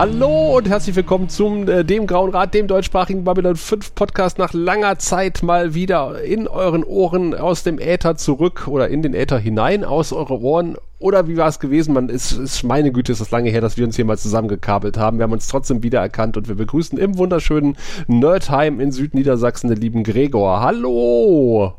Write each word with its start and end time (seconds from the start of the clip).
Hallo 0.00 0.56
und 0.56 0.66
herzlich 0.66 0.96
willkommen 0.96 1.28
zum 1.28 1.68
äh, 1.68 1.84
dem 1.84 2.06
Grauen 2.06 2.30
Rat, 2.30 2.54
dem 2.54 2.66
deutschsprachigen 2.66 3.22
Babylon 3.24 3.56
5 3.56 3.94
Podcast 3.94 4.38
nach 4.38 4.54
langer 4.54 4.96
Zeit 4.96 5.42
mal 5.42 5.74
wieder 5.74 6.22
in 6.22 6.48
euren 6.48 6.84
Ohren 6.84 7.34
aus 7.34 7.64
dem 7.64 7.78
Äther 7.78 8.16
zurück 8.16 8.66
oder 8.66 8.88
in 8.88 9.02
den 9.02 9.12
Äther 9.12 9.38
hinein 9.38 9.84
aus 9.84 10.14
eure 10.14 10.40
Ohren 10.40 10.78
oder 10.98 11.28
wie 11.28 11.36
war 11.36 11.48
es 11.48 11.60
gewesen? 11.60 11.92
Man 11.92 12.08
ist, 12.08 12.32
ist 12.32 12.62
meine 12.62 12.92
Güte, 12.92 13.12
ist 13.12 13.20
das 13.20 13.30
lange 13.30 13.50
her, 13.50 13.60
dass 13.60 13.76
wir 13.76 13.84
uns 13.84 13.96
hier 13.96 14.06
mal 14.06 14.16
zusammengekabelt 14.16 14.96
haben. 14.96 15.18
Wir 15.18 15.24
haben 15.24 15.34
uns 15.34 15.48
trotzdem 15.48 15.82
wiedererkannt 15.82 16.38
und 16.38 16.48
wir 16.48 16.54
begrüßen 16.54 16.96
im 16.96 17.18
wunderschönen 17.18 17.76
Nerdheim 18.06 18.80
in 18.80 18.92
Südniedersachsen 18.92 19.68
den 19.68 19.82
lieben 19.82 20.02
Gregor. 20.02 20.62
Hallo! 20.62 21.74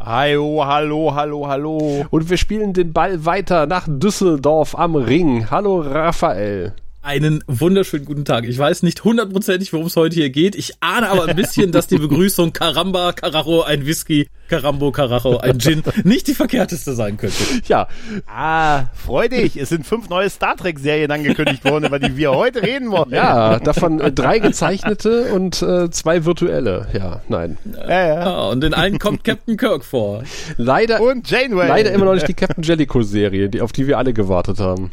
Hallo, 0.00 0.64
hallo, 0.66 1.14
hallo, 1.14 1.46
hallo. 1.46 2.06
Und 2.10 2.28
wir 2.28 2.38
spielen 2.38 2.72
den 2.72 2.92
Ball 2.92 3.24
weiter 3.24 3.66
nach 3.66 3.86
Düsseldorf 3.88 4.76
am 4.76 4.96
Ring. 4.96 5.48
Hallo 5.48 5.78
Raphael. 5.78 6.74
Einen 7.04 7.42
wunderschönen 7.48 8.04
guten 8.04 8.24
Tag. 8.24 8.44
Ich 8.44 8.56
weiß 8.56 8.84
nicht 8.84 9.02
hundertprozentig, 9.02 9.72
worum 9.72 9.86
es 9.86 9.96
heute 9.96 10.14
hier 10.14 10.30
geht. 10.30 10.54
Ich 10.54 10.74
ahne 10.78 11.08
aber 11.08 11.26
ein 11.26 11.34
bisschen, 11.34 11.72
dass 11.72 11.88
die 11.88 11.98
Begrüßung 11.98 12.52
Caramba, 12.52 13.12
Carajo, 13.12 13.62
ein 13.62 13.84
Whisky, 13.84 14.28
Carambo, 14.48 14.92
Carajo, 14.92 15.38
ein 15.38 15.58
Gin 15.58 15.82
nicht 16.04 16.28
die 16.28 16.34
verkehrteste 16.34 16.92
sein 16.92 17.16
könnte. 17.16 17.42
Ja. 17.66 17.88
Ah, 18.32 18.84
freu 18.94 19.28
dich. 19.28 19.56
Es 19.56 19.70
sind 19.70 19.84
fünf 19.84 20.10
neue 20.10 20.30
Star 20.30 20.56
Trek 20.56 20.78
Serien 20.78 21.10
angekündigt 21.10 21.64
worden, 21.64 21.86
über 21.86 21.98
die 21.98 22.16
wir 22.16 22.30
heute 22.30 22.62
reden 22.62 22.92
wollen. 22.92 23.10
Ja, 23.10 23.58
davon 23.58 23.98
äh, 23.98 24.12
drei 24.12 24.38
gezeichnete 24.38 25.32
und 25.32 25.60
äh, 25.60 25.90
zwei 25.90 26.24
virtuelle. 26.24 26.86
Ja, 26.92 27.20
nein. 27.28 27.58
Ja, 27.88 28.06
ja. 28.06 28.20
Ah, 28.20 28.50
und 28.50 28.62
in 28.62 28.74
allen 28.74 29.00
kommt 29.00 29.24
Captain 29.24 29.56
Kirk 29.56 29.84
vor. 29.84 30.22
Leider, 30.56 31.00
und 31.00 31.28
Janeway. 31.28 31.66
leider 31.66 31.90
immer 31.90 32.04
noch 32.04 32.14
nicht 32.14 32.28
die 32.28 32.34
Captain 32.34 32.62
Jellicoe 32.62 33.02
Serie, 33.02 33.48
die, 33.48 33.60
auf 33.60 33.72
die 33.72 33.88
wir 33.88 33.98
alle 33.98 34.12
gewartet 34.12 34.60
haben. 34.60 34.92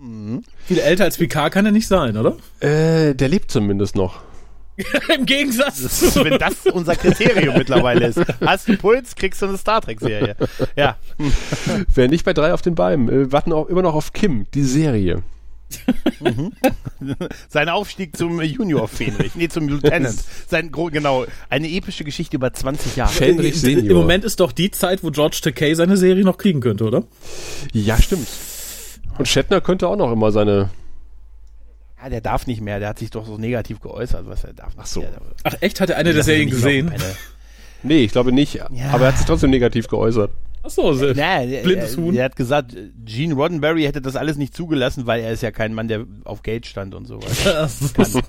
Mhm. 0.00 0.42
Viel 0.66 0.78
älter 0.78 1.04
als 1.04 1.18
Picard 1.18 1.52
kann 1.52 1.66
er 1.66 1.72
nicht 1.72 1.86
sein, 1.86 2.16
oder? 2.16 2.36
Äh, 2.60 3.14
der 3.14 3.28
lebt 3.28 3.50
zumindest 3.50 3.96
noch. 3.96 4.22
Im 5.14 5.26
Gegensatz 5.26 5.82
das, 5.82 6.14
zu. 6.14 6.24
Wenn 6.24 6.38
das 6.38 6.66
unser 6.72 6.96
Kriterium 6.96 7.58
mittlerweile 7.58 8.06
ist. 8.06 8.20
Hast 8.40 8.66
du 8.66 8.78
Puls, 8.78 9.14
kriegst 9.14 9.42
du 9.42 9.46
eine 9.46 9.58
Star 9.58 9.82
Trek-Serie. 9.82 10.36
Ja. 10.74 10.96
Wer 11.94 12.08
nicht 12.08 12.24
bei 12.24 12.32
drei 12.32 12.54
auf 12.54 12.62
den 12.62 12.74
Beinen. 12.74 13.10
Wir 13.10 13.30
warten 13.30 13.52
auch 13.52 13.66
immer 13.66 13.82
noch 13.82 13.94
auf 13.94 14.14
Kim, 14.14 14.46
die 14.54 14.62
Serie. 14.62 15.22
mhm. 16.20 16.52
Sein 17.48 17.68
Aufstieg 17.68 18.16
zum 18.16 18.40
Junior 18.40 18.88
Fenrich, 18.88 19.34
nee, 19.34 19.48
zum 19.48 19.68
Lieutenant. 19.68 20.18
Sein, 20.48 20.72
genau, 20.72 21.26
eine 21.50 21.68
epische 21.68 22.04
Geschichte 22.04 22.36
über 22.36 22.52
20 22.52 22.96
Jahre. 22.96 23.12
Fenrich 23.12 23.60
Senior. 23.60 23.90
Im 23.90 23.96
Moment 23.96 24.24
ist 24.24 24.40
doch 24.40 24.52
die 24.52 24.70
Zeit, 24.70 25.04
wo 25.04 25.10
George 25.10 25.40
Takei 25.42 25.74
seine 25.74 25.98
Serie 25.98 26.24
noch 26.24 26.38
kriegen 26.38 26.60
könnte, 26.60 26.84
oder? 26.84 27.04
Ja, 27.72 28.00
stimmt. 28.00 28.26
Und 29.20 29.26
Shatner 29.26 29.60
könnte 29.60 29.86
auch 29.86 29.96
noch 29.96 30.10
immer 30.10 30.32
seine. 30.32 30.70
Ja, 32.02 32.08
der 32.08 32.22
darf 32.22 32.46
nicht 32.46 32.62
mehr. 32.62 32.78
Der 32.78 32.88
hat 32.88 32.98
sich 32.98 33.10
doch 33.10 33.26
so 33.26 33.36
negativ 33.36 33.78
geäußert, 33.80 34.26
was 34.26 34.44
er 34.44 34.54
darf. 34.54 34.72
Ach 34.78 34.86
so. 34.86 35.04
Ach 35.44 35.54
echt? 35.60 35.82
Hat 35.82 35.90
er 35.90 35.98
eine 35.98 36.14
der 36.14 36.22
Serien 36.24 36.48
gesehen? 36.48 36.92
Nee, 37.82 38.04
ich 38.04 38.12
glaube 38.12 38.30
nicht. 38.30 38.56
Ja. 38.56 38.66
Aber 38.92 39.04
er 39.04 39.12
hat 39.12 39.16
sich 39.16 39.26
trotzdem 39.26 39.48
negativ 39.48 39.88
geäußert. 39.88 40.30
Achso, 40.62 40.92
so, 40.92 41.06
ja, 41.06 41.40
blindes 41.62 41.96
Huhn. 41.96 42.14
Er 42.14 42.26
hat 42.26 42.36
gesagt, 42.36 42.76
Gene 43.06 43.32
Roddenberry 43.32 43.84
hätte 43.84 44.02
das 44.02 44.16
alles 44.16 44.36
nicht 44.36 44.54
zugelassen, 44.54 45.06
weil 45.06 45.22
er 45.22 45.32
ist 45.32 45.42
ja 45.42 45.50
kein 45.50 45.72
Mann, 45.72 45.88
der 45.88 46.04
auf 46.24 46.42
Geld 46.42 46.66
stand 46.66 46.94
und 46.94 47.06
sowas. 47.06 47.94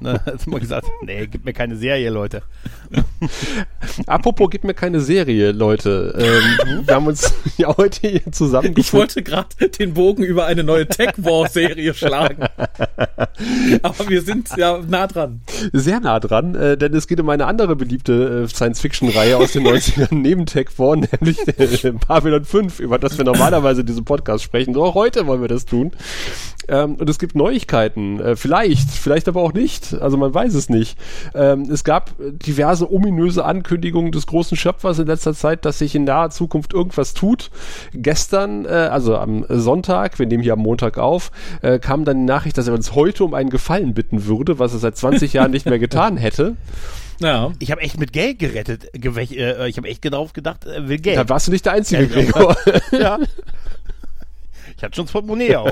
ne, 0.00 0.20
hat 0.26 0.46
immer 0.46 0.60
gesagt, 0.60 0.86
nee, 1.02 1.26
gib 1.26 1.44
mir 1.44 1.52
keine 1.52 1.76
Serie, 1.76 2.10
Leute. 2.10 2.42
Apropos, 4.06 4.50
gib 4.50 4.64
mir 4.64 4.74
keine 4.74 5.00
Serie, 5.00 5.52
Leute. 5.52 6.14
Ähm, 6.18 6.86
wir 6.86 6.94
haben 6.94 7.06
uns 7.06 7.32
ja 7.56 7.74
heute 7.76 8.08
hier 8.08 8.32
zusammen. 8.32 8.74
Ich 8.76 8.92
wollte 8.92 9.22
gerade 9.22 9.68
den 9.68 9.94
Bogen 9.94 10.22
über 10.22 10.46
eine 10.46 10.64
neue 10.64 10.86
Tech 10.86 11.12
War 11.18 11.48
Serie 11.48 11.94
schlagen. 11.94 12.42
Aber 13.82 14.08
wir 14.08 14.22
sind 14.22 14.48
ja 14.56 14.78
nah 14.78 15.06
dran. 15.06 15.40
Sehr 15.72 16.00
nah 16.00 16.20
dran, 16.20 16.54
äh, 16.54 16.76
denn 16.76 16.94
es 16.94 17.06
geht 17.06 17.20
um 17.20 17.28
eine 17.28 17.46
andere 17.46 17.76
beliebte 17.76 18.44
äh, 18.44 18.48
Science-Fiction-Reihe 18.48 19.36
aus 19.36 19.52
den 19.52 19.66
90ern 19.66 20.14
neben 20.14 20.46
Tech 20.46 20.68
War, 20.76 20.96
nämlich 20.96 21.38
Babylon 22.08 22.44
5, 22.44 22.80
über 22.80 22.98
das 22.98 23.18
wir 23.18 23.24
normalerweise 23.24 23.80
in 23.80 23.86
diesem 23.86 24.04
Podcast 24.04 24.44
sprechen. 24.44 24.74
So 24.74 24.84
auch 24.84 24.94
heute 24.94 25.26
wollen 25.26 25.40
wir 25.40 25.48
das 25.48 25.64
tun. 25.64 25.92
Ähm, 26.68 26.94
und 26.94 27.08
es 27.08 27.18
gibt 27.18 27.34
Neuigkeiten. 27.34 28.20
Äh, 28.20 28.36
vielleicht, 28.36 28.90
vielleicht 28.90 29.28
aber 29.28 29.42
auch 29.42 29.52
nicht. 29.52 29.61
Also 30.00 30.16
man 30.16 30.32
weiß 30.32 30.54
es 30.54 30.68
nicht. 30.68 30.98
Ähm, 31.34 31.68
es 31.70 31.84
gab 31.84 32.12
diverse 32.18 32.92
ominöse 32.92 33.44
Ankündigungen 33.44 34.12
des 34.12 34.26
großen 34.26 34.56
Schöpfers 34.56 34.98
in 34.98 35.06
letzter 35.06 35.34
Zeit, 35.34 35.64
dass 35.64 35.78
sich 35.78 35.94
in 35.94 36.04
naher 36.04 36.30
Zukunft 36.30 36.72
irgendwas 36.72 37.14
tut. 37.14 37.50
Gestern, 37.92 38.64
äh, 38.64 38.68
also 38.68 39.16
am 39.16 39.44
Sonntag, 39.48 40.18
wir 40.18 40.26
nehmen 40.26 40.42
hier 40.42 40.54
am 40.54 40.60
Montag 40.60 40.98
auf, 40.98 41.30
äh, 41.62 41.78
kam 41.78 42.04
dann 42.04 42.18
die 42.18 42.24
Nachricht, 42.24 42.58
dass 42.58 42.68
er 42.68 42.74
uns 42.74 42.94
heute 42.94 43.24
um 43.24 43.34
einen 43.34 43.50
Gefallen 43.50 43.94
bitten 43.94 44.26
würde, 44.26 44.58
was 44.58 44.72
er 44.72 44.78
seit 44.78 44.96
20 44.96 45.32
Jahren 45.34 45.50
nicht 45.50 45.66
mehr 45.66 45.78
getan 45.78 46.16
hätte. 46.16 46.56
Ja. 47.22 47.52
Ich 47.60 47.70
habe 47.70 47.80
echt 47.82 48.00
mit 48.00 48.12
Geld 48.12 48.38
gerettet. 48.40 48.90
Äh, 48.94 49.68
ich 49.68 49.76
habe 49.76 49.88
echt 49.88 50.04
darauf 50.04 50.32
gedacht, 50.32 50.64
er 50.64 50.88
will 50.88 50.98
Geld. 50.98 51.16
Da 51.16 51.28
warst 51.28 51.46
du 51.46 51.52
nicht 51.52 51.64
der 51.64 51.74
Einzige, 51.74 52.08
Gregor. 52.08 52.56
ja. 52.92 53.18
Ich 54.82 54.84
hatte 54.84 54.96
schon 54.96 55.04
das 55.04 55.12
Portemonnaie 55.12 55.54
auf. 55.54 55.70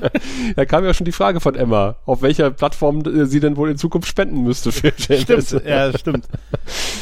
da 0.56 0.64
kam 0.64 0.84
ja 0.84 0.92
schon 0.92 1.04
die 1.04 1.12
Frage 1.12 1.38
von 1.38 1.54
Emma, 1.54 1.94
auf 2.06 2.22
welcher 2.22 2.50
Plattform 2.50 3.02
äh, 3.02 3.24
sie 3.24 3.38
denn 3.38 3.56
wohl 3.56 3.70
in 3.70 3.76
Zukunft 3.76 4.08
spenden 4.08 4.42
müsste 4.42 4.72
für. 4.72 4.92
Stimmt, 4.98 5.64
ja, 5.64 5.96
stimmt. 5.96 6.26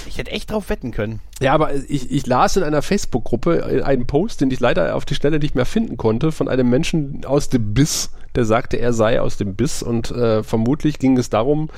Ich 0.06 0.18
hätte 0.18 0.32
echt 0.32 0.50
drauf 0.50 0.68
wetten 0.68 0.90
können. 0.90 1.20
Ja, 1.40 1.54
aber 1.54 1.72
ich, 1.74 2.10
ich 2.10 2.26
las 2.26 2.58
in 2.58 2.62
einer 2.62 2.82
Facebook-Gruppe 2.82 3.82
einen 3.86 4.06
Post, 4.06 4.42
den 4.42 4.50
ich 4.50 4.60
leider 4.60 4.94
auf 4.94 5.06
die 5.06 5.14
Stelle 5.14 5.38
nicht 5.38 5.54
mehr 5.54 5.64
finden 5.64 5.96
konnte, 5.96 6.30
von 6.30 6.46
einem 6.46 6.68
Menschen 6.68 7.24
aus 7.24 7.48
dem 7.48 7.72
Biss, 7.72 8.10
der 8.36 8.44
sagte, 8.44 8.76
er 8.76 8.92
sei 8.92 9.20
aus 9.20 9.36
dem 9.36 9.54
Biss 9.54 9.82
und 9.82 10.10
äh, 10.10 10.42
vermutlich 10.42 10.98
ging 10.98 11.16
es 11.18 11.30
darum, 11.30 11.68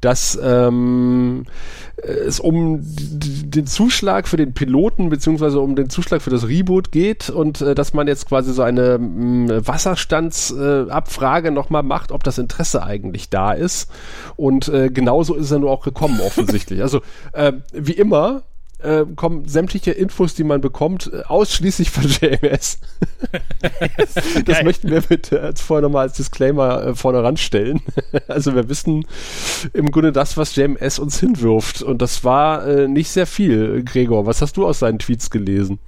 dass 0.00 0.38
ähm, 0.42 1.44
es 1.96 2.40
um 2.40 2.80
den 2.82 3.66
Zuschlag 3.66 4.28
für 4.28 4.36
den 4.36 4.54
Piloten 4.54 5.08
beziehungsweise 5.08 5.60
um 5.60 5.76
den 5.76 5.90
Zuschlag 5.90 6.22
für 6.22 6.30
das 6.30 6.48
Reboot 6.48 6.92
geht 6.92 7.30
und 7.30 7.60
äh, 7.60 7.74
dass 7.74 7.94
man 7.94 8.06
jetzt 8.06 8.28
quasi 8.28 8.52
so 8.52 8.62
eine 8.62 8.98
mh, 8.98 9.66
Wasserstandsabfrage 9.66 11.48
äh, 11.48 11.50
nochmal 11.50 11.82
macht, 11.82 12.12
ob 12.12 12.24
das 12.24 12.38
Interesse 12.38 12.82
eigentlich 12.82 13.30
da 13.30 13.52
ist. 13.52 13.90
Und 14.36 14.68
äh, 14.68 14.90
genauso 14.90 15.34
ist 15.34 15.50
er 15.50 15.58
nur 15.58 15.70
auch 15.70 15.84
gekommen 15.84 16.20
offensichtlich. 16.20 16.82
also 16.82 17.00
äh, 17.32 17.52
wie 17.72 17.92
immer 17.92 18.42
äh, 18.84 19.06
kommen 19.16 19.48
sämtliche 19.48 19.90
Infos, 19.90 20.34
die 20.34 20.44
man 20.44 20.60
bekommt, 20.60 21.10
äh, 21.12 21.22
ausschließlich 21.22 21.90
von 21.90 22.04
JMS. 22.20 22.78
das 24.00 24.44
Geil. 24.44 24.64
möchten 24.64 24.90
wir 24.90 25.00
bitte 25.00 25.40
als 25.40 25.60
vorher 25.60 25.82
nochmal 25.82 26.02
als 26.02 26.16
Disclaimer 26.16 26.86
äh, 26.86 26.94
vorne 26.94 27.22
ranstellen. 27.22 27.80
also 28.28 28.54
wir 28.54 28.68
wissen 28.68 29.06
im 29.72 29.90
Grunde 29.90 30.12
das, 30.12 30.36
was 30.36 30.54
JMS 30.54 30.98
uns 30.98 31.18
hinwirft. 31.18 31.82
Und 31.82 32.02
das 32.02 32.24
war 32.24 32.66
äh, 32.66 32.88
nicht 32.88 33.10
sehr 33.10 33.26
viel. 33.26 33.82
Gregor, 33.84 34.26
was 34.26 34.42
hast 34.42 34.56
du 34.56 34.66
aus 34.66 34.78
seinen 34.78 34.98
Tweets 34.98 35.30
gelesen? 35.30 35.78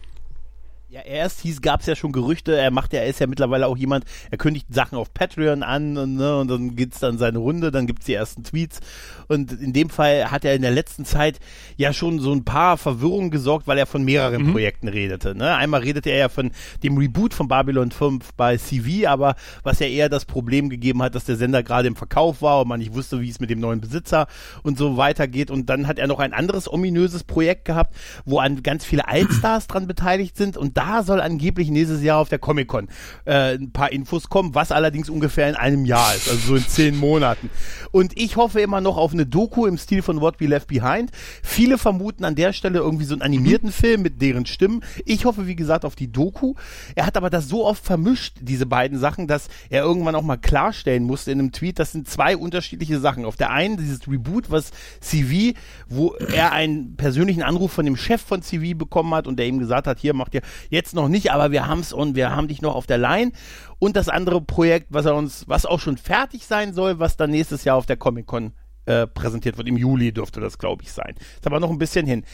Ja, 0.97 1.03
erst 1.03 1.41
hieß, 1.41 1.61
gab 1.61 1.81
es 1.81 1.87
ja 1.87 1.95
schon 1.95 2.11
Gerüchte, 2.11 2.57
er 2.57 2.71
macht 2.71 2.95
ja, 2.95 3.01
er 3.01 3.09
ist 3.09 3.21
ja 3.21 3.27
mittlerweile 3.27 3.67
auch 3.67 3.77
jemand, 3.77 4.07
er 4.31 4.39
kündigt 4.39 4.73
Sachen 4.73 4.97
auf 4.97 5.13
Patreon 5.13 5.63
an 5.63 5.99
und, 5.99 6.15
ne, 6.15 6.39
und 6.39 6.49
dann 6.49 6.75
geht's 6.75 7.01
dann 7.01 7.19
seine 7.19 7.37
Runde, 7.37 7.71
dann 7.71 7.87
gibt's 7.87 8.07
die 8.07 8.15
ersten 8.15 8.45
Tweets 8.45 8.81
und 9.29 9.53
in 9.53 9.73
dem 9.73 9.91
Fall 9.91 10.31
hat 10.31 10.45
er 10.45 10.55
in 10.55 10.63
der 10.63 10.71
letzten 10.71 11.05
Zeit 11.05 11.39
ja 11.77 11.93
schon 11.93 12.21
so 12.21 12.33
ein 12.33 12.45
paar 12.45 12.77
Verwirrungen 12.77 13.31
gesorgt, 13.31 13.67
weil 13.67 13.79
er 13.79 13.87
von 13.87 14.05
mehreren 14.05 14.47
mhm. 14.47 14.53
Projekten 14.53 14.89
redete. 14.89 15.35
Ne? 15.35 15.55
Einmal 15.55 15.81
redete 15.81 16.11
er 16.11 16.19
ja 16.19 16.29
von 16.29 16.51
dem 16.83 16.99
Reboot 16.99 17.35
von 17.35 17.49
Babylon 17.49 17.91
5 17.91 18.35
bei 18.37 18.57
CV, 18.57 19.09
aber 19.09 19.37
was 19.63 19.79
ja 19.79 19.87
eher 19.87 20.09
das 20.09 20.25
Problem 20.25 20.69
gegeben 20.69 21.03
hat, 21.03 21.15
dass 21.15 21.25
der 21.25 21.37
Sender 21.37 21.63
gerade 21.63 21.89
im 21.89 21.97
Verkauf 21.97 22.43
war 22.43 22.61
und 22.61 22.69
man 22.69 22.81
nicht 22.81 22.95
wusste, 22.95 23.21
wie 23.21 23.31
es 23.31 23.41
mit 23.41 23.51
dem 23.51 23.61
neuen 23.61 23.81
Besitzer 23.81 24.27
und 24.63 24.79
so 24.79 24.97
weitergeht. 24.97 25.51
Und 25.51 25.69
dann 25.69 25.87
hat 25.87 25.99
er 25.99 26.07
noch 26.07 26.21
ein 26.21 26.33
anderes 26.33 26.73
ominöses 26.73 27.25
Projekt 27.25 27.65
gehabt, 27.65 27.95
wo 28.25 28.39
an 28.39 28.63
ganz 28.63 28.85
viele 28.85 29.09
Altstars 29.09 29.67
dran 29.67 29.87
beteiligt 29.87 30.37
sind 30.37 30.57
und 30.57 30.77
da 30.77 31.03
soll 31.03 31.21
angeblich 31.21 31.71
nächstes 31.71 32.03
Jahr 32.03 32.19
auf 32.19 32.29
der 32.29 32.39
Comic-Con 32.39 32.89
äh, 33.25 33.55
ein 33.55 33.73
paar 33.73 33.93
Infos 33.93 34.29
kommen, 34.29 34.55
was 34.55 34.73
allerdings 34.73 35.11
ungefähr 35.11 35.49
in 35.49 35.55
einem 35.57 35.85
Jahr 35.85 36.15
ist, 36.15 36.29
also 36.29 36.49
so 36.49 36.57
in 36.57 36.67
zehn 36.67 36.97
Monaten. 36.97 37.51
Und 37.91 38.19
ich 38.19 38.37
hoffe 38.37 38.61
immer 38.61 38.81
noch 38.81 38.97
auf 38.97 39.13
eine 39.17 39.27
Doku 39.27 39.67
im 39.67 39.79
Stil 39.79 40.03
von 40.03 40.21
What 40.21 40.41
We 40.41 40.47
Left 40.47 40.69
Behind. 40.69 41.11
Viele 41.43 41.79
vermuten 41.79 42.25
an 42.25 42.35
der 42.35 42.53
Stelle 42.53 42.79
irgendwie 42.79 43.05
so 43.05 43.15
einen 43.15 43.23
animierten 43.23 43.73
Film 43.73 44.03
mit 44.03 44.21
deren 44.23 44.47
Stimmen. 44.47 44.83
Ich 45.05 45.25
hoffe, 45.25 45.47
wie 45.47 45.57
gesagt, 45.57 45.85
auf 45.85 45.97
die 45.97 46.11
Doku. 46.11 46.55
Er 46.95 47.07
hat 47.07 47.17
aber 47.17 47.31
das 47.31 47.49
so 47.49 47.65
oft 47.65 47.85
vermischt, 47.85 48.37
diese 48.41 48.67
beiden 48.67 48.99
Sachen, 48.99 49.27
dass 49.27 49.49
er 49.71 49.83
irgendwann 49.83 50.15
auch 50.15 50.23
mal 50.23 50.37
klarstellen 50.37 51.05
musste 51.05 51.33
in 51.33 51.41
einem 51.41 51.53
Tweet, 51.53 51.79
das 51.79 51.93
sind 51.93 52.09
zwei 52.09 52.37
unterschiedliche 52.37 53.01
Sachen. 53.01 53.25
Auf 53.25 53.37
der 53.37 53.51
einen 53.51 53.77
dieses 53.77 54.07
Reboot, 54.09 54.51
was 54.51 54.71
CV, 55.01 55.57
wo 55.89 56.15
er 56.15 56.53
einen 56.53 56.97
persönlichen 56.97 57.43
Anruf 57.43 57.73
von 57.73 57.85
dem 57.85 57.97
Chef 57.97 58.21
von 58.21 58.43
CV 58.43 58.77
bekommen 58.77 59.15
hat 59.15 59.27
und 59.27 59.39
der 59.39 59.47
ihm 59.47 59.59
gesagt 59.59 59.87
hat, 59.87 59.99
hier 59.99 60.15
macht 60.15 60.35
ihr 60.35 60.43
jetzt 60.71 60.95
noch 60.95 61.09
nicht, 61.09 61.33
aber 61.33 61.51
wir 61.51 61.67
haben's 61.67 61.93
und 61.93 62.15
wir 62.15 62.35
haben 62.35 62.49
dich 62.49 62.63
noch 62.63 62.75
auf 62.75 62.87
der 62.87 62.99
Line. 62.99 63.33
Und 63.79 63.97
das 63.97 64.09
andere 64.09 64.41
Projekt, 64.41 64.87
was 64.91 65.05
er 65.05 65.15
uns, 65.15 65.49
was 65.49 65.67
auch 65.67 65.81
schon 65.81 65.99
fertig 65.99 66.47
sein 66.47 66.73
soll, 66.73 66.99
was 66.99 67.17
dann 67.17 67.31
nächstes 67.31 67.65
Jahr 67.65 67.77
auf 67.77 67.87
der 67.87 67.97
Comic 67.97 68.27
Con 68.27 68.53
äh, 68.87 69.07
präsentiert 69.07 69.59
wird. 69.59 69.69
Im 69.69 69.77
Juli 69.77 70.13
dürfte 70.13 70.41
das, 70.41 70.59
glaube 70.59 70.83
ich, 70.83 70.93
sein. 70.93 71.15
Ist 71.35 71.47
aber 71.47 71.61
noch 71.61 71.71
ein 71.71 71.79
bisschen 71.79 72.07
hin. 72.07 72.25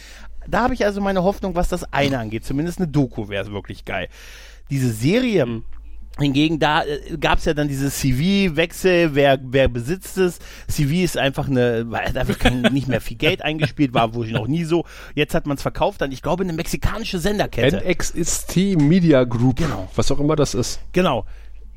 Da 0.49 0.63
habe 0.63 0.75
ich 0.75 0.85
also 0.85 1.01
meine 1.01 1.23
Hoffnung, 1.23 1.55
was 1.55 1.69
das 1.69 1.93
eine 1.93 2.19
angeht. 2.19 2.45
Zumindest 2.45 2.79
eine 2.79 2.89
Doku 2.89 3.29
wäre 3.29 3.45
es 3.45 3.51
wirklich 3.51 3.85
geil. 3.85 4.09
Diese 4.71 4.91
Serie, 4.93 5.63
Hingegen 6.19 6.59
da 6.59 6.83
äh, 6.85 7.17
gab 7.19 7.39
es 7.39 7.47
ja 7.47 7.55
dann 7.55 7.69
diese 7.69 7.89
CV-Wechsel, 7.91 9.15
wer, 9.15 9.39
wer 9.43 9.69
besitzt 9.69 10.19
es. 10.19 10.41
CV 10.69 11.05
ist 11.05 11.17
einfach 11.17 11.49
eine, 11.49 11.91
weil 11.91 12.13
da 12.13 12.29
wird 12.29 12.39
kein, 12.39 12.61
nicht 12.61 12.87
mehr 12.87 13.01
viel 13.01 13.17
Geld 13.17 13.43
eingespielt, 13.43 13.95
war 13.95 14.13
wohl 14.15 14.31
noch 14.31 14.47
nie 14.47 14.65
so. 14.65 14.85
Jetzt 15.15 15.35
hat 15.35 15.47
man 15.47 15.57
es 15.57 15.63
verkauft 15.63 16.03
an, 16.03 16.13
ich 16.13 16.21
glaube, 16.21 16.45
eine 16.45 16.53
mexikanische 16.53 17.19
Senderkette. 17.19 17.83
NXST 17.89 18.57
Media 18.77 19.25
Group, 19.25 19.57
Genau. 19.57 19.89
was 19.97 20.13
auch 20.13 20.21
immer 20.21 20.37
das 20.37 20.53
ist. 20.55 20.81
Genau. 20.93 21.25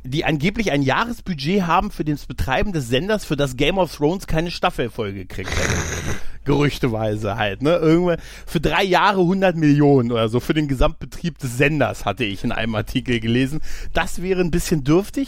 Die 0.08 0.24
angeblich 0.24 0.72
ein 0.72 0.84
Jahresbudget 0.84 1.66
haben 1.66 1.90
für 1.90 2.06
das 2.06 2.28
Betreiben 2.28 2.74
des 2.74 2.90
Senders, 2.90 3.26
für 3.26 3.36
das 3.36 3.58
Game 3.58 3.80
of 3.80 3.96
Thrones 3.96 4.28
keine 4.28 4.52
Staffelfolge 4.52 5.26
gekriegt 5.26 5.50
hätte. 5.50 5.74
Gerüchteweise 6.46 7.38
halt, 7.38 7.64
ne? 7.64 7.78
Irgendwann 7.78 8.20
für 8.46 8.62
drei 8.62 8.84
Jahre 8.84 9.22
100 9.22 9.56
Millionen 9.56 10.12
oder 10.12 10.30
so 10.30 10.40
für 10.40 10.54
den 10.54 10.68
Gesamtbetrieb 10.68 11.40
des 11.40 11.58
Senders 11.58 12.06
hatte 12.06 12.24
ich 12.24 12.44
in 12.44 12.52
einem 12.52 12.76
Artikel 12.76 13.20
gelesen. 13.20 13.62
Das 13.94 14.22
wäre 14.22 14.42
ein 14.42 14.52
bisschen 14.52 14.84
dürftig. 14.84 15.28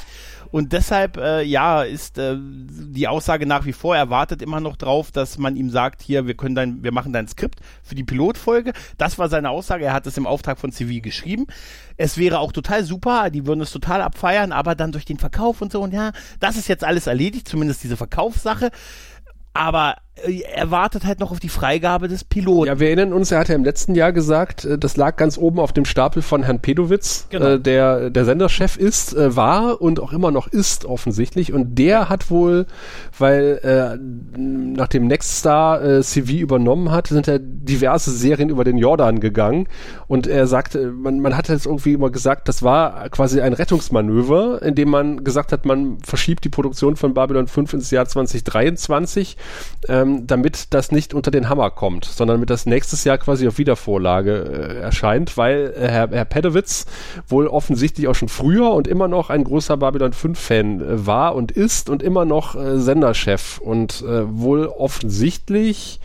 Und 0.52 0.74
deshalb, 0.74 1.18
äh, 1.18 1.44
ja, 1.44 1.84
ist 1.84 2.18
äh, 2.18 2.38
die 2.38 3.08
Aussage 3.08 3.46
nach 3.46 3.66
wie 3.66 3.74
vor, 3.74 3.96
er 3.96 4.10
wartet 4.10 4.42
immer 4.42 4.60
noch 4.60 4.76
drauf, 4.76 5.12
dass 5.12 5.38
man 5.38 5.56
ihm 5.56 5.70
sagt, 5.70 6.02
hier, 6.02 6.28
wir 6.28 6.36
können 6.36 6.56
dein, 6.56 6.84
wir 6.84 6.92
machen 6.92 7.14
dein 7.14 7.28
Skript 7.28 7.60
für 7.84 7.96
die 7.96 8.04
Pilotfolge. 8.04 8.74
Das 8.98 9.18
war 9.20 9.30
seine 9.30 9.50
Aussage, 9.50 9.86
er 9.86 9.94
hat 9.94 10.08
es 10.08 10.18
im 10.18 10.28
Auftrag 10.28 10.60
von 10.60 10.72
CV 10.72 11.02
geschrieben. 11.02 11.48
Es 11.98 12.18
wäre 12.18 12.40
auch 12.40 12.52
total 12.52 12.84
super, 12.84 13.30
die 13.30 13.46
würden 13.46 13.62
es 13.62 13.72
total 13.72 14.02
abfeiern, 14.02 14.52
aber 14.52 14.76
dann 14.76 14.92
durch 14.92 15.06
den 15.06 15.18
Verkauf 15.18 15.62
und 15.62 15.72
so, 15.72 15.82
und 15.82 15.94
ja, 15.94 16.12
das 16.40 16.58
ist 16.58 16.68
jetzt 16.68 16.84
alles 16.84 17.08
erledigt, 17.08 17.48
zumindest 17.48 17.84
diese 17.84 17.98
Verkaufssache. 17.98 18.72
Aber 19.54 19.96
er 20.25 20.72
wartet 20.72 21.06
halt 21.06 21.19
noch 21.19 21.31
auf 21.31 21.40
die 21.40 21.50
Freigabe 21.50 22.08
des 22.08 22.24
Piloten. 22.24 22.68
Ja, 22.68 22.80
wir 22.80 22.88
erinnern 22.88 23.14
uns, 23.14 23.31
er 23.31 23.40
hat 23.40 23.50
ja 23.50 23.56
im 23.56 23.64
letzten 23.64 23.96
Jahr 23.96 24.12
gesagt, 24.12 24.66
äh, 24.66 24.78
das 24.78 24.98
lag 24.98 25.16
ganz 25.16 25.38
oben 25.38 25.60
auf 25.60 25.74
dem 25.74 25.86
Stapel 25.86 26.22
von 26.22 26.44
Herrn 26.44 26.60
Pedowitz, 26.60 27.28
Genau. 27.30 27.46
äh, 27.46 27.60
der 27.60 28.10
der 28.10 28.25
Senderchef 28.25 28.78
ist, 28.78 29.14
äh, 29.16 29.36
war 29.36 29.81
und 29.81 30.00
auch 30.00 30.14
immer 30.14 30.31
noch 30.31 30.48
ist 30.48 30.86
offensichtlich. 30.86 31.54
Und 31.54 31.78
der 31.78 32.10
hat 32.10 32.30
wohl, 32.31 32.66
weil 33.18 33.60
äh, 33.64 33.98
nachdem 34.38 35.08
Nextstar 35.08 35.84
äh, 35.84 36.02
CV 36.04 36.34
übernommen 36.34 36.92
hat, 36.92 37.08
sind 37.08 37.28
ja 37.28 37.38
diverse 37.40 38.12
Serien 38.12 38.50
über 38.50 38.63
den 38.63 38.78
Jordan 38.78 39.20
gegangen. 39.20 39.68
Und 40.08 40.25
er 40.28 40.48
sagte, 40.48 40.92
man, 40.92 41.20
man 41.20 41.36
hat 41.36 41.50
jetzt 41.50 41.66
irgendwie 41.66 41.94
immer 41.94 42.10
gesagt, 42.10 42.48
das 42.48 42.63
war 42.63 43.10
quasi 43.10 43.42
ein 43.42 43.54
Rettungsmanöver, 43.54 44.62
in 44.62 44.75
dem 44.75 44.90
man 44.90 45.24
gesagt 45.24 45.52
hat, 45.52 45.66
man 45.66 45.98
verschiebt 46.04 46.44
die 46.44 46.50
Produktion 46.50 46.96
von 46.96 47.13
Babylon 47.13 47.48
5 47.48 47.74
ins 47.74 47.92
Jahr 47.92 48.06
2023 48.08 49.38
ähm, 49.90 50.06
damit 50.27 50.74
das 50.74 50.92
nicht 50.92 51.13
unter 51.13 51.31
den 51.31 51.50
Hammer 51.50 51.71
kommt, 51.71 52.06
sondern 52.06 52.38
damit 52.38 52.50
das 52.50 52.65
nächstes 52.65 53.04
Jahr 53.04 53.18
quasi 53.18 53.48
auf 53.48 53.57
Wiedervorlage 53.57 54.31
äh, 54.33 54.80
erscheint, 54.80 55.38
weil 55.38 55.74
äh, 55.77 55.88
Herr, 55.88 56.09
Herr 56.12 56.25
Pedowitz 56.25 56.86
wohl 57.27 57.48
offensichtlich 57.48 58.07
auch 58.07 58.15
schon 58.15 58.30
früher 58.30 58.71
und 58.71 58.88
immer 58.88 59.07
noch 59.07 59.30
ein 59.30 59.44
großer 59.44 59.77
Babylon 59.77 60.13
5 60.13 60.39
Fan 60.39 60.81
äh, 60.81 61.06
war 61.06 61.36
und 61.36 61.51
ist 61.51 61.89
und 61.89 62.04
immer 62.04 62.25
noch 62.25 62.56
äh, 62.56 62.80
Senderchef 62.80 63.59
und 63.59 64.01
äh, 64.01 64.24
wohl 64.27 64.68
offensichtlich 64.68 66.00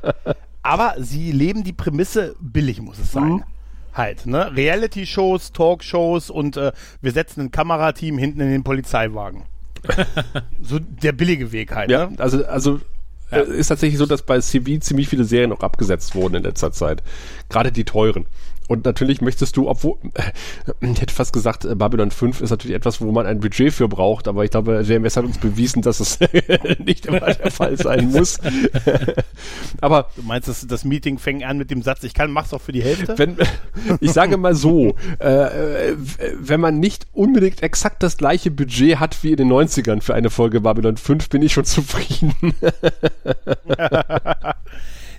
Aber 0.63 0.95
sie 0.99 1.33
leben 1.33 1.65
die 1.65 1.73
Prämisse, 1.73 2.37
billig 2.41 2.81
muss 2.81 2.99
es 2.99 3.13
sein. 3.13 3.33
Mhm. 3.33 3.45
Halt, 3.95 4.27
ne? 4.27 4.55
Reality-Shows, 4.55 5.53
Talkshows 5.53 6.29
und 6.29 6.57
äh, 6.57 6.73
wir 7.01 7.13
setzen 7.13 7.43
ein 7.43 7.51
Kamerateam 7.51 8.19
hinten 8.19 8.41
in 8.41 8.51
den 8.51 8.65
Polizeiwagen. 8.65 9.45
so 10.63 10.79
der 10.79 11.13
billige 11.13 11.53
Weg 11.53 11.75
halt, 11.75 11.91
Ja, 11.91 12.07
ne? 12.07 12.19
also, 12.19 12.45
also 12.45 12.81
äh, 13.31 13.43
ist 13.43 13.69
tatsächlich 13.69 13.99
so, 13.99 14.07
dass 14.07 14.23
bei 14.23 14.41
CV 14.41 14.81
ziemlich 14.81 15.09
viele 15.09 15.25
Serien 15.25 15.53
auch 15.53 15.61
abgesetzt 15.61 16.15
wurden 16.15 16.37
in 16.37 16.43
letzter 16.43 16.73
Zeit. 16.73 17.03
Gerade 17.49 17.73
die 17.73 17.85
teuren. 17.85 18.27
Und 18.69 18.85
natürlich 18.85 19.21
möchtest 19.21 19.57
du, 19.57 19.69
obwohl, 19.69 19.97
äh, 20.15 20.33
ich 20.81 21.01
hätte 21.01 21.15
fast 21.15 21.33
gesagt, 21.33 21.65
äh, 21.65 21.75
Babylon 21.75 22.11
5 22.11 22.41
ist 22.41 22.51
natürlich 22.51 22.77
etwas, 22.77 23.01
wo 23.01 23.13
man 23.13 23.27
ein 23.27 23.41
Budget 23.41 23.73
für 23.73 23.89
braucht, 23.89 24.27
aber 24.27 24.45
ich 24.45 24.51
glaube, 24.51 24.83
JMS 24.87 25.17
hat 25.17 25.25
uns 25.25 25.39
bewiesen, 25.39 25.83
dass 25.83 26.01
es 26.01 26.19
nicht 26.79 27.07
immer 27.07 27.21
der 27.21 27.51
Fall 27.51 27.77
sein 27.77 28.11
muss. 28.11 28.39
aber 29.81 30.09
Du 30.17 30.23
meinst, 30.23 30.49
das, 30.49 30.67
das 30.67 30.85
Meeting 30.85 31.19
fängt 31.19 31.45
an 31.45 31.59
mit 31.59 31.71
dem 31.71 31.83
Satz, 31.83 32.05
ich 32.05 32.15
kann, 32.15 32.31
mach's 32.31 32.55
auch 32.55 32.61
für 32.61 32.73
die 32.73 32.83
Hälfte? 32.83 33.19
wenn, 33.19 33.37
ich 34.01 34.13
sage 34.13 34.37
mal 34.37 34.55
so, 34.55 34.97
äh, 35.19 35.95
wenn 36.39 36.61
man 36.61 36.79
nicht 36.79 37.07
unbedingt 37.13 37.63
exakt 37.63 38.03
das 38.03 38.17
gleiche 38.17 38.51
Budget 38.51 38.99
hat 39.01 39.23
wie 39.23 39.33
in 39.33 39.37
den 39.37 39.53
90ern 39.53 40.01
für 40.01 40.15
eine 40.15 40.31
Folge 40.31 40.61
Babylon 40.61 40.97
5, 40.97 41.29
bin 41.29 41.43
ich 41.43 41.53
schon 41.53 41.65
zufrieden. 41.65 42.35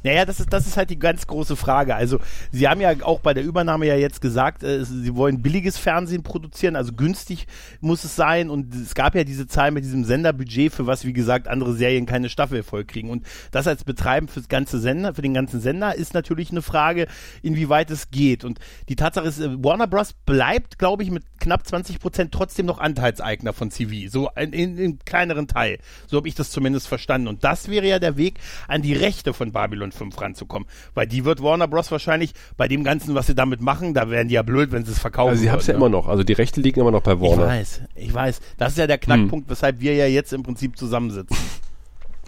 Naja, 0.05 0.23
das 0.23 0.39
ist, 0.39 0.53
das 0.53 0.67
ist 0.67 0.77
halt 0.77 0.91
die 0.91 0.99
ganz 0.99 1.25
große 1.25 1.55
Frage. 1.55 1.95
Also, 1.95 2.19
Sie 2.51 2.67
haben 2.67 2.79
ja 2.79 2.93
auch 3.01 3.21
bei 3.21 3.33
der 3.33 3.43
Übernahme 3.43 3.87
ja 3.87 3.95
jetzt 3.95 4.21
gesagt, 4.21 4.61
äh, 4.61 4.85
Sie 4.85 5.15
wollen 5.15 5.41
billiges 5.41 5.79
Fernsehen 5.79 6.21
produzieren, 6.21 6.75
also 6.75 6.93
günstig 6.93 7.47
muss 7.81 8.03
es 8.03 8.15
sein. 8.15 8.51
Und 8.51 8.75
es 8.75 8.93
gab 8.93 9.15
ja 9.15 9.23
diese 9.23 9.47
Zahl 9.47 9.71
mit 9.71 9.83
diesem 9.83 10.03
Senderbudget, 10.05 10.71
für 10.71 10.85
was, 10.85 11.05
wie 11.05 11.13
gesagt, 11.13 11.47
andere 11.47 11.73
Serien 11.73 12.05
keine 12.05 12.29
Staffelerfolg 12.29 12.87
kriegen. 12.87 13.09
Und 13.09 13.25
das 13.49 13.65
als 13.65 13.83
Betreiben 13.83 14.27
fürs 14.27 14.47
ganze 14.47 14.77
Sender, 14.77 15.15
für 15.15 15.23
den 15.23 15.33
ganzen 15.33 15.59
Sender 15.59 15.95
ist 15.95 16.13
natürlich 16.13 16.51
eine 16.51 16.61
Frage, 16.61 17.07
inwieweit 17.41 17.89
es 17.89 18.11
geht. 18.11 18.43
Und 18.43 18.59
die 18.89 18.95
Tatsache 18.95 19.27
ist, 19.27 19.39
äh, 19.39 19.63
Warner 19.63 19.87
Bros. 19.87 20.13
bleibt, 20.13 20.77
glaube 20.77 21.01
ich, 21.01 21.09
mit 21.09 21.23
knapp 21.45 21.65
20 21.67 21.99
Prozent 21.99 22.31
trotzdem 22.31 22.65
noch 22.65 22.79
Anteilseigner 22.79 23.53
von 23.53 23.69
CV. 23.69 24.09
So 24.09 24.29
in, 24.35 24.51
in, 24.51 24.77
in 24.79 24.99
kleineren 25.05 25.47
Teil. 25.47 25.77
So 26.07 26.17
habe 26.17 26.27
ich 26.27 26.33
das 26.33 26.49
zumindest 26.49 26.87
verstanden. 26.87 27.27
Und 27.27 27.43
das 27.43 27.69
wäre 27.69 27.87
ja 27.87 27.99
der 27.99 28.17
Weg, 28.17 28.39
an 28.67 28.81
die 28.81 28.93
Rechte 28.93 29.31
von 29.31 29.51
Babylon 29.51 29.91
5 29.91 30.19
ranzukommen. 30.19 30.67
Weil 30.95 31.05
die 31.05 31.23
wird 31.23 31.43
Warner 31.43 31.67
Bros. 31.67 31.91
wahrscheinlich 31.91 32.33
bei 32.57 32.67
dem 32.67 32.83
Ganzen, 32.83 33.13
was 33.13 33.27
sie 33.27 33.35
damit 33.35 33.61
machen, 33.61 33.93
da 33.93 34.09
wären 34.09 34.27
die 34.27 34.33
ja 34.33 34.41
blöd, 34.41 34.71
wenn 34.71 34.85
sie 34.85 34.91
es 34.91 34.99
verkaufen. 34.99 35.29
Also 35.29 35.43
sie 35.43 35.51
haben 35.51 35.59
es 35.59 35.67
ja 35.67 35.75
würden, 35.75 35.83
immer 35.83 35.89
noch. 35.89 36.07
Also 36.07 36.23
die 36.23 36.33
Rechte 36.33 36.61
liegen 36.61 36.79
immer 36.79 36.91
noch 36.91 37.03
bei 37.03 37.13
Ich 37.13 37.21
Warner. 37.21 37.45
weiß, 37.45 37.81
ich 37.93 38.11
weiß. 38.11 38.41
Das 38.57 38.71
ist 38.71 38.79
ja 38.79 38.87
der 38.87 38.97
Knackpunkt, 38.97 39.47
weshalb 39.47 39.79
wir 39.81 39.93
ja 39.93 40.07
jetzt 40.07 40.33
im 40.33 40.41
Prinzip 40.43 40.77
zusammensitzen. 40.77 41.37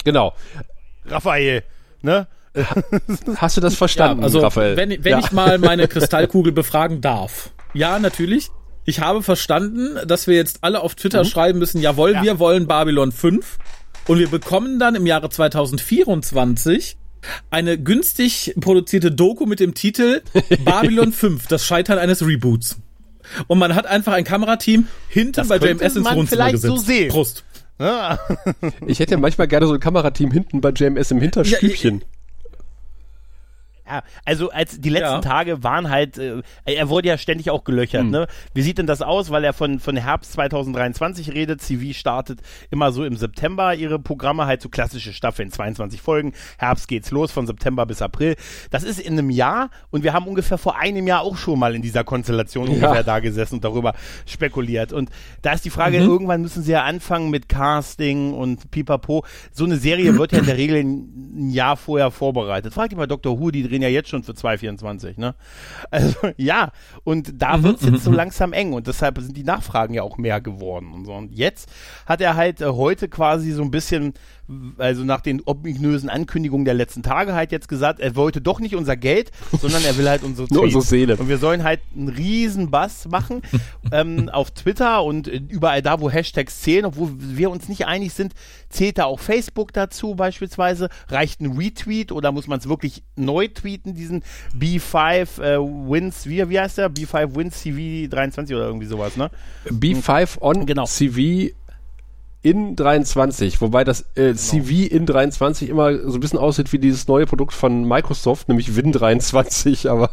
Genau. 0.03 0.33
Raphael, 1.07 1.63
ne? 2.01 2.27
Hast 3.35 3.57
du 3.57 3.61
das 3.61 3.75
verstanden, 3.83 4.19
ja, 4.19 4.25
also 4.25 4.39
Raphael? 4.39 4.77
wenn, 4.77 4.91
wenn 5.03 5.11
ja. 5.11 5.19
ich 5.19 5.31
mal 5.31 5.57
meine 5.57 5.87
Kristallkugel 5.89 6.53
befragen 6.53 7.01
darf. 7.01 7.51
Ja, 7.73 7.99
natürlich. 7.99 8.49
Ich 8.89 9.01
habe 9.01 9.21
verstanden, 9.21 9.97
dass 10.07 10.27
wir 10.27 10.35
jetzt 10.35 10.59
alle 10.61 10.79
auf 10.81 10.95
Twitter 10.95 11.25
schreiben 11.25 11.59
müssen, 11.59 11.81
jawohl, 11.81 12.13
Ja. 12.13 12.23
wir 12.23 12.39
wollen 12.39 12.67
Babylon 12.67 13.11
5 13.11 13.57
und 14.07 14.17
wir 14.17 14.29
bekommen 14.29 14.79
dann 14.79 14.95
im 14.95 15.05
Jahre 15.05 15.29
2024 15.29 16.97
eine 17.49 17.77
günstig 17.77 18.53
produzierte 18.61 19.11
Doku 19.11 19.45
mit 19.45 19.59
dem 19.59 19.73
Titel 19.73 20.21
Babylon 20.63 21.11
5, 21.11 21.47
das 21.47 21.65
Scheitern 21.65 21.99
eines 21.99 22.25
Reboots. 22.25 22.77
Und 23.47 23.59
man 23.59 23.75
hat 23.75 23.85
einfach 23.85 24.13
ein 24.13 24.23
Kamerateam 24.23 24.87
hinten 25.09 25.33
Das 25.33 25.49
bei 25.49 25.57
JMS 25.57 25.97
ins 25.97 26.05
man 26.05 26.15
Wohnzimmer 26.15 26.27
vielleicht 26.27 26.51
gesetzt. 26.53 26.73
so 26.73 26.77
sehen. 26.81 27.09
Prost. 27.09 27.43
Ich 28.87 28.99
hätte 28.99 29.11
ja 29.11 29.17
manchmal 29.17 29.47
gerne 29.49 29.67
so 29.67 29.73
ein 29.73 29.79
Kamerateam 29.81 30.31
hinten 30.31 30.61
bei 30.61 30.69
JMS 30.69 31.11
im 31.11 31.19
Hinterstübchen. 31.19 31.99
Ja, 31.99 32.05
also 34.25 34.49
als 34.51 34.79
die 34.79 34.89
letzten 34.89 35.07
Ja. 35.15 35.21
Tage 35.21 35.63
waren 35.63 35.89
halt, 35.89 36.17
äh, 36.17 36.41
er 36.65 36.89
wurde 36.89 37.07
ja 37.07 37.17
ständig 37.17 37.49
auch 37.49 37.63
gelöchert. 37.63 38.01
Hm. 38.01 38.09
Ne? 38.11 38.27
Wie 38.53 38.61
sieht 38.61 38.77
denn 38.77 38.87
das 38.87 39.01
aus, 39.01 39.29
weil 39.29 39.43
er 39.43 39.53
von, 39.53 39.79
von 39.79 39.95
Herbst 39.97 40.33
2023 40.33 41.33
redet? 41.33 41.61
CV 41.61 41.93
startet 41.97 42.41
immer 42.71 42.91
so 42.91 43.03
im 43.05 43.15
September 43.15 43.73
ihre 43.75 43.99
Programme, 43.99 44.45
halt 44.45 44.61
so 44.61 44.69
klassische 44.69 45.13
Staffeln, 45.13 45.51
22 45.51 46.01
Folgen. 46.01 46.33
Herbst 46.57 46.87
geht's 46.87 47.11
los 47.11 47.31
von 47.31 47.47
September 47.47 47.85
bis 47.85 48.01
April. 48.01 48.35
Das 48.71 48.83
ist 48.83 48.99
in 48.99 49.13
einem 49.13 49.29
Jahr 49.29 49.69
und 49.89 50.03
wir 50.03 50.13
haben 50.13 50.27
ungefähr 50.27 50.57
vor 50.57 50.77
einem 50.77 51.07
Jahr 51.07 51.21
auch 51.21 51.37
schon 51.37 51.59
mal 51.59 51.75
in 51.75 51.81
dieser 51.81 52.03
Konstellation 52.03 52.67
ungefähr 52.67 53.03
da 53.03 53.19
gesessen 53.19 53.55
und 53.55 53.63
darüber 53.63 53.93
spekuliert. 54.25 54.93
Und 54.93 55.09
da 55.41 55.53
ist 55.53 55.65
die 55.65 55.69
Frage, 55.69 55.99
Mhm. 55.99 56.07
irgendwann 56.09 56.41
müssen 56.41 56.63
sie 56.63 56.71
ja 56.71 56.83
anfangen 56.83 57.29
mit 57.29 57.49
Casting 57.49 58.33
und 58.33 58.69
pipapo. 58.71 59.25
So 59.51 59.65
eine 59.65 59.77
Serie 59.77 60.17
wird 60.17 60.31
ja 60.31 60.39
in 60.39 60.45
der 60.45 60.57
Regel 60.57 60.77
ein 60.83 61.49
Jahr 61.49 61.77
vorher 61.77 62.11
vorbereitet. 62.11 62.73
Frag 62.73 62.89
dich 62.89 62.97
mal 62.97 63.07
Dr. 63.07 63.39
Who, 63.39 63.51
die 63.51 63.65
drehen 63.77 63.83
ja 63.83 63.89
jetzt 63.89 64.09
schon 64.09 64.23
für 64.23 64.33
2,24, 64.33 65.19
ne? 65.19 65.35
Also, 65.91 66.15
ja. 66.37 66.71
Und 67.03 67.41
da 67.41 67.63
wird's 67.63 67.85
jetzt 67.85 68.03
so 68.03 68.11
langsam 68.11 68.53
eng 68.53 68.73
und 68.73 68.87
deshalb 68.87 69.19
sind 69.19 69.35
die 69.37 69.43
Nachfragen 69.43 69.93
ja 69.93 70.03
auch 70.03 70.17
mehr 70.17 70.41
geworden 70.41 70.91
und 70.93 71.05
so. 71.05 71.13
Und 71.13 71.33
jetzt 71.33 71.69
hat 72.05 72.21
er 72.21 72.35
halt 72.35 72.61
äh, 72.61 72.65
heute 72.65 73.07
quasi 73.07 73.51
so 73.51 73.61
ein 73.61 73.71
bisschen 73.71 74.13
also 74.77 75.03
nach 75.03 75.21
den 75.21 75.41
ominösen 75.45 76.09
Ankündigungen 76.09 76.63
der 76.65 76.73
letzten 76.73 77.03
Tage 77.03 77.33
halt 77.33 77.51
jetzt 77.51 77.67
gesagt, 77.67 77.99
er 77.99 78.15
wollte 78.15 78.39
doch 78.41 78.59
nicht 78.59 78.75
unser 78.75 78.95
Geld, 78.95 79.31
sondern 79.59 79.83
er 79.83 79.97
will 79.97 80.07
halt 80.07 80.23
unsere 80.23 80.47
Nur 80.53 80.63
unsere. 80.63 80.83
Seele. 80.83 81.17
Und 81.17 81.27
wir 81.27 81.37
sollen 81.37 81.63
halt 81.63 81.81
einen 81.95 82.09
riesen 82.09 82.71
Bass 82.71 83.07
machen 83.09 83.41
ähm, 83.91 84.29
auf 84.29 84.51
Twitter 84.51 85.03
und 85.03 85.27
überall 85.27 85.81
da, 85.81 85.99
wo 85.99 86.09
Hashtags 86.09 86.61
zählen, 86.61 86.85
obwohl 86.85 87.11
wir 87.17 87.49
uns 87.49 87.67
nicht 87.67 87.85
einig 87.87 88.13
sind, 88.13 88.33
zählt 88.69 88.97
da 88.97 89.05
auch 89.05 89.19
Facebook 89.19 89.73
dazu 89.73 90.15
beispielsweise? 90.15 90.89
Reicht 91.09 91.41
ein 91.41 91.57
Retweet 91.57 92.11
oder 92.11 92.31
muss 92.31 92.47
man 92.47 92.59
es 92.59 92.69
wirklich 92.69 93.03
neu 93.15 93.47
tweeten, 93.49 93.95
diesen 93.95 94.23
B5 94.57 95.41
äh, 95.41 95.57
Wins, 95.59 96.25
wie, 96.25 96.49
wie 96.49 96.59
heißt 96.59 96.77
der? 96.77 96.89
B5 96.89 97.35
Wins 97.35 97.59
CV 97.61 98.09
23 98.09 98.55
oder 98.55 98.65
irgendwie 98.67 98.87
sowas, 98.87 99.17
ne? 99.17 99.29
B5 99.65 100.39
on 100.41 100.65
Genau. 100.65 100.85
CV 100.85 101.53
in 102.41 102.75
23, 102.75 103.61
wobei 103.61 103.83
das 103.83 104.05
äh, 104.15 104.33
CV 104.33 104.93
in 104.93 105.05
23 105.05 105.69
immer 105.69 105.97
so 106.09 106.17
ein 106.17 106.19
bisschen 106.19 106.39
aussieht 106.39 106.71
wie 106.71 106.79
dieses 106.79 107.07
neue 107.07 107.25
Produkt 107.25 107.53
von 107.53 107.87
Microsoft, 107.87 108.47
nämlich 108.47 108.75
Win 108.75 108.91
23, 108.91 109.89
aber 109.89 110.11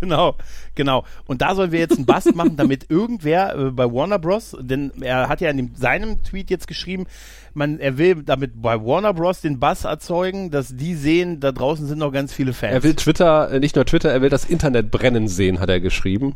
Genau, 0.00 0.34
genau. 0.74 1.04
Und 1.26 1.40
da 1.40 1.54
sollen 1.54 1.72
wir 1.72 1.78
jetzt 1.78 1.96
einen 1.96 2.04
Bast 2.04 2.34
machen, 2.34 2.56
damit 2.56 2.90
irgendwer 2.90 3.56
äh, 3.56 3.70
bei 3.70 3.84
Warner 3.84 4.18
Bros., 4.18 4.56
denn 4.60 4.92
er 5.00 5.28
hat 5.28 5.40
ja 5.40 5.48
in 5.50 5.56
dem, 5.56 5.70
seinem 5.76 6.22
Tweet 6.22 6.50
jetzt 6.50 6.66
geschrieben, 6.66 7.06
man, 7.54 7.78
er 7.78 7.96
will 7.96 8.22
damit 8.22 8.60
bei 8.60 8.78
Warner 8.84 9.14
Bros. 9.14 9.40
den 9.40 9.60
Bass 9.60 9.84
erzeugen, 9.84 10.50
dass 10.50 10.76
die 10.76 10.94
sehen, 10.94 11.40
da 11.40 11.52
draußen 11.52 11.86
sind 11.86 11.98
noch 11.98 12.12
ganz 12.12 12.34
viele 12.34 12.52
Fans. 12.52 12.74
er 12.74 12.82
will 12.82 12.94
Twitter, 12.94 13.50
äh, 13.50 13.60
nicht 13.60 13.76
nur 13.76 13.86
Twitter, 13.86 14.10
er 14.10 14.20
will 14.20 14.30
das 14.30 14.44
Internet 14.44 14.90
brennen 14.90 15.28
sehen, 15.28 15.60
hat 15.60 15.70
er 15.70 15.80
geschrieben. 15.80 16.34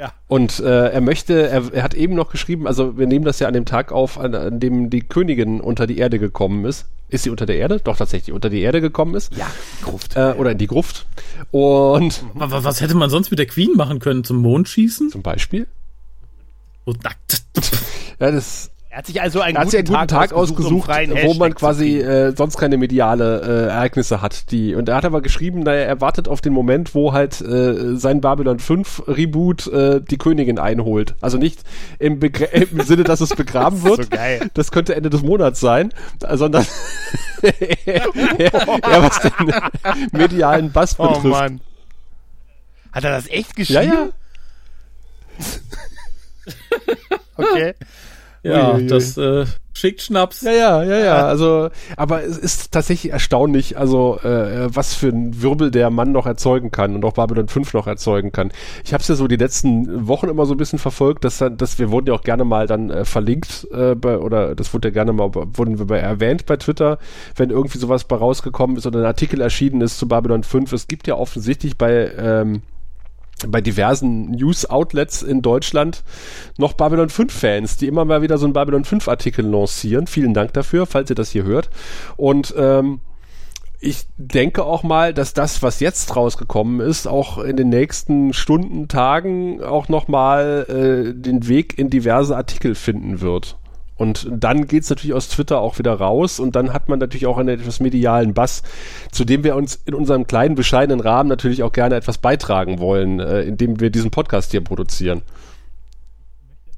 Ja. 0.00 0.14
Und 0.28 0.60
äh, 0.60 0.88
er 0.92 1.00
möchte, 1.02 1.48
er, 1.50 1.74
er 1.74 1.82
hat 1.82 1.92
eben 1.92 2.14
noch 2.14 2.30
geschrieben, 2.30 2.66
also 2.66 2.96
wir 2.96 3.06
nehmen 3.06 3.26
das 3.26 3.38
ja 3.38 3.46
an 3.48 3.52
dem 3.52 3.66
Tag 3.66 3.92
auf, 3.92 4.18
an, 4.18 4.34
an 4.34 4.58
dem 4.58 4.88
die 4.88 5.00
Königin 5.02 5.60
unter 5.60 5.86
die 5.86 5.98
Erde 5.98 6.18
gekommen 6.18 6.64
ist. 6.64 6.86
Ist 7.10 7.24
sie 7.24 7.30
unter 7.30 7.44
der 7.44 7.56
Erde? 7.56 7.80
Doch, 7.84 7.98
tatsächlich, 7.98 8.32
unter 8.34 8.48
die 8.48 8.60
Erde 8.62 8.80
gekommen 8.80 9.14
ist. 9.14 9.36
ja, 9.36 9.46
Gruft. 9.82 10.16
Äh, 10.16 10.32
oder 10.38 10.52
in 10.52 10.58
die 10.58 10.68
Gruft. 10.68 11.04
Und 11.50 12.24
wa- 12.32 12.48
Was 12.64 12.80
hätte 12.80 12.94
man 12.96 13.10
sonst 13.10 13.30
mit 13.30 13.38
der 13.38 13.46
Queen 13.46 13.72
machen 13.76 13.98
können? 13.98 14.24
Zum 14.24 14.38
Mond 14.38 14.68
schießen? 14.70 15.10
zum 15.10 15.20
Beispiel. 15.20 15.66
So, 16.86 16.94
na, 17.04 17.10
Ja, 18.20 18.30
das 18.30 18.70
hat 19.00 19.06
sich 19.06 19.22
also 19.22 19.40
einen, 19.40 19.56
er 19.56 19.64
sich 19.66 19.78
einen 19.78 19.88
guten 19.88 20.08
Tag 20.08 20.34
ausgesucht, 20.34 20.84
freien 20.84 21.10
wo 21.22 21.32
man 21.32 21.54
quasi 21.54 22.00
äh, 22.00 22.36
sonst 22.36 22.58
keine 22.58 22.76
mediale 22.76 23.40
äh, 23.40 23.70
Ereignisse 23.70 24.20
hat. 24.20 24.50
Die 24.50 24.74
und 24.74 24.90
er 24.90 24.96
hat 24.96 25.06
aber 25.06 25.22
geschrieben, 25.22 25.60
naja, 25.60 25.84
er 25.84 26.02
wartet 26.02 26.28
auf 26.28 26.42
den 26.42 26.52
Moment, 26.52 26.94
wo 26.94 27.14
halt 27.14 27.40
äh, 27.40 27.96
sein 27.96 28.20
Babylon 28.20 28.58
5 28.58 29.04
Reboot 29.06 29.68
äh, 29.68 30.02
die 30.02 30.18
Königin 30.18 30.58
einholt. 30.58 31.14
Also 31.22 31.38
nicht 31.38 31.60
im, 31.98 32.20
Begr 32.20 32.52
im 32.72 32.82
Sinne, 32.82 33.04
dass 33.04 33.22
es 33.22 33.30
begraben 33.30 33.82
wird. 33.84 34.04
so 34.04 34.10
geil. 34.10 34.50
Das 34.52 34.70
könnte 34.70 34.94
Ende 34.94 35.08
des 35.08 35.22
Monats 35.22 35.60
sein, 35.60 35.94
sondern 36.30 36.66
eher, 37.86 38.04
eher 38.38 39.02
was 39.02 39.18
den 39.20 39.32
medialen 40.12 40.72
Bass 40.72 40.96
Oh 40.98 41.06
betrifft. 41.06 41.24
Mann. 41.24 41.60
Hat 42.92 43.04
er 43.04 43.12
das 43.12 43.28
echt 43.28 43.56
ja, 43.56 43.80
geschrieben? 43.80 44.12
ja. 45.38 45.46
Okay. 47.36 47.74
Ja, 48.42 48.72
Uiuiui. 48.74 48.86
das 48.86 49.16
äh, 49.18 49.44
schickt 49.74 50.02
Schnaps. 50.02 50.42
Ja, 50.42 50.50
ja, 50.52 50.82
ja, 50.82 50.98
ja. 50.98 51.26
Also, 51.26 51.68
aber 51.96 52.22
es 52.24 52.36
ist 52.38 52.72
tatsächlich 52.72 53.12
erstaunlich, 53.12 53.76
also 53.78 54.18
äh, 54.22 54.74
was 54.74 54.94
für 54.94 55.08
ein 55.08 55.42
Wirbel 55.42 55.70
der 55.70 55.90
Mann 55.90 56.12
noch 56.12 56.26
erzeugen 56.26 56.70
kann 56.70 56.94
und 56.94 57.04
auch 57.04 57.12
Babylon 57.14 57.48
5 57.48 57.72
noch 57.74 57.86
erzeugen 57.86 58.32
kann. 58.32 58.50
Ich 58.84 58.92
habe 58.92 59.02
es 59.02 59.08
ja 59.08 59.14
so 59.14 59.28
die 59.28 59.36
letzten 59.36 60.08
Wochen 60.08 60.28
immer 60.28 60.46
so 60.46 60.54
ein 60.54 60.58
bisschen 60.58 60.78
verfolgt, 60.78 61.24
dass, 61.24 61.38
dann- 61.38 61.56
dass 61.56 61.78
wir 61.78 61.90
wurden 61.90 62.06
ja 62.08 62.14
auch 62.14 62.22
gerne 62.22 62.44
mal 62.44 62.66
dann 62.66 62.90
äh, 62.90 63.04
verlinkt 63.04 63.68
äh, 63.72 63.94
bei, 63.94 64.18
oder 64.18 64.54
das 64.54 64.72
wurde 64.74 64.88
ja 64.88 64.92
gerne 64.94 65.12
mal 65.12 65.30
wurden 65.34 65.78
wir 65.78 65.86
bei 65.86 65.98
erwähnt 65.98 66.46
bei 66.46 66.56
Twitter, 66.56 66.98
wenn 67.36 67.50
irgendwie 67.50 67.78
sowas 67.78 68.04
bei 68.04 68.16
rausgekommen 68.16 68.76
ist 68.76 68.86
oder 68.86 69.00
ein 69.00 69.04
Artikel 69.06 69.40
erschienen 69.40 69.80
ist 69.82 69.98
zu 69.98 70.08
Babylon 70.08 70.42
5. 70.44 70.72
Es 70.72 70.88
gibt 70.88 71.06
ja 71.06 71.14
offensichtlich 71.16 71.76
bei 71.78 72.10
ähm, 72.18 72.62
bei 73.48 73.60
diversen 73.60 74.30
News-Outlets 74.30 75.22
in 75.22 75.42
Deutschland 75.42 76.02
noch 76.58 76.74
Babylon 76.74 77.08
5-Fans, 77.08 77.76
die 77.76 77.86
immer 77.86 78.04
mal 78.04 78.22
wieder 78.22 78.38
so 78.38 78.46
einen 78.46 78.52
Babylon 78.52 78.84
5-Artikel 78.84 79.46
lancieren. 79.46 80.06
Vielen 80.06 80.34
Dank 80.34 80.52
dafür, 80.52 80.86
falls 80.86 81.10
ihr 81.10 81.16
das 81.16 81.30
hier 81.30 81.44
hört. 81.44 81.70
Und 82.16 82.54
ähm, 82.56 83.00
ich 83.82 84.04
denke 84.18 84.64
auch 84.64 84.82
mal, 84.82 85.14
dass 85.14 85.32
das, 85.32 85.62
was 85.62 85.80
jetzt 85.80 86.14
rausgekommen 86.14 86.80
ist, 86.80 87.06
auch 87.06 87.38
in 87.38 87.56
den 87.56 87.70
nächsten 87.70 88.34
Stunden, 88.34 88.88
Tagen 88.88 89.62
auch 89.62 89.88
nochmal 89.88 90.66
äh, 90.68 91.14
den 91.14 91.48
Weg 91.48 91.78
in 91.78 91.88
diverse 91.88 92.36
Artikel 92.36 92.74
finden 92.74 93.22
wird. 93.22 93.56
Und 94.00 94.26
dann 94.30 94.66
geht's 94.66 94.88
natürlich 94.88 95.12
aus 95.12 95.28
Twitter 95.28 95.60
auch 95.60 95.78
wieder 95.78 95.92
raus 95.92 96.40
und 96.40 96.56
dann 96.56 96.72
hat 96.72 96.88
man 96.88 96.98
natürlich 96.98 97.26
auch 97.26 97.36
einen 97.36 97.60
etwas 97.60 97.80
medialen 97.80 98.32
Bass, 98.32 98.62
zu 99.12 99.26
dem 99.26 99.44
wir 99.44 99.56
uns 99.56 99.78
in 99.84 99.92
unserem 99.92 100.26
kleinen, 100.26 100.54
bescheidenen 100.54 101.00
Rahmen 101.00 101.28
natürlich 101.28 101.62
auch 101.62 101.70
gerne 101.70 101.96
etwas 101.96 102.16
beitragen 102.16 102.78
wollen, 102.78 103.20
äh, 103.20 103.42
indem 103.42 103.78
wir 103.78 103.90
diesen 103.90 104.10
Podcast 104.10 104.52
hier 104.52 104.62
produzieren. 104.62 105.20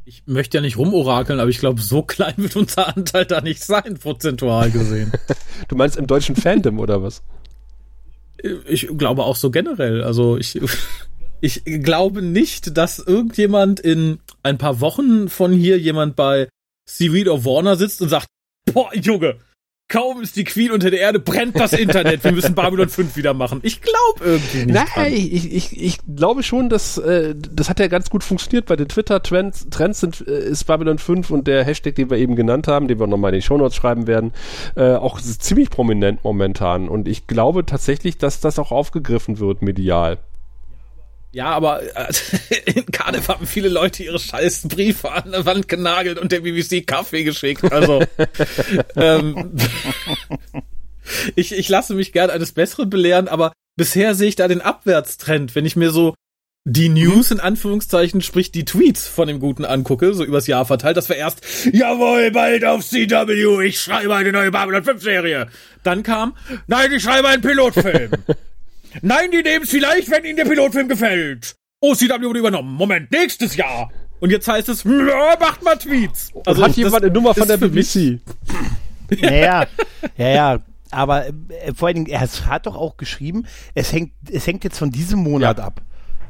Ich 0.05 0.25
möchte 0.27 0.59
ja 0.59 0.63
nicht 0.63 0.79
rumorakeln, 0.79 1.39
aber 1.39 1.49
ich 1.49 1.61
glaube, 1.61 1.81
so 1.81 2.03
klein 2.03 2.35
wird 2.39 2.57
unser 2.57 2.89
Anteil 2.97 3.25
da 3.25 3.41
nicht 3.41 3.63
sein, 3.63 3.99
prozentual 4.03 4.73
gesehen. 4.73 5.13
Du 5.69 5.77
meinst 5.77 5.97
im 5.97 6.09
deutschen 6.09 6.35
Fandom 6.35 6.81
oder 6.81 7.05
was? 7.05 7.23
ich 8.67 8.89
glaube 8.99 9.23
auch 9.23 9.37
so 9.37 9.53
generell. 9.53 10.03
Also 10.03 10.37
ich, 10.39 10.61
ich 11.41 11.63
glaube 11.65 12.21
nicht, 12.21 12.77
dass 12.77 12.99
irgendjemand 12.99 13.79
in 13.79 14.19
ein 14.43 14.59
paar 14.59 14.81
Wochen 14.81 15.29
von 15.29 15.53
hier 15.53 15.79
jemand 15.79 16.17
bei 16.17 16.49
Of 17.29 17.45
Warner 17.45 17.77
sitzt 17.77 18.03
und 18.03 18.09
sagt, 18.09 18.27
boah, 18.73 18.95
Junge, 18.95 19.39
kaum 19.93 20.23
ist 20.23 20.37
die 20.37 20.45
Queen 20.45 20.73
unter 20.73 20.91
der 20.91 21.01
Erde, 21.01 21.19
brennt 21.19 21.59
das 21.59 21.75
Internet, 21.75 22.25
wir 22.25 22.33
müssen 22.33 22.55
Babylon 22.55 22.89
5 22.89 23.15
wieder 23.15 23.35
machen. 23.35 23.61
Ich 23.63 23.83
glaube 23.83 24.25
irgendwie 24.25 24.65
nicht. 24.65 24.97
Nein, 24.97 25.13
ich, 25.13 25.53
ich, 25.53 25.81
ich 25.81 25.99
glaube 26.17 26.43
schon, 26.43 26.71
dass 26.71 26.97
äh, 26.97 27.35
das 27.37 27.69
hat 27.69 27.79
ja 27.79 27.89
ganz 27.89 28.09
gut 28.09 28.25
funktioniert 28.25 28.67
bei 28.67 28.77
den 28.77 28.89
Twitter-Trends. 28.89 29.69
Trends 29.71 30.01
sind, 30.01 30.27
äh, 30.27 30.49
ist 30.49 30.65
Babylon 30.65 30.99
5 30.99 31.31
und 31.31 31.47
der 31.47 31.65
Hashtag, 31.65 31.95
den 31.95 32.09
wir 32.09 32.17
eben 32.17 32.37
genannt 32.37 32.69
haben, 32.69 32.89
den 32.89 32.99
wir 32.99 33.07
nochmal 33.07 33.35
in 33.35 33.41
die 33.41 33.47
Shownotes 33.47 33.77
schreiben 33.77 34.07
werden, 34.07 34.33
äh, 34.77 34.95
auch 34.95 35.21
ziemlich 35.21 35.69
prominent 35.69 36.25
momentan. 36.25 36.89
Und 36.89 37.07
ich 37.07 37.27
glaube 37.27 37.67
tatsächlich, 37.67 38.17
dass 38.17 38.41
das 38.41 38.59
auch 38.59 38.73
aufgegriffen 38.73 39.39
wird 39.39 39.61
medial. 39.61 40.19
Ja, 41.33 41.47
aber 41.47 41.83
äh, 41.83 42.13
in 42.75 42.87
Cardiff 42.87 43.29
haben 43.29 43.47
viele 43.47 43.71
Leute 43.71 44.05
ihre 44.05 44.19
scheiß 44.19 44.69
Briefe 44.69 45.11
an 45.11 45.33
der 45.33 45.47
Wand 45.47 45.67
genagelt 45.67 46.19
und 46.19 46.31
der 46.31 46.41
BBC 46.41 46.87
Kaffee 46.87 47.25
geschickt. 47.25 47.73
Also 47.73 48.05
ähm, 48.97 49.57
ich, 51.35 51.53
ich 51.53 51.69
lasse 51.69 51.95
mich 51.95 52.13
gern 52.13 52.31
eines 52.31 52.53
Besseren 52.53 52.91
belehren, 52.91 53.29
aber 53.29 53.53
bisher 53.77 54.15
sehe 54.15 54.29
ich 54.29 54.37
da 54.37 54.47
den 54.47 54.61
Abwärtstrend, 54.61 55.55
wenn 55.55 55.65
ich 55.65 55.75
mir 55.75 55.91
so 55.91 56.15
die 56.65 56.91
News 56.91 57.31
in 57.33 57.41
Anführungszeichen, 57.41 58.21
sprich 58.21 58.53
die 58.53 58.65
Tweets 58.65 59.09
von 59.09 59.27
dem 59.27 59.41
Guten 59.41 59.65
angucke, 59.65 60.15
so 60.15 60.25
übers 60.25 60.47
Jahr 60.47 60.65
verteilt, 60.65 60.97
das 60.97 61.09
war 61.09 61.17
erst, 61.17 61.41
jawohl, 61.73 62.31
bald 62.31 62.65
auf 62.65 62.87
CW, 62.87 63.67
ich 63.67 63.81
schreibe 63.81 64.15
eine 64.15 64.31
neue 64.31 64.53
Babylon 64.53 64.85
5 64.85 65.03
Serie. 65.03 65.49
Dann 65.83 66.05
kam, 66.05 66.37
nein, 66.69 66.93
ich 66.93 67.03
schreibe 67.03 67.27
einen 67.27 67.43
Pilotfilm. 67.43 68.13
Nein, 69.01 69.31
die 69.33 69.43
nehmen 69.43 69.65
es 69.65 69.71
vielleicht, 69.71 70.11
wenn 70.11 70.25
ihnen 70.25 70.37
der 70.37 70.45
Pilotfilm 70.45 70.89
gefällt. 70.89 71.55
OCW 71.81 72.25
wurde 72.27 72.39
übernommen. 72.41 72.75
Moment, 72.75 73.11
nächstes 73.11 73.57
Jahr. 73.57 73.91
Und 74.21 74.31
jetzt 74.31 74.47
heißt 74.47 74.69
es, 74.69 74.85
"Ja, 74.85 75.37
macht 75.41 75.63
mal 75.65 75.77
Tweets. 75.77 76.31
Also 76.47 76.63
hat 76.63 76.77
jemand 76.77 77.03
eine 77.03 77.13
Nummer 77.13 77.35
von 77.35 77.49
der 77.49 77.57
BBC? 77.57 78.21
Naja, 79.21 79.67
ja, 80.17 80.29
ja. 80.29 80.59
Aber 80.91 81.27
äh, 81.27 81.33
vor 81.75 81.89
allen 81.89 81.97
Dingen, 81.97 82.07
er 82.07 82.21
hat 82.21 82.67
doch 82.67 82.77
auch 82.77 82.97
geschrieben, 82.99 83.47
es 83.75 83.93
hängt, 83.93 84.13
es 84.31 84.47
hängt 84.47 84.63
jetzt 84.65 84.79
von 84.79 84.91
diesem 84.91 85.21
Monat 85.21 85.59
Ja. 85.59 85.65
ab. 85.65 85.81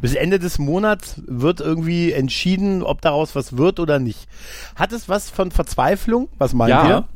Bis 0.01 0.15
Ende 0.15 0.39
des 0.39 0.59
Monats 0.59 1.17
wird 1.27 1.61
irgendwie 1.61 2.13
entschieden, 2.13 2.83
ob 2.83 3.03
daraus 3.03 3.37
was 3.37 3.57
wird 3.57 3.79
oder 3.79 3.99
nicht. 3.99 4.27
Hat 4.75 4.93
es 4.93 5.09
was 5.09 5.31
von 5.31 5.51
Verzweiflung? 5.53 6.29
Was 6.39 6.55
meint 6.55 6.71
Ja. 6.71 6.89
ihr? 6.89 7.09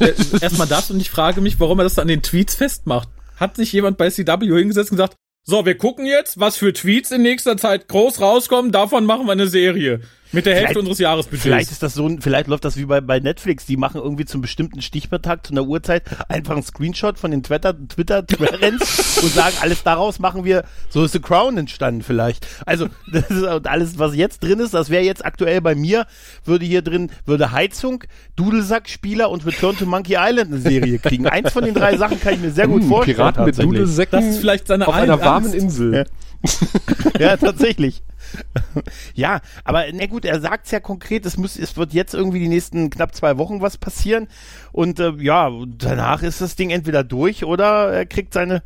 Äh, 0.00 0.12
Erstmal 0.40 0.66
das 0.66 0.90
und 0.90 1.00
ich 1.00 1.10
frage 1.10 1.40
mich, 1.40 1.60
warum 1.60 1.78
er 1.80 1.84
das 1.84 1.98
an 1.98 2.08
den 2.08 2.22
Tweets 2.22 2.54
festmacht. 2.54 3.08
Hat 3.38 3.56
sich 3.56 3.72
jemand 3.72 3.98
bei 3.98 4.10
CW 4.10 4.58
hingesetzt 4.58 4.90
und 4.90 4.96
gesagt, 4.96 5.16
so, 5.44 5.64
wir 5.64 5.78
gucken 5.78 6.04
jetzt, 6.04 6.38
was 6.38 6.56
für 6.56 6.74
Tweets 6.74 7.10
in 7.10 7.22
nächster 7.22 7.56
Zeit 7.56 7.88
groß 7.88 8.20
rauskommen, 8.20 8.70
davon 8.70 9.06
machen 9.06 9.26
wir 9.26 9.32
eine 9.32 9.48
Serie. 9.48 10.00
Mit 10.30 10.44
der 10.46 10.54
Hälfte 10.54 10.66
Vielleicht- 10.68 10.78
unseres 10.80 10.98
Jahresbudgets. 10.98 11.42
Vielleicht 11.42 11.70
ist 11.70 11.82
das 11.82 11.94
so, 11.94 12.08
vielleicht 12.20 12.48
läuft 12.48 12.64
das 12.64 12.76
wie 12.76 12.84
bei, 12.84 13.00
bei 13.00 13.18
Netflix. 13.18 13.64
Die 13.66 13.76
machen 13.78 14.00
irgendwie 14.00 14.26
zum 14.26 14.40
bestimmten 14.42 14.82
Stichworttag 14.82 15.46
zu 15.46 15.52
einer 15.52 15.64
Uhrzeit 15.64 16.02
einfach 16.28 16.52
einen 16.54 16.62
Screenshot 16.62 17.18
von 17.18 17.30
den 17.30 17.42
Twitter, 17.42 17.74
Twitter 17.88 18.26
Trends 18.26 19.18
und 19.22 19.32
sagen, 19.32 19.54
alles 19.62 19.82
daraus 19.82 20.18
machen 20.18 20.44
wir, 20.44 20.64
so 20.90 21.02
ist 21.04 21.12
The 21.12 21.20
Crown 21.20 21.56
entstanden 21.56 22.02
vielleicht. 22.02 22.46
Also, 22.66 22.88
das 23.12 23.30
ist 23.30 23.42
und 23.42 23.66
alles, 23.66 23.98
was 23.98 24.14
jetzt 24.14 24.42
drin 24.42 24.60
ist, 24.60 24.74
das 24.74 24.90
wäre 24.90 25.02
jetzt 25.04 25.24
aktuell 25.24 25.60
bei 25.62 25.74
mir, 25.74 26.06
würde 26.44 26.66
hier 26.66 26.82
drin, 26.82 27.10
würde 27.24 27.52
Heizung, 27.52 28.04
Dudelsackspieler 28.36 29.30
und 29.30 29.46
Return 29.46 29.76
to 29.78 29.86
Monkey 29.86 30.16
Island 30.18 30.52
eine 30.52 30.60
Serie 30.60 30.98
kriegen. 31.02 31.26
Eins 31.26 31.52
von 31.52 31.64
den 31.64 31.74
drei 31.74 31.96
Sachen 31.96 32.20
kann 32.20 32.34
ich 32.34 32.40
mir 32.40 32.50
sehr 32.50 32.66
gut 32.68 32.82
Hm, 32.82 32.88
vorstellen. 32.88 33.16
Piraten 33.16 33.44
mit. 33.44 33.58
Dudelsäcken 33.58 34.20
Das 34.20 34.28
ist 34.28 34.38
vielleicht 34.40 34.66
seine 34.66 34.86
auf 34.86 34.94
einer 34.94 35.14
Angst. 35.14 35.24
warmen 35.24 35.52
Insel. 35.52 36.04
Ja, 37.18 37.36
tatsächlich. 37.38 38.02
Ja, 39.14 39.40
aber 39.64 39.84
na 39.92 40.06
gut, 40.06 40.24
er 40.24 40.40
sagt's 40.40 40.70
ja 40.70 40.80
konkret, 40.80 41.26
es 41.26 41.36
muss, 41.36 41.58
es 41.58 41.76
wird 41.76 41.92
jetzt 41.92 42.14
irgendwie 42.14 42.40
die 42.40 42.48
nächsten 42.48 42.90
knapp 42.90 43.14
zwei 43.14 43.38
Wochen 43.38 43.60
was 43.60 43.76
passieren 43.76 44.28
und 44.72 45.00
äh, 45.00 45.12
ja, 45.18 45.50
danach 45.66 46.22
ist 46.22 46.40
das 46.40 46.56
Ding 46.56 46.70
entweder 46.70 47.04
durch 47.04 47.44
oder 47.44 47.92
er 47.92 48.06
kriegt 48.06 48.34
seine 48.34 48.62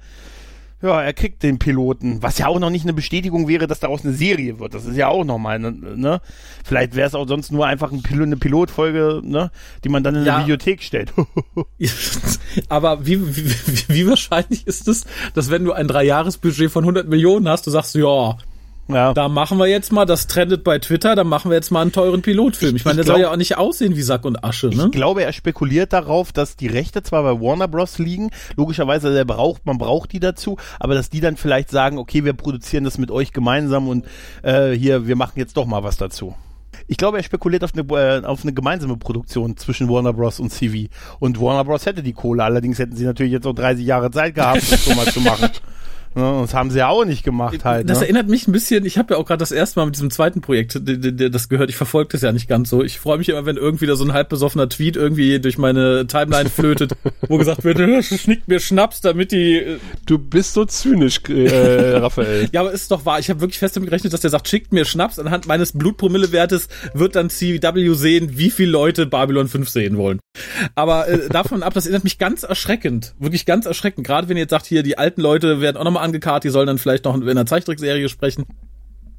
ja, 0.83 1.01
er 1.01 1.13
kriegt 1.13 1.45
den 1.45 1.61
Piloten, 1.61 2.23
was 2.23 2.39
ja 2.39 2.49
auch 2.49 2.59
noch 2.59 2.71
nicht 2.71 2.85
eine 2.85 2.93
Bestätigung 2.93 3.47
wäre, 3.47 3.69
dass 3.69 3.79
daraus 3.79 4.05
eine 4.05 4.15
Serie 4.15 4.59
wird. 4.59 4.75
Das 4.75 4.85
ist 4.85 4.97
ja 4.97 5.09
auch 5.09 5.25
nochmal, 5.25 5.61
ne? 5.61 5.71
ne? 5.71 6.21
Vielleicht 6.65 6.97
wäre 6.97 7.07
es 7.07 7.15
auch 7.15 7.29
sonst 7.29 7.53
nur 7.53 7.67
einfach 7.67 7.93
ein 7.93 8.03
Pil 8.03 8.21
eine 8.21 8.37
Pilotfolge, 8.37 9.21
ne? 9.23 9.53
Die 9.85 9.89
man 9.89 10.03
dann 10.03 10.17
in 10.17 10.25
ja. 10.25 10.35
eine 10.35 10.45
Videothek 10.45 10.83
stellt. 10.83 11.13
Aber 12.69 13.07
wie, 13.07 13.37
wie, 13.37 13.55
wie 13.89 14.07
wahrscheinlich 14.09 14.67
ist 14.67 14.89
es, 14.89 15.05
dass 15.35 15.51
wenn 15.51 15.65
du 15.65 15.73
ein 15.73 15.87
Dreijahresbudget 15.87 16.71
von 16.71 16.83
100 16.83 17.09
Millionen 17.09 17.49
hast, 17.49 17.67
du 17.67 17.71
sagst, 17.71 17.95
ja, 17.95 18.37
ja. 18.95 19.13
Da 19.15 19.29
machen 19.29 19.59
wir 19.59 19.67
jetzt 19.67 19.93
mal, 19.93 20.05
das 20.05 20.27
trendet 20.27 20.65
bei 20.65 20.79
Twitter, 20.79 21.15
dann 21.15 21.27
machen 21.27 21.51
wir 21.51 21.57
jetzt 21.57 21.71
mal 21.71 21.83
einen 21.83 21.93
teuren 21.93 22.23
Pilotfilm. 22.23 22.77
Ich, 22.77 22.85
meine, 22.85 22.97
der 22.97 23.05
glaub, 23.05 23.17
soll 23.17 23.23
ja 23.23 23.31
auch 23.31 23.37
nicht 23.37 23.59
aussehen 23.59 23.97
wie 23.97 24.03
Sack 24.03 24.25
und 24.25 24.45
Asche, 24.45 24.69
ne? 24.69 24.85
Ich 24.87 24.91
glaube, 24.93 25.25
er 25.25 25.33
spekuliert 25.33 25.93
darauf, 25.93 26.33
dass 26.33 26.57
die 26.57 26.67
Rechte 26.67 27.03
zwar 27.03 27.23
bei 27.23 27.41
Warner 27.41 27.69
Bros. 27.69 27.99
liegen, 27.99 28.31
logischerweise 28.57 29.13
der 29.13 29.25
braucht, 29.25 29.67
man 29.67 29.79
braucht 29.79 30.13
die 30.13 30.21
dazu, 30.21 30.57
aber 30.81 30.95
dass 30.95 31.11
die 31.11 31.21
dann 31.21 31.37
vielleicht 31.37 31.71
sagen, 31.71 31.99
okay, 31.99 32.25
wir 32.25 32.33
produzieren 32.33 32.85
das 32.85 32.99
mit 32.99 33.11
euch 33.11 33.33
gemeinsam 33.33 33.89
und 33.89 34.07
äh, 34.43 34.73
hier, 34.73 35.07
wir 35.07 35.17
machen 35.17 35.35
jetzt 35.37 35.57
doch 35.57 35.67
mal 35.67 35.83
was 35.83 35.97
dazu. 35.97 36.35
Ich 36.87 36.97
glaube, 36.97 37.19
er 37.19 37.23
spekuliert 37.23 37.65
auf 37.65 37.73
eine, 37.75 37.83
äh, 37.99 38.25
auf 38.25 38.43
eine 38.43 38.53
gemeinsame 38.53 38.97
Produktion 38.97 39.57
zwischen 39.57 39.89
Warner 39.89 40.13
Bros. 40.13 40.41
und 40.41 40.51
CV. 40.51 40.89
Und 41.21 41.41
Warner 41.41 41.65
Bros. 41.65 41.87
hätte 41.87 42.03
die 42.03 42.13
Kohle, 42.13 42.45
allerdings 42.45 42.79
hätten 42.79 42.97
sie 42.97 43.05
natürlich 43.05 43.33
jetzt 43.33 43.45
noch 43.45 43.55
30 43.55 43.85
Jahre 43.85 44.11
Zeit 44.11 44.35
gehabt, 44.35 44.71
das 44.71 44.85
so 44.85 44.95
mal 44.95 45.07
zu 45.07 45.21
machen. 45.21 45.49
Ne, 46.15 46.39
das 46.43 46.55
haben 46.55 46.71
sie 46.71 46.79
ja 46.79 46.89
auch 46.89 47.05
nicht 47.05 47.25
gemacht 47.25 47.65
halt. 47.65 47.89
Das 47.89 48.01
ne? 48.01 48.05
erinnert 48.05 48.29
mich 48.29 48.47
ein 48.47 48.53
bisschen, 48.53 48.85
ich 48.85 48.99
habe 48.99 49.15
ja 49.15 49.21
auch 49.21 49.25
gerade 49.25 49.39
das 49.39 49.53
erste 49.53 49.81
Mal 49.81 49.87
mit 49.87 49.95
diesem 49.95 50.11
zweiten 50.11 50.41
Projekt 50.41 50.81
das 51.33 51.49
gehört, 51.49 51.71
ich 51.71 51.77
verfolge 51.77 52.11
das 52.13 52.23
ja 52.23 52.33
nicht 52.33 52.49
ganz 52.49 52.71
so. 52.71 52.83
Ich 52.83 52.99
freue 52.99 53.19
mich 53.19 53.29
immer, 53.29 53.47
wenn 53.47 53.57
irgendwie 53.57 53.87
da 53.87 53.97
so 53.97 54.05
ein 54.05 54.13
halb 54.13 54.29
besoffener 54.29 54.69
Tweet 54.69 54.97
irgendwie 54.97 55.41
durch 55.41 55.59
meine 55.59 56.07
Timeline 56.07 56.51
flötet, 56.51 56.93
wo 57.29 57.39
gesagt 57.39 57.65
wird, 57.65 58.05
schnickt 58.05 58.49
mir 58.49 58.61
Schnaps, 58.61 59.01
damit 59.01 59.33
die... 59.33 59.57
Äh, 59.57 59.79
du 60.07 60.19
bist 60.19 60.55
so 60.55 60.65
zynisch, 60.65 61.21
äh, 61.29 61.97
Raphael. 61.97 62.49
ja, 62.53 62.61
aber 62.61 62.73
ist 62.73 62.91
doch 62.91 63.05
wahr. 63.07 63.19
Ich 63.19 63.31
habe 63.31 63.41
wirklich 63.41 63.59
fest 63.59 63.77
damit 63.77 63.89
gerechnet, 63.89 64.13
dass 64.13 64.21
der 64.21 64.31
sagt, 64.31 64.49
schickt 64.49 64.73
mir 64.73 64.85
Schnaps. 64.85 65.19
Anhand 65.19 65.47
meines 65.47 65.73
Blutpromillewertes 65.73 66.69
wird 66.95 67.17
dann 67.17 67.31
CW 67.31 67.95
sehen, 67.95 68.39
wie 68.39 68.51
viele 68.51 68.71
Leute 68.71 69.07
Babylon 69.07 69.49
5 69.49 69.69
sehen 69.69 69.97
wollen. 69.97 70.21
Aber 70.75 71.09
äh, 71.09 71.29
davon 71.29 71.63
ab, 71.63 71.75
das 71.75 71.87
erinnert 71.87 72.05
mich 72.05 72.19
ganz 72.19 72.43
erschreckend. 72.43 73.15
Wirklich 73.19 73.47
ganz 73.47 73.67
erschreckend. 73.67 74.07
Gerade 74.07 74.29
wenn 74.29 74.37
ihr 74.37 74.43
jetzt 74.43 74.51
sagt, 74.51 74.67
hier, 74.67 74.83
die 74.83 74.99
alten 74.99 75.21
Leute 75.21 75.61
werden 75.61 75.77
auch 75.77 75.85
nochmal 75.85 76.02
angekarrt, 76.03 76.45
die 76.45 76.51
sollen 76.51 76.67
dann 76.67 76.79
vielleicht 76.79 77.05
noch 77.05 77.15
in 77.15 77.29
einer 77.29 77.47
Zeichentrickserie 77.47 78.09
sprechen. 78.09 78.47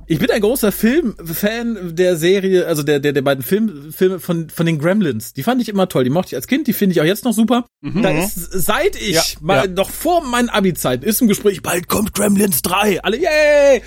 Ich 0.06 0.20
bin 0.20 0.30
ein 0.32 0.42
großer 0.42 0.72
Filmfan 0.72 1.96
der 1.96 2.18
Serie, 2.18 2.66
also 2.68 2.84
der, 2.84 3.00
der, 3.00 3.14
der 3.14 3.22
beiden 3.22 3.44
Film, 3.44 3.94
Filme 3.94 4.20
von, 4.20 4.50
von 4.50 4.66
den 4.66 4.78
Gremlins. 4.78 5.34
Die 5.34 5.44
fand 5.44 5.62
ich 5.62 5.70
immer 5.70 5.88
toll. 5.88 6.04
Die 6.04 6.10
mochte 6.10 6.30
ich 6.30 6.36
als 6.36 6.48
Kind, 6.48 6.68
die 6.68 6.74
finde 6.74 6.94
ich 6.94 7.02
auch 7.02 7.06
jetzt 7.06 7.24
noch 7.24 7.32
super. 7.32 7.66
Mhm. 7.82 8.02
Da 8.02 8.10
ist, 8.10 8.36
seit 8.36 8.98
ich, 8.98 9.16
ja, 9.16 9.24
mal, 9.40 9.66
ja. 9.66 9.68
noch 9.68 9.90
vor 9.90 10.24
meinen 10.26 10.50
Abi-Zeiten, 10.50 11.06
ist 11.06 11.22
im 11.22 11.28
Gespräch, 11.30 11.62
bald 11.62 11.88
kommt 11.88 12.14
Gremlins 12.14 12.62
3. 12.64 13.02
Alle, 13.02 13.18
yay! 13.18 13.82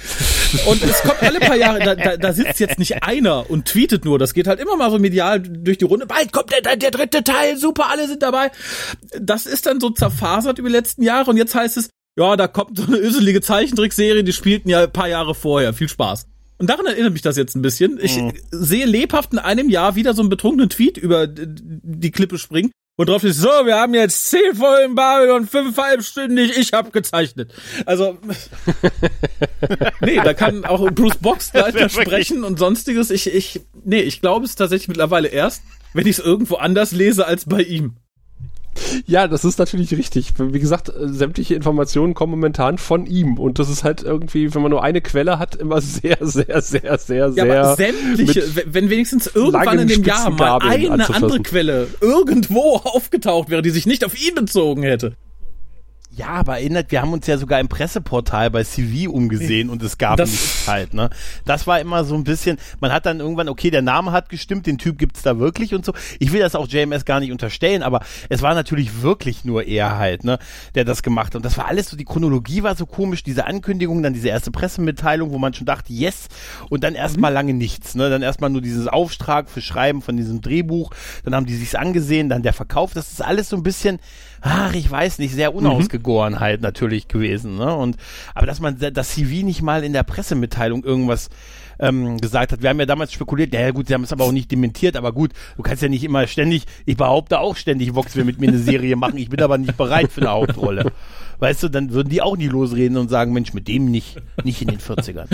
Und 0.67 0.83
es 0.83 1.03
kommt 1.03 1.23
alle 1.23 1.39
paar 1.39 1.57
Jahre, 1.57 1.81
da, 1.81 1.95
da, 1.95 2.17
da 2.17 2.33
sitzt 2.33 2.61
jetzt 2.61 2.79
nicht 2.79 3.03
einer 3.03 3.51
und 3.51 3.67
tweetet 3.67 4.05
nur. 4.05 4.19
Das 4.19 4.33
geht 4.33 4.47
halt 4.47 4.59
immer 4.59 4.77
mal 4.77 4.91
so 4.91 4.99
medial 4.99 5.41
durch 5.41 5.77
die 5.77 5.85
Runde. 5.85 6.07
Bald 6.07 6.33
kommt 6.33 6.51
der, 6.51 6.63
der, 6.63 6.77
der 6.77 6.93
dritte 6.93 7.25
Teil, 7.25 7.59
super, 7.59 7.91
alle 7.91 8.09
sind 8.09 8.23
dabei. 8.23 8.51
Das 9.21 9.45
ist 9.45 9.67
dann 9.67 9.81
so 9.81 9.91
zerfasert 9.91 10.59
über 10.59 10.69
die 10.69 10.75
letzten 10.75 11.03
Jahre 11.03 11.31
und 11.31 11.37
jetzt 11.37 11.55
heißt 11.55 11.77
es, 11.77 11.91
ja, 12.19 12.37
da 12.37 12.49
kommt 12.49 12.79
so 12.79 12.87
eine 12.87 12.97
öselige 12.97 13.41
Zeichentrickserie, 13.41 14.25
die 14.25 14.33
spielten 14.33 14.69
ja 14.69 14.85
ein 14.85 14.93
paar 14.93 15.09
Jahre 15.09 15.35
vorher. 15.35 15.75
Viel 15.75 15.89
Spaß. 15.89 16.27
Und 16.59 16.71
daran 16.71 16.87
erinnert 16.87 17.13
mich 17.13 17.23
das 17.23 17.37
jetzt 17.37 17.55
ein 17.55 17.63
bisschen. 17.63 17.99
Ich 18.01 18.17
mhm. 18.17 18.33
sehe 18.51 18.87
lebhaft 18.87 19.33
in 19.33 19.39
einem 19.39 19.69
Jahr 19.69 19.95
wieder 19.95 20.15
so 20.15 20.23
einen 20.23 20.31
betrunkenen 20.31 20.71
Tweet 20.71 20.97
über 20.97 21.27
die 21.27 22.11
Klippe 22.11 22.39
springen. 22.39 22.73
Und 22.99 23.11
drauf 23.11 23.25
ist 23.25 23.39
so, 23.39 23.49
wir 23.49 23.77
haben 23.77 23.93
jetzt 23.93 24.31
zehn 24.31 24.55
Folgen 24.55 24.95
Babylon, 24.95 25.47
fünf 25.47 25.77
halbstündig, 25.77 26.57
ich 26.57 26.73
hab 26.73 26.95
gezeichnet. 26.95 27.53
Also, 27.85 28.17
nee, 30.01 30.17
da 30.17 30.33
kann 30.33 30.65
auch 30.65 30.81
Bruce 30.93 31.19
Box 31.19 31.53
Boxleiter 31.53 31.91
sprechen 31.91 32.43
und 32.43 32.59
sonstiges. 32.59 33.11
Ich, 33.11 33.27
ich, 33.27 33.61
nee, 33.85 34.01
ich 34.01 34.23
glaube 34.23 34.47
es 34.47 34.57
tatsächlich 34.57 34.89
mittlerweile 34.89 35.29
erst, 35.29 35.63
wenn 35.93 36.07
ich 36.07 36.19
es 36.19 36.25
irgendwo 36.25 36.55
anders 36.55 36.93
lese 36.93 37.27
als 37.27 37.45
bei 37.45 37.61
ihm. 37.61 37.97
Ja, 39.07 39.29
das 39.29 39.45
ist 39.45 39.59
natürlich 39.59 39.93
richtig. 39.97 40.35
Wie 40.39 40.59
gesagt, 40.59 40.93
sämtliche 40.97 41.55
Informationen 41.55 42.15
kommen 42.15 42.33
momentan 42.33 42.79
von 42.79 43.07
ihm 43.07 43.39
und 43.39 43.59
das 43.59 43.69
ist 43.69 43.85
halt 43.85 44.03
irgendwie, 44.03 44.55
wenn 44.55 44.63
man 44.63 44.71
nur 44.71 44.83
eine 44.83 45.01
Quelle 45.01 45.39
hat, 45.39 45.55
immer 45.57 45.81
sehr, 45.81 46.19
sehr, 46.21 46.61
sehr, 46.61 46.99
sehr, 46.99 47.17
ja, 47.17 47.31
sehr. 47.31 47.63
Aber 47.63 47.77
sämtliche, 47.77 48.45
wenn 48.67 48.91
wenigstens 48.91 49.27
irgendwann 49.27 49.79
in 49.81 49.89
dem 49.89 50.05
Jahr 50.05 50.31
mal 50.31 50.59
eine 50.61 51.09
andere 51.15 51.41
Quelle 51.41 51.89
irgendwo 52.01 52.77
aufgetaucht 52.85 53.51
wäre, 53.51 53.63
die 53.63 53.71
sich 53.71 53.87
nicht 53.87 54.05
auf 54.05 54.19
ihn 54.21 54.35
bezogen 54.35 54.83
hätte. 54.83 55.17
Ja, 56.11 56.29
aber 56.29 56.59
erinnert, 56.59 56.93
wir 56.93 57.03
haben 57.03 57.13
uns 57.13 57.27
ja 57.27 57.37
sogar 57.37 57.61
im 57.61 57.69
Presseportal 57.69 58.51
bei 58.51 58.65
CV 58.65 59.11
umgesehen 59.11 59.69
und 59.69 59.83
es 59.83 59.99
gab 59.99 60.17
das 60.17 60.31
nichts 60.31 60.69
halt, 60.69 60.95
ne? 60.95 61.11
Das 61.45 61.67
war 61.67 61.81
immer 61.81 62.05
so 62.05 62.15
ein 62.15 62.25
bisschen, 62.25 62.59
man 62.81 62.93
hat 62.93 63.07
dann 63.07 63.21
irgendwann, 63.21 63.49
okay, 63.49 63.71
der 63.71 63.83
Name 63.83 64.13
hat 64.13 64.29
gestimmt, 64.29 64.67
den 64.67 64.79
Typ 64.79 64.99
gibt's 64.99 65.23
da 65.23 65.39
wirklich 65.39 65.75
und 65.75 65.85
so. 65.85 65.93
Ich 66.19 66.33
will 66.33 66.41
das 66.41 66.55
auch 66.55 66.69
JMS 66.69 67.05
gar 67.05 67.21
nicht 67.21 67.33
unterstellen, 67.33 67.83
aber 67.83 68.01
es 68.29 68.41
war 68.41 68.55
natürlich 68.55 69.03
wirklich 69.03 69.45
nur 69.45 69.65
er 69.65 69.99
halt, 69.99 70.25
ne, 70.25 70.39
der 70.75 70.85
das 70.85 71.03
gemacht 71.03 71.29
hat. 71.29 71.37
Und 71.37 71.45
das 71.45 71.59
war 71.59 71.67
alles 71.67 71.91
so, 71.91 71.97
die 71.97 72.05
Chronologie 72.05 72.63
war 72.63 72.77
so 72.77 72.87
komisch, 72.87 73.23
diese 73.23 73.47
Ankündigung, 73.47 74.03
dann 74.03 74.15
diese 74.15 74.29
erste 74.29 74.51
Pressemitteilung, 74.51 75.33
wo 75.33 75.39
man 75.39 75.55
schon 75.55 75.67
dachte, 75.67 75.93
yes, 75.93 76.29
und 76.71 76.85
dann 76.85 76.95
erstmal 76.95 77.33
mhm. 77.33 77.35
lange 77.35 77.55
nichts, 77.55 77.95
ne? 77.95 78.09
Dann 78.09 78.23
erstmal 78.23 78.51
nur 78.51 78.63
dieses 78.63 78.87
Auftrag 78.87 79.51
für 79.51 79.61
Schreiben 79.61 80.03
von 80.03 80.17
diesem 80.17 80.41
Drehbuch, 80.41 80.93
dann 81.25 81.35
haben 81.35 81.47
die 81.47 81.57
sich's 81.57 81.75
angesehen, 81.75 82.29
dann 82.29 82.43
der 82.43 82.53
Verkauf, 82.53 82.95
das 82.95 83.11
ist 83.11 83.23
alles 83.23 83.49
so 83.49 83.57
ein 83.57 83.63
bisschen, 83.63 83.99
ach, 84.41 84.75
ich 84.75 84.91
weiß 84.91 85.19
nicht, 85.19 85.35
sehr 85.35 85.51
mhm. 85.51 85.59
unausgegoren 85.59 86.41
halt 86.41 86.63
natürlich 86.63 87.09
gewesen. 87.09 87.57
Ne? 87.57 87.75
Und 87.75 87.97
aber 88.35 88.47
dass 88.47 88.61
man 88.61 88.79
das 88.79 89.11
CV 89.11 89.45
nicht 89.45 89.63
mal 89.63 89.85
in 89.85 89.93
der 89.93 90.03
Pressemitteilung 90.03 90.85
irgendwas 90.85 91.31
ähm, 91.79 92.19
gesagt 92.19 92.53
hat. 92.53 92.63
Wir 92.63 92.71
haben 92.71 92.81
ja 92.81 92.87
damals 92.87 93.13
spekuliert, 93.13 93.53
ja 93.53 93.71
gut, 93.71 93.89
sie 93.89 93.95
haben 93.95 94.05
es 94.05 94.13
aber 94.13 94.25
auch 94.25 94.33
nicht 94.33 94.51
dementiert, 94.51 94.97
aber 94.97 95.13
gut, 95.13 95.33
du 95.57 95.63
kannst 95.63 95.83
ja 95.83 95.89
nicht 95.89 96.05
immer 96.05 96.27
ständig, 96.27 96.65
ich 96.87 96.97
behaupte 96.97 97.39
auch 97.41 97.57
ständig, 97.57 97.95
Vox 97.95 98.17
will 98.17 98.25
mit 98.25 98.41
mir 98.41 98.49
eine 98.49 98.59
Serie 98.59 98.97
machen, 98.97 99.19
ich 99.19 99.29
bin 99.29 99.43
aber 99.43 99.59
nicht 99.59 99.77
bereit 99.77 100.13
für 100.13 100.23
eine 100.23 100.31
Hauptrolle. 100.31 100.93
Weißt 101.39 101.63
du, 101.63 101.69
dann 101.69 101.91
würden 101.91 102.09
die 102.09 102.23
auch 102.23 102.37
nie 102.37 102.49
losreden 102.49 102.97
und 102.97 103.11
sagen, 103.11 103.33
Mensch, 103.33 103.53
mit 103.53 103.69
dem 103.69 103.91
nicht, 103.91 104.17
nicht 104.43 104.63
in 104.63 104.69
den 104.69 104.79
40ern. 104.79 105.29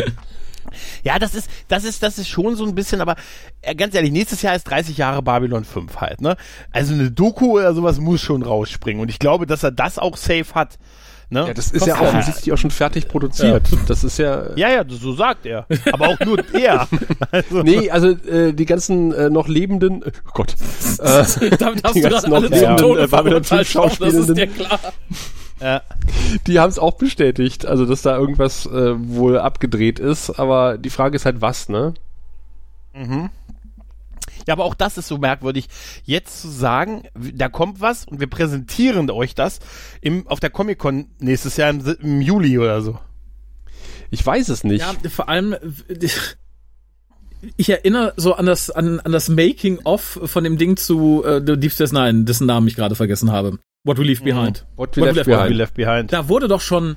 Ja, 1.02 1.18
das 1.18 1.34
ist, 1.34 1.50
das 1.68 1.84
ist, 1.84 2.02
das 2.02 2.18
ist 2.18 2.28
schon 2.28 2.56
so 2.56 2.64
ein 2.64 2.74
bisschen, 2.74 3.00
aber 3.00 3.16
äh, 3.60 3.74
ganz 3.74 3.94
ehrlich, 3.94 4.12
nächstes 4.12 4.42
Jahr 4.42 4.54
ist 4.54 4.64
30 4.64 4.96
Jahre 4.96 5.22
Babylon 5.22 5.64
5 5.64 5.96
halt, 5.96 6.20
ne? 6.20 6.36
Also 6.70 6.94
eine 6.94 7.10
Doku 7.10 7.58
oder 7.58 7.74
sowas 7.74 7.98
muss 7.98 8.20
schon 8.20 8.42
rausspringen. 8.42 9.02
Und 9.02 9.08
ich 9.08 9.18
glaube, 9.18 9.46
dass 9.46 9.62
er 9.62 9.70
das 9.70 9.98
auch 9.98 10.16
safe 10.16 10.54
hat. 10.54 10.78
Ne? 11.32 11.46
Ja, 11.46 11.54
das 11.54 11.70
ist 11.70 11.86
ja 11.86 11.98
offensichtlich 11.98 12.52
auch 12.52 12.58
schon 12.58 12.70
fertig 12.70 13.08
produziert. 13.08 13.66
Ja. 13.70 13.78
Das 13.88 14.04
ist 14.04 14.18
ja. 14.18 14.54
Ja, 14.54 14.68
ja, 14.68 14.84
so 14.86 15.14
sagt 15.14 15.46
er. 15.46 15.66
Aber 15.90 16.08
auch 16.08 16.20
nur 16.20 16.38
er. 16.52 16.86
Also. 17.30 17.62
Nee, 17.62 17.90
also 17.90 18.08
äh, 18.08 18.52
die 18.52 18.66
ganzen 18.66 19.14
äh, 19.14 19.30
noch 19.30 19.48
lebenden, 19.48 20.04
oh 20.04 20.30
Gott. 20.34 20.54
Äh, 20.98 21.56
Damit 21.58 21.84
hast 21.84 21.94
du 21.96 22.00
gerade 22.02 22.36
alle 22.36 22.50
zum 22.50 22.76
Tode 22.76 23.04
äh, 23.04 23.06
Babylon 23.06 23.44
5 23.44 23.66
Schauspielenden. 23.66 24.20
Das 24.20 24.28
ist 24.28 24.36
dir 24.36 24.46
klar. 24.46 24.78
Ja. 25.62 25.82
Die 26.46 26.58
haben 26.58 26.70
es 26.70 26.78
auch 26.78 26.94
bestätigt, 26.94 27.66
also 27.66 27.86
dass 27.86 28.02
da 28.02 28.16
irgendwas 28.16 28.66
äh, 28.66 28.94
wohl 28.96 29.38
abgedreht 29.38 29.98
ist, 30.00 30.30
aber 30.30 30.76
die 30.76 30.90
Frage 30.90 31.14
ist 31.14 31.24
halt 31.24 31.40
was, 31.40 31.68
ne? 31.68 31.94
Mhm. 32.94 33.30
Ja, 34.46 34.54
aber 34.54 34.64
auch 34.64 34.74
das 34.74 34.98
ist 34.98 35.06
so 35.06 35.18
merkwürdig, 35.18 35.68
jetzt 36.04 36.40
zu 36.40 36.48
sagen, 36.48 37.04
da 37.14 37.48
kommt 37.48 37.80
was 37.80 38.06
und 38.06 38.18
wir 38.18 38.28
präsentieren 38.28 39.08
euch 39.10 39.36
das 39.36 39.60
im, 40.00 40.26
auf 40.26 40.40
der 40.40 40.50
Comic-Con 40.50 41.06
nächstes 41.20 41.56
Jahr 41.56 41.70
im, 41.70 41.96
im 42.00 42.20
Juli 42.20 42.58
oder 42.58 42.82
so. 42.82 42.98
Ich 44.10 44.24
weiß 44.24 44.48
es 44.48 44.64
nicht. 44.64 44.80
Ja, 44.80 44.92
vor 45.10 45.28
allem, 45.28 45.54
ich 47.56 47.70
erinnere 47.70 48.14
so 48.16 48.34
an 48.34 48.46
das, 48.46 48.70
an, 48.70 48.98
an 49.00 49.12
das 49.12 49.28
Making-of 49.28 50.20
von 50.24 50.44
dem 50.44 50.58
Ding 50.58 50.76
zu 50.76 51.24
äh, 51.24 51.40
Deep 51.40 51.72
Space 51.72 51.92
Nine, 51.92 52.24
dessen 52.24 52.46
Namen 52.46 52.66
ich 52.66 52.74
gerade 52.74 52.96
vergessen 52.96 53.30
habe. 53.30 53.58
What 53.84 53.98
We 53.98 54.04
Leave 54.04 54.22
Behind. 54.22 54.64
What, 54.76 54.96
we, 54.96 55.00
What 55.00 55.06
left, 55.06 55.14
we, 55.14 55.18
left, 55.18 55.26
behind. 55.26 55.50
we 55.50 55.54
left 55.56 55.74
Behind. 55.74 56.12
Da 56.12 56.28
wurde 56.28 56.46
doch 56.46 56.60
schon, 56.60 56.96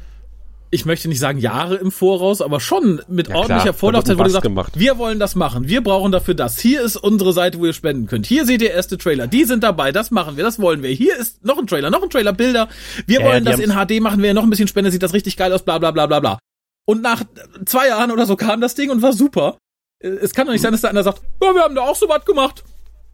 ich 0.70 0.86
möchte 0.86 1.08
nicht 1.08 1.20
sagen 1.20 1.40
Jahre 1.40 1.76
im 1.78 1.92
Voraus, 1.92 2.42
aber 2.42 2.60
schon 2.60 3.02
mit 3.08 3.28
ja, 3.28 3.36
ordentlicher 3.36 3.74
Vorlaufzeit 3.74 4.18
wurde 4.18 4.30
gesagt, 4.30 4.44
gemacht. 4.44 4.74
wir 4.78 5.00
wollen 5.00 5.18
das 5.18 5.36
machen, 5.36 5.68
wir 5.68 5.82
brauchen 5.82 6.12
dafür 6.12 6.36
das. 6.36 6.60
Hier 6.60 6.84
ist 6.84 6.96
unsere 6.96 7.34
Seite, 7.34 7.58
wo 7.58 7.66
ihr 7.66 7.74
spenden 7.74 8.06
könnt. 8.06 8.28
Hier 8.28 8.46
seht 8.46 8.62
ihr 8.62 8.72
erste 8.72 9.00
Trailer, 9.00 9.26
die 9.26 9.46
sind 9.46 9.64
dabei, 9.64 9.92
das 9.92 10.12
machen 10.12 10.38
wir, 10.38 10.44
das 10.44 10.60
wollen 10.60 10.84
wir. 10.84 10.92
Hier 10.92 11.18
ist 11.18 11.44
noch 11.44 11.58
ein 11.58 11.66
Trailer, 11.66 11.90
noch 11.90 12.04
ein 12.04 12.10
Trailer, 12.12 12.34
Bilder. 12.34 12.70
Wir 13.08 13.22
ja, 13.22 13.26
wollen 13.26 13.46
das 13.46 13.60
in 13.60 13.72
HD 13.72 14.00
machen, 14.00 14.22
wir 14.22 14.36
noch 14.36 14.44
ein 14.44 14.50
bisschen 14.52 14.68
Spende, 14.68 14.92
sieht 14.92 15.02
das 15.02 15.14
richtig 15.14 15.38
geil 15.38 15.52
aus, 15.54 15.64
bla 15.64 15.80
bla 15.80 15.90
bla 15.90 16.06
bla 16.06 16.20
bla. 16.20 16.40
Und 16.88 17.02
nach 17.02 17.24
zwei 17.66 17.88
Jahren 17.88 18.12
oder 18.12 18.28
so 18.28 18.36
kam 18.36 18.62
das 18.62 18.76
Ding 18.76 18.92
und 18.92 19.02
war 19.02 19.14
super. 19.14 19.58
Es 20.00 20.36
kann 20.36 20.46
doch 20.46 20.54
nicht 20.54 20.62
sein, 20.62 20.72
dass 20.72 20.82
der 20.82 20.92
einer 20.92 21.02
sagt, 21.02 21.24
ja, 21.42 21.56
wir 21.56 21.64
haben 21.64 21.74
da 21.74 21.82
auch 21.82 21.96
so 21.96 22.08
was 22.08 22.24
gemacht. 22.26 22.64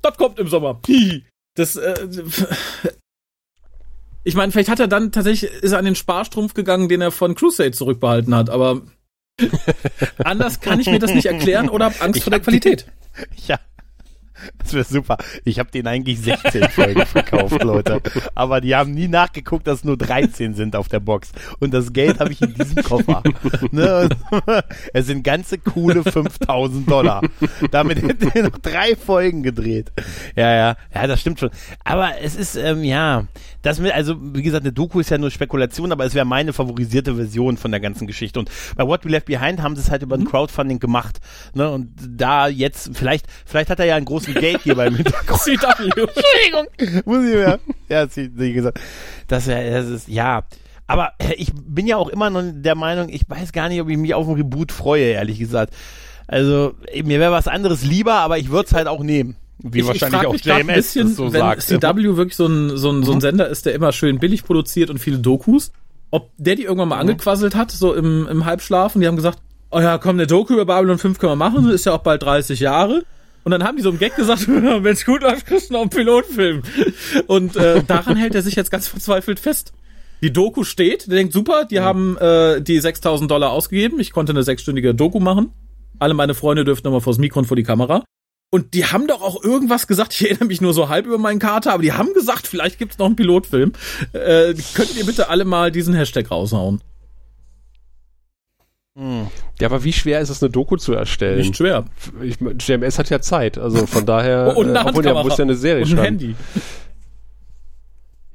Das 0.01 0.17
kommt 0.17 0.39
im 0.39 0.49
Sommer. 0.49 0.81
Das, 1.55 1.77
äh, 1.77 2.07
ich 4.23 4.35
meine, 4.35 4.51
vielleicht 4.51 4.69
hat 4.69 4.79
er 4.79 4.87
dann 4.87 5.11
tatsächlich, 5.11 5.51
ist 5.51 5.71
er 5.71 5.79
an 5.79 5.85
den 5.85 5.95
Sparstrumpf 5.95 6.53
gegangen, 6.53 6.89
den 6.89 7.01
er 7.01 7.11
von 7.11 7.35
Crusade 7.35 7.71
zurückbehalten 7.71 8.35
hat, 8.35 8.49
aber 8.49 8.81
Anders 10.23 10.59
kann 10.59 10.79
ich 10.79 10.87
mir 10.87 10.99
das 10.99 11.13
nicht 11.13 11.25
erklären 11.25 11.69
oder 11.69 11.85
hab 11.85 12.01
Angst 12.01 12.17
Ich 12.17 12.23
vor 12.23 12.31
der 12.31 12.39
Qualität. 12.39 12.85
Ja. 13.45 13.59
Das 14.57 14.73
wäre 14.73 14.85
super. 14.85 15.17
Ich 15.43 15.59
habe 15.59 15.71
denen 15.71 15.87
eigentlich 15.87 16.19
16 16.19 16.69
Folgen 16.69 17.05
verkauft, 17.05 17.63
Leute. 17.63 18.01
Aber 18.35 18.61
die 18.61 18.75
haben 18.75 18.91
nie 18.91 19.07
nachgeguckt, 19.07 19.67
dass 19.67 19.83
nur 19.83 19.97
13 19.97 20.53
sind 20.53 20.75
auf 20.75 20.87
der 20.87 20.99
Box. 20.99 21.31
Und 21.59 21.73
das 21.73 21.93
Geld 21.93 22.19
habe 22.19 22.31
ich 22.31 22.41
in 22.41 22.53
diesem 22.53 22.83
Koffer. 22.83 23.23
Ne? 23.71 24.09
Es 24.93 25.07
sind 25.07 25.23
ganze 25.23 25.57
coole 25.57 26.03
5000 26.03 26.89
Dollar. 26.89 27.21
Damit 27.71 28.01
hätten 28.01 28.33
wir 28.33 28.43
noch 28.43 28.57
drei 28.57 28.95
Folgen 28.95 29.43
gedreht. 29.43 29.91
Ja, 30.35 30.53
ja, 30.53 30.75
ja, 30.93 31.07
das 31.07 31.21
stimmt 31.21 31.39
schon. 31.39 31.51
Aber 31.83 32.19
es 32.21 32.35
ist, 32.35 32.55
ähm, 32.55 32.83
ja, 32.83 33.25
das 33.61 33.79
mit, 33.79 33.93
also 33.93 34.15
wie 34.19 34.41
gesagt, 34.41 34.63
eine 34.63 34.73
Doku 34.73 34.99
ist 34.99 35.09
ja 35.09 35.17
nur 35.17 35.31
Spekulation, 35.31 35.91
aber 35.91 36.05
es 36.05 36.15
wäre 36.15 36.25
meine 36.25 36.53
favorisierte 36.53 37.15
Version 37.15 37.57
von 37.57 37.71
der 37.71 37.79
ganzen 37.79 38.07
Geschichte. 38.07 38.39
Und 38.39 38.49
bei 38.75 38.85
What 38.85 39.05
We 39.05 39.09
Left 39.09 39.27
Behind 39.27 39.61
haben 39.61 39.75
sie 39.75 39.81
es 39.81 39.91
halt 39.91 40.01
über 40.01 40.15
ein 40.15 40.25
Crowdfunding 40.25 40.79
gemacht. 40.79 41.19
Ne? 41.53 41.69
Und 41.69 41.91
da 41.97 42.47
jetzt, 42.47 42.91
vielleicht, 42.93 43.25
vielleicht 43.45 43.69
hat 43.69 43.79
er 43.79 43.85
ja 43.85 43.95
einen 43.95 44.05
großen 44.05 44.30
Gategeber 44.33 44.85
im 44.87 44.95
Hintergrund. 44.95 45.39
CW. 45.41 45.83
Entschuldigung, 45.85 47.03
muss 47.05 47.23
ich 47.25 47.33
mehr. 47.35 47.59
Ja, 47.89 48.07
sie 48.07 48.29
gesagt. 48.53 48.79
Das, 49.27 49.45
das 49.45 49.85
ist, 49.87 50.07
ja. 50.07 50.43
Aber 50.87 51.13
ich 51.37 51.51
bin 51.55 51.87
ja 51.87 51.97
auch 51.97 52.09
immer 52.09 52.29
noch 52.29 52.43
der 52.45 52.75
Meinung, 52.75 53.09
ich 53.09 53.23
weiß 53.27 53.51
gar 53.53 53.69
nicht, 53.69 53.81
ob 53.81 53.89
ich 53.89 53.97
mich 53.97 54.13
auf 54.13 54.27
ein 54.27 54.35
Reboot 54.35 54.71
freue, 54.71 55.05
ehrlich 55.11 55.39
gesagt. 55.39 55.73
Also, 56.27 56.73
mir 57.03 57.19
wäre 57.19 57.31
was 57.31 57.47
anderes 57.47 57.83
lieber, 57.83 58.15
aber 58.15 58.37
ich 58.37 58.49
würde 58.51 58.67
es 58.67 58.73
halt 58.73 58.87
auch 58.87 59.01
nehmen. 59.03 59.35
Wie 59.59 59.79
Ich- 59.79 59.83
ich 59.83 59.87
wahrscheinlich 59.87 60.19
frag 60.19 60.27
auch 60.27 60.33
mich 60.33 60.43
grad 60.43 60.59
ein 60.59 60.67
JMS 60.67 60.75
bisschen, 60.77 61.07
das 61.07 61.15
so 61.17 61.33
wenn 61.33 61.41
sagt. 61.41 61.61
CW 61.63 62.15
wirklich 62.17 62.35
so 62.35 62.47
ein, 62.47 62.77
so, 62.77 62.91
ein, 62.91 63.03
so 63.03 63.11
ein 63.13 63.21
Sender 63.21 63.47
ist, 63.47 63.65
der 63.65 63.73
immer 63.75 63.91
schön 63.91 64.19
billig 64.19 64.43
produziert 64.43 64.89
und 64.89 64.97
viele 64.97 65.19
Dokus, 65.19 65.71
ob 66.09 66.29
der 66.37 66.55
die 66.55 66.63
irgendwann 66.63 66.89
mal 66.89 66.99
angequasselt 66.99 67.55
hat, 67.55 67.71
so 67.71 67.93
im, 67.93 68.27
im 68.27 68.45
Halbschlaf 68.45 68.95
und 68.95 69.01
die 69.01 69.07
haben 69.07 69.15
gesagt, 69.15 69.39
oh 69.69 69.79
ja, 69.79 69.97
komm, 69.97 70.15
eine 70.17 70.27
Doku 70.27 70.53
über 70.53 70.65
Babylon 70.65 70.97
5 70.97 71.19
können 71.19 71.33
wir 71.33 71.35
machen, 71.37 71.69
ist 71.69 71.85
ja 71.85 71.93
auch 71.93 71.99
bald 71.99 72.23
30 72.23 72.59
Jahre. 72.59 73.03
Und 73.43 73.51
dann 73.51 73.63
haben 73.63 73.77
die 73.77 73.83
so 73.83 73.89
im 73.89 73.99
Gag 73.99 74.15
gesagt, 74.15 74.47
wenn 74.47 74.85
es 74.85 75.05
gut 75.05 75.21
läuft, 75.21 75.45
kriegst 75.45 75.69
du 75.69 75.73
noch 75.73 75.81
einen 75.81 75.89
Pilotfilm. 75.89 76.61
Und 77.27 77.55
äh, 77.55 77.83
daran 77.83 78.17
hält 78.17 78.35
er 78.35 78.41
sich 78.41 78.55
jetzt 78.55 78.71
ganz 78.71 78.87
verzweifelt 78.87 79.39
fest. 79.39 79.73
Die 80.21 80.31
Doku 80.31 80.63
steht, 80.63 81.07
der 81.07 81.17
denkt, 81.17 81.33
super, 81.33 81.65
die 81.65 81.79
haben 81.79 82.17
äh, 82.17 82.61
die 82.61 82.79
6000 82.79 83.29
Dollar 83.29 83.51
ausgegeben, 83.51 83.99
ich 83.99 84.11
konnte 84.11 84.33
eine 84.33 84.43
sechsstündige 84.43 84.93
Doku 84.93 85.19
machen. 85.19 85.51
Alle 85.97 86.13
meine 86.13 86.35
Freunde 86.35 86.63
dürften 86.63 86.87
nochmal 86.87 87.01
vors 87.01 87.17
Mikro 87.17 87.39
und 87.39 87.45
vor 87.45 87.57
die 87.57 87.63
Kamera. 87.63 88.03
Und 88.51 88.73
die 88.73 88.85
haben 88.85 89.07
doch 89.07 89.21
auch 89.21 89.43
irgendwas 89.43 89.87
gesagt, 89.87 90.13
ich 90.13 90.25
erinnere 90.25 90.45
mich 90.45 90.61
nur 90.61 90.73
so 90.73 90.89
halb 90.89 91.05
über 91.05 91.17
meinen 91.17 91.39
Kater, 91.39 91.73
aber 91.73 91.83
die 91.83 91.93
haben 91.93 92.13
gesagt, 92.13 92.47
vielleicht 92.47 92.77
gibt's 92.77 92.97
noch 92.97 93.05
einen 93.05 93.15
Pilotfilm. 93.15 93.71
Äh, 94.13 94.53
könnt 94.75 94.95
ihr 94.97 95.05
bitte 95.05 95.29
alle 95.29 95.45
mal 95.45 95.71
diesen 95.71 95.93
Hashtag 95.93 96.29
raushauen? 96.29 96.81
Hm. 98.97 99.27
Ja, 99.59 99.67
aber 99.67 99.83
wie 99.83 99.93
schwer 99.93 100.19
ist 100.19 100.29
es, 100.29 100.43
eine 100.43 100.49
Doku 100.51 100.75
zu 100.75 100.93
erstellen? 100.93 101.37
Nicht 101.39 101.55
schwer. 101.55 101.85
Ich, 102.21 102.37
JMS 102.39 102.99
hat 102.99 103.09
ja 103.09 103.21
Zeit, 103.21 103.57
also 103.57 103.85
von 103.85 104.05
daher, 104.05 104.55
Und 104.57 104.69
eine 104.69 104.79
äh, 104.79 104.89
obwohl 104.89 105.05
er 105.05 105.23
muss 105.23 105.37
ja 105.37 105.45
eine 105.45 105.55
Serie 105.55 105.83
Und 105.85 105.97
ein. 105.97 106.03
Handy. 106.03 106.35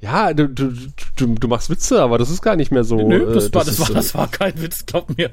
Ja, 0.01 0.33
du, 0.33 0.49
du, 0.49 0.73
du, 1.17 1.27
du 1.35 1.49
machst 1.49 1.69
Witze, 1.71 2.01
aber 2.03 2.17
das 2.19 2.31
ist 2.31 2.43
gar 2.43 2.57
nicht 2.57 2.71
mehr 2.71 2.85
so. 2.85 2.97
Nö, 2.97 3.35
das, 3.35 3.49
äh, 3.49 3.55
war, 3.55 3.65
das, 3.65 3.79
ist, 3.79 3.81
war, 3.89 3.95
das 3.97 4.15
war 4.15 4.29
kein 4.31 4.61
Witz, 4.63 4.87
glaub 4.87 5.17
mir. 5.17 5.31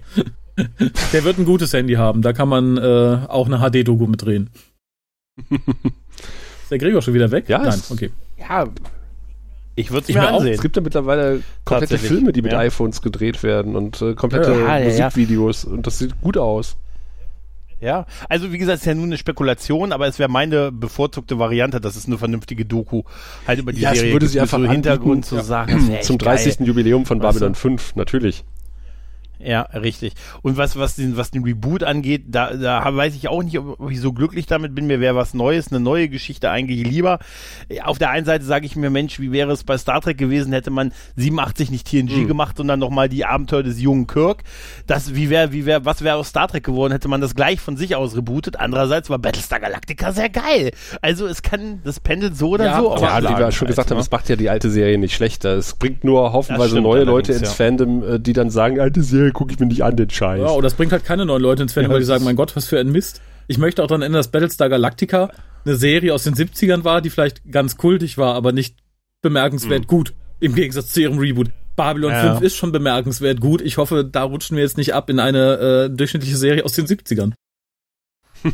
Der 1.14 1.24
wird 1.24 1.38
ein 1.40 1.46
gutes 1.46 1.74
Handy 1.74 1.94
haben, 1.94 2.22
da 2.22 2.32
kann 2.34 2.48
man 2.50 2.78
äh, 2.78 3.20
auch 3.28 3.48
eine 3.48 3.60
HD-Doku 3.60 4.08
mitdrehen. 4.08 4.50
Ist 5.50 6.70
der 6.72 6.78
Gregor 6.78 7.02
schon 7.02 7.14
wieder 7.14 7.32
weg? 7.32 7.50
Ja, 7.50 7.60
Nein, 7.60 7.70
es- 7.70 7.92
okay. 7.92 8.12
Ja, 8.38 8.68
ich 9.76 9.92
würde 9.92 10.06
es 10.08 10.14
mir 10.14 10.22
mir 10.22 10.32
auch. 10.32 10.38
ansehen. 10.40 10.54
Es 10.54 10.62
gibt 10.62 10.76
ja 10.76 10.82
mittlerweile 10.82 11.42
komplette 11.66 11.98
Filme, 11.98 12.32
die 12.32 12.42
mit 12.42 12.52
ja. 12.52 12.60
iPhones 12.60 13.02
gedreht 13.02 13.44
werden 13.44 13.76
und 13.76 14.02
äh, 14.02 14.14
komplette 14.14 14.52
Ja, 14.52 14.78
ja. 14.78 14.86
Musikvideos 14.86 15.66
und 15.66 15.88
das 15.88 16.00
sieht 16.00 16.20
gut 16.22 16.38
aus. 16.38 16.78
Ja, 17.82 18.06
also 18.30 18.54
wie 18.54 18.58
gesagt, 18.58 18.78
es 18.78 18.82
ist 18.84 18.88
ja 18.88 18.96
nur 18.96 19.04
eine 19.04 19.18
Spekulation, 19.18 19.92
aber 19.92 20.08
es 20.08 20.18
wäre 20.18 20.30
meine 20.30 20.72
bevorzugte 20.72 21.38
Variante, 21.38 21.82
dass 21.82 21.98
es 21.98 22.06
eine 22.06 22.18
vernünftige 22.18 22.64
Doku 22.64 23.04
halt 23.46 23.60
über 23.60 23.74
die 23.74 23.82
Ja, 23.82 23.94
Serie 23.94 24.14
würde 24.14 24.28
sie 24.28 24.40
einfach 24.40 24.60
so 24.60 24.70
Hintergrund 24.70 25.26
zu 25.26 25.36
ja. 25.36 25.44
sagen. 25.44 25.98
Zum 26.02 26.18
geil. 26.18 26.38
30. 26.38 26.62
Jubiläum 26.66 27.06
von 27.06 27.22
Weißt? 27.22 27.34
Babylon 27.40 27.56
5, 27.56 27.96
natürlich. 27.98 28.46
Ja, 29.40 29.62
richtig. 29.62 30.14
Und 30.42 30.56
was, 30.58 30.78
was 30.78 30.96
den, 30.96 31.18
was 31.18 31.32
den 31.32 31.44
Reboot 31.44 31.84
angeht, 31.84 32.24
da, 32.28 32.54
da 32.54 32.96
weiß 32.96 33.16
ich 33.16 33.28
auch 33.28 33.44
nicht, 33.44 33.60
ob, 33.60 33.80
ob 33.80 33.92
ich 33.92 34.00
so 34.00 34.14
glücklich 34.14 34.46
damit 34.46 34.74
bin. 34.74 34.88
Mir 34.88 35.00
wäre 35.00 35.16
was 35.16 35.34
Neues, 35.34 35.70
eine 35.70 35.80
neue 35.82 36.08
Geschichte 36.08 36.50
eigentlich 36.50 36.86
lieber. 36.88 37.20
Auf 37.84 37.98
der 37.98 38.10
einen 38.12 38.26
Seite 38.26 38.46
sage 38.46 38.66
ich 38.66 38.76
mir, 38.76 38.90
Mensch, 38.90 39.20
wie 39.20 39.32
wäre 39.32 39.52
es 39.52 39.64
bei 39.64 39.78
Star 39.78 40.00
Trek 40.02 40.18
gewesen, 40.18 40.54
hätte 40.54 40.72
man 40.72 40.94
87 41.18 41.72
nicht 41.72 41.88
TNG 41.88 42.12
Hm. 42.14 42.28
gemacht, 42.28 42.58
sondern 42.58 42.80
nochmal 42.80 43.10
die 43.10 43.26
Abenteuer 43.26 43.64
des 43.64 43.82
jungen 43.82 44.08
Kirk. 44.08 44.44
Das, 44.88 45.14
wie 45.16 45.30
wäre, 45.30 45.52
wie 45.52 45.66
wäre, 45.66 45.84
was 45.84 46.04
wäre 46.04 46.16
aus 46.16 46.30
Star 46.30 46.48
Trek 46.48 46.64
geworden, 46.64 46.94
hätte 46.94 47.08
man 47.08 47.20
das 47.20 47.36
gleich 47.36 47.60
von 47.60 47.76
sich 47.76 47.96
aus 47.96 48.16
rebootet. 48.16 48.60
Andererseits 48.60 49.10
war 49.10 49.20
Battlestar 49.20 49.60
Galactica 49.60 50.12
sehr 50.14 50.30
geil. 50.30 50.72
Also 51.02 51.28
es 51.28 51.42
kann, 51.42 51.82
das 51.84 52.00
pendelt 52.00 52.38
so 52.38 52.52
oder 52.52 52.66
Ja, 52.66 52.80
so 52.80 52.94
aber 52.94 53.02
Ja, 53.02 53.36
wie 53.36 53.40
wir 53.40 53.52
schon 53.52 53.68
gesagt 53.68 53.92
haben, 53.92 54.00
es 54.00 54.10
macht 54.12 54.30
ja 54.30 54.36
die 54.36 54.50
alte 54.50 54.70
Serie 54.70 54.98
nicht 54.98 55.14
schlechter. 55.14 55.58
Es 55.58 55.74
bringt 55.74 56.04
nur 56.04 56.32
haufenweise 56.34 56.70
stimmt 56.70 56.84
neue 56.84 57.04
Leute 57.04 57.34
ins 57.34 57.42
ja. 57.42 57.50
Fandom, 57.50 58.04
äh, 58.04 58.20
die 58.20 58.34
dann 58.34 58.50
sagen, 58.50 58.80
alte 58.80 59.02
Serie 59.04 59.23
gucke 59.32 59.54
ich 59.54 59.60
mir 59.60 59.66
nicht 59.68 59.84
an, 59.84 59.96
den 59.96 60.10
Scheiß. 60.10 60.40
Ja, 60.40 60.50
oder 60.52 60.64
das 60.64 60.74
bringt 60.74 60.92
halt 60.92 61.06
keine 61.06 61.26
neuen 61.26 61.42
Leute 61.42 61.64
ins 61.64 61.74
Fandom, 61.74 61.92
Ja, 61.92 61.94
weil 61.96 62.02
die 62.02 62.06
sagen, 62.06 62.24
mein 62.24 62.36
Gott, 62.36 62.56
was 62.56 62.68
für 62.68 62.80
ein 62.80 62.92
Mist. 62.92 63.22
Ich 63.48 63.58
möchte 63.58 63.84
auch 63.84 63.88
daran 63.88 64.02
erinnern, 64.02 64.20
dass 64.20 64.30
Battlestar 64.32 64.70
Galactica 64.70 65.32
eine 65.66 65.76
Serie 65.76 66.14
aus 66.14 66.24
den 66.24 66.34
70ern 66.36 66.84
war, 66.84 67.02
die 67.02 67.10
vielleicht 67.10 67.50
ganz 67.52 67.78
kultig 67.78 68.18
war, 68.18 68.36
aber 68.36 68.52
nicht 68.52 68.78
bemerkenswert 69.22 69.88
gut. 69.88 70.14
Im 70.40 70.56
Gegensatz 70.56 70.92
zu 70.92 71.02
ihrem 71.02 71.18
Reboot. 71.18 71.50
Babylon 71.76 72.12
Ja. 72.12 72.34
5 72.36 72.42
ist 72.46 72.56
schon 72.56 72.72
bemerkenswert 72.72 73.40
gut. 73.40 73.62
Ich 73.62 73.78
hoffe, 73.78 74.04
da 74.06 74.24
rutschen 74.24 74.58
wir 74.58 74.64
jetzt 74.64 74.78
nicht 74.78 74.94
ab 74.94 75.10
in 75.10 75.20
eine 75.20 75.88
äh, 75.92 75.96
durchschnittliche 75.96 76.38
Serie 76.38 76.66
aus 76.66 76.74
den 76.74 76.86
70ern. 76.86 77.34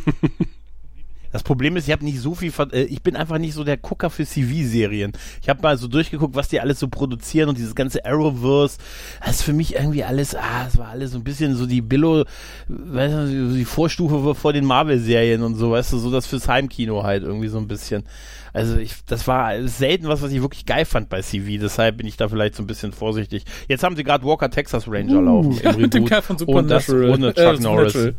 Das 1.32 1.42
Problem 1.42 1.76
ist, 1.76 1.86
ich 1.86 1.92
habe 1.92 2.04
nicht 2.04 2.18
so 2.20 2.34
viel, 2.34 2.50
ver- 2.50 2.72
äh, 2.72 2.82
ich 2.82 3.02
bin 3.02 3.14
einfach 3.16 3.38
nicht 3.38 3.54
so 3.54 3.62
der 3.64 3.76
Gucker 3.76 4.10
für 4.10 4.24
CV-Serien. 4.26 5.12
Ich 5.42 5.48
habe 5.48 5.62
mal 5.62 5.76
so 5.78 5.86
durchgeguckt, 5.88 6.34
was 6.34 6.48
die 6.48 6.60
alles 6.60 6.80
so 6.80 6.88
produzieren 6.88 7.48
und 7.48 7.56
dieses 7.58 7.74
ganze 7.74 8.04
Arrowverse, 8.04 8.78
das 9.24 9.36
ist 9.36 9.42
für 9.42 9.52
mich 9.52 9.74
irgendwie 9.76 10.02
alles, 10.04 10.34
ah, 10.34 10.66
es 10.66 10.76
war 10.76 10.88
alles 10.88 11.12
so 11.12 11.18
ein 11.18 11.24
bisschen 11.24 11.54
so 11.54 11.66
die 11.66 11.80
Billo, 11.82 12.24
weißt 12.68 13.14
du, 13.14 13.52
die 13.54 13.64
Vorstufe 13.64 14.34
vor 14.34 14.52
den 14.52 14.64
Marvel-Serien 14.64 15.42
und 15.42 15.54
so, 15.54 15.70
weißt 15.70 15.92
du, 15.92 15.98
so 15.98 16.10
das 16.10 16.26
fürs 16.26 16.48
Heimkino 16.48 17.02
halt 17.04 17.22
irgendwie 17.22 17.48
so 17.48 17.58
ein 17.58 17.68
bisschen. 17.68 18.04
Also 18.52 18.76
ich, 18.78 18.94
das 19.06 19.28
war 19.28 19.52
selten 19.68 20.08
was, 20.08 20.22
was 20.22 20.32
ich 20.32 20.42
wirklich 20.42 20.66
geil 20.66 20.84
fand 20.84 21.08
bei 21.08 21.22
CV, 21.22 21.60
deshalb 21.60 21.98
bin 21.98 22.06
ich 22.08 22.16
da 22.16 22.28
vielleicht 22.28 22.56
so 22.56 22.62
ein 22.64 22.66
bisschen 22.66 22.92
vorsichtig. 22.92 23.44
Jetzt 23.68 23.84
haben 23.84 23.94
sie 23.94 24.02
gerade 24.02 24.24
Walker 24.24 24.50
Texas 24.50 24.88
Ranger 24.88 25.22
laufen 25.22 25.52
im 25.52 25.58
Ja, 25.62 25.76
mit 25.76 25.94
dem. 25.94 26.04
Kerl 26.06 26.22
von 26.22 26.36
und 26.36 26.68
das 26.68 26.86
Supernatural. 26.86 27.10
ohne 27.14 27.28
Äh, 27.28 27.34
Chuck 27.34 27.60
Norris. 27.62 27.92
Supernatural. 27.92 28.14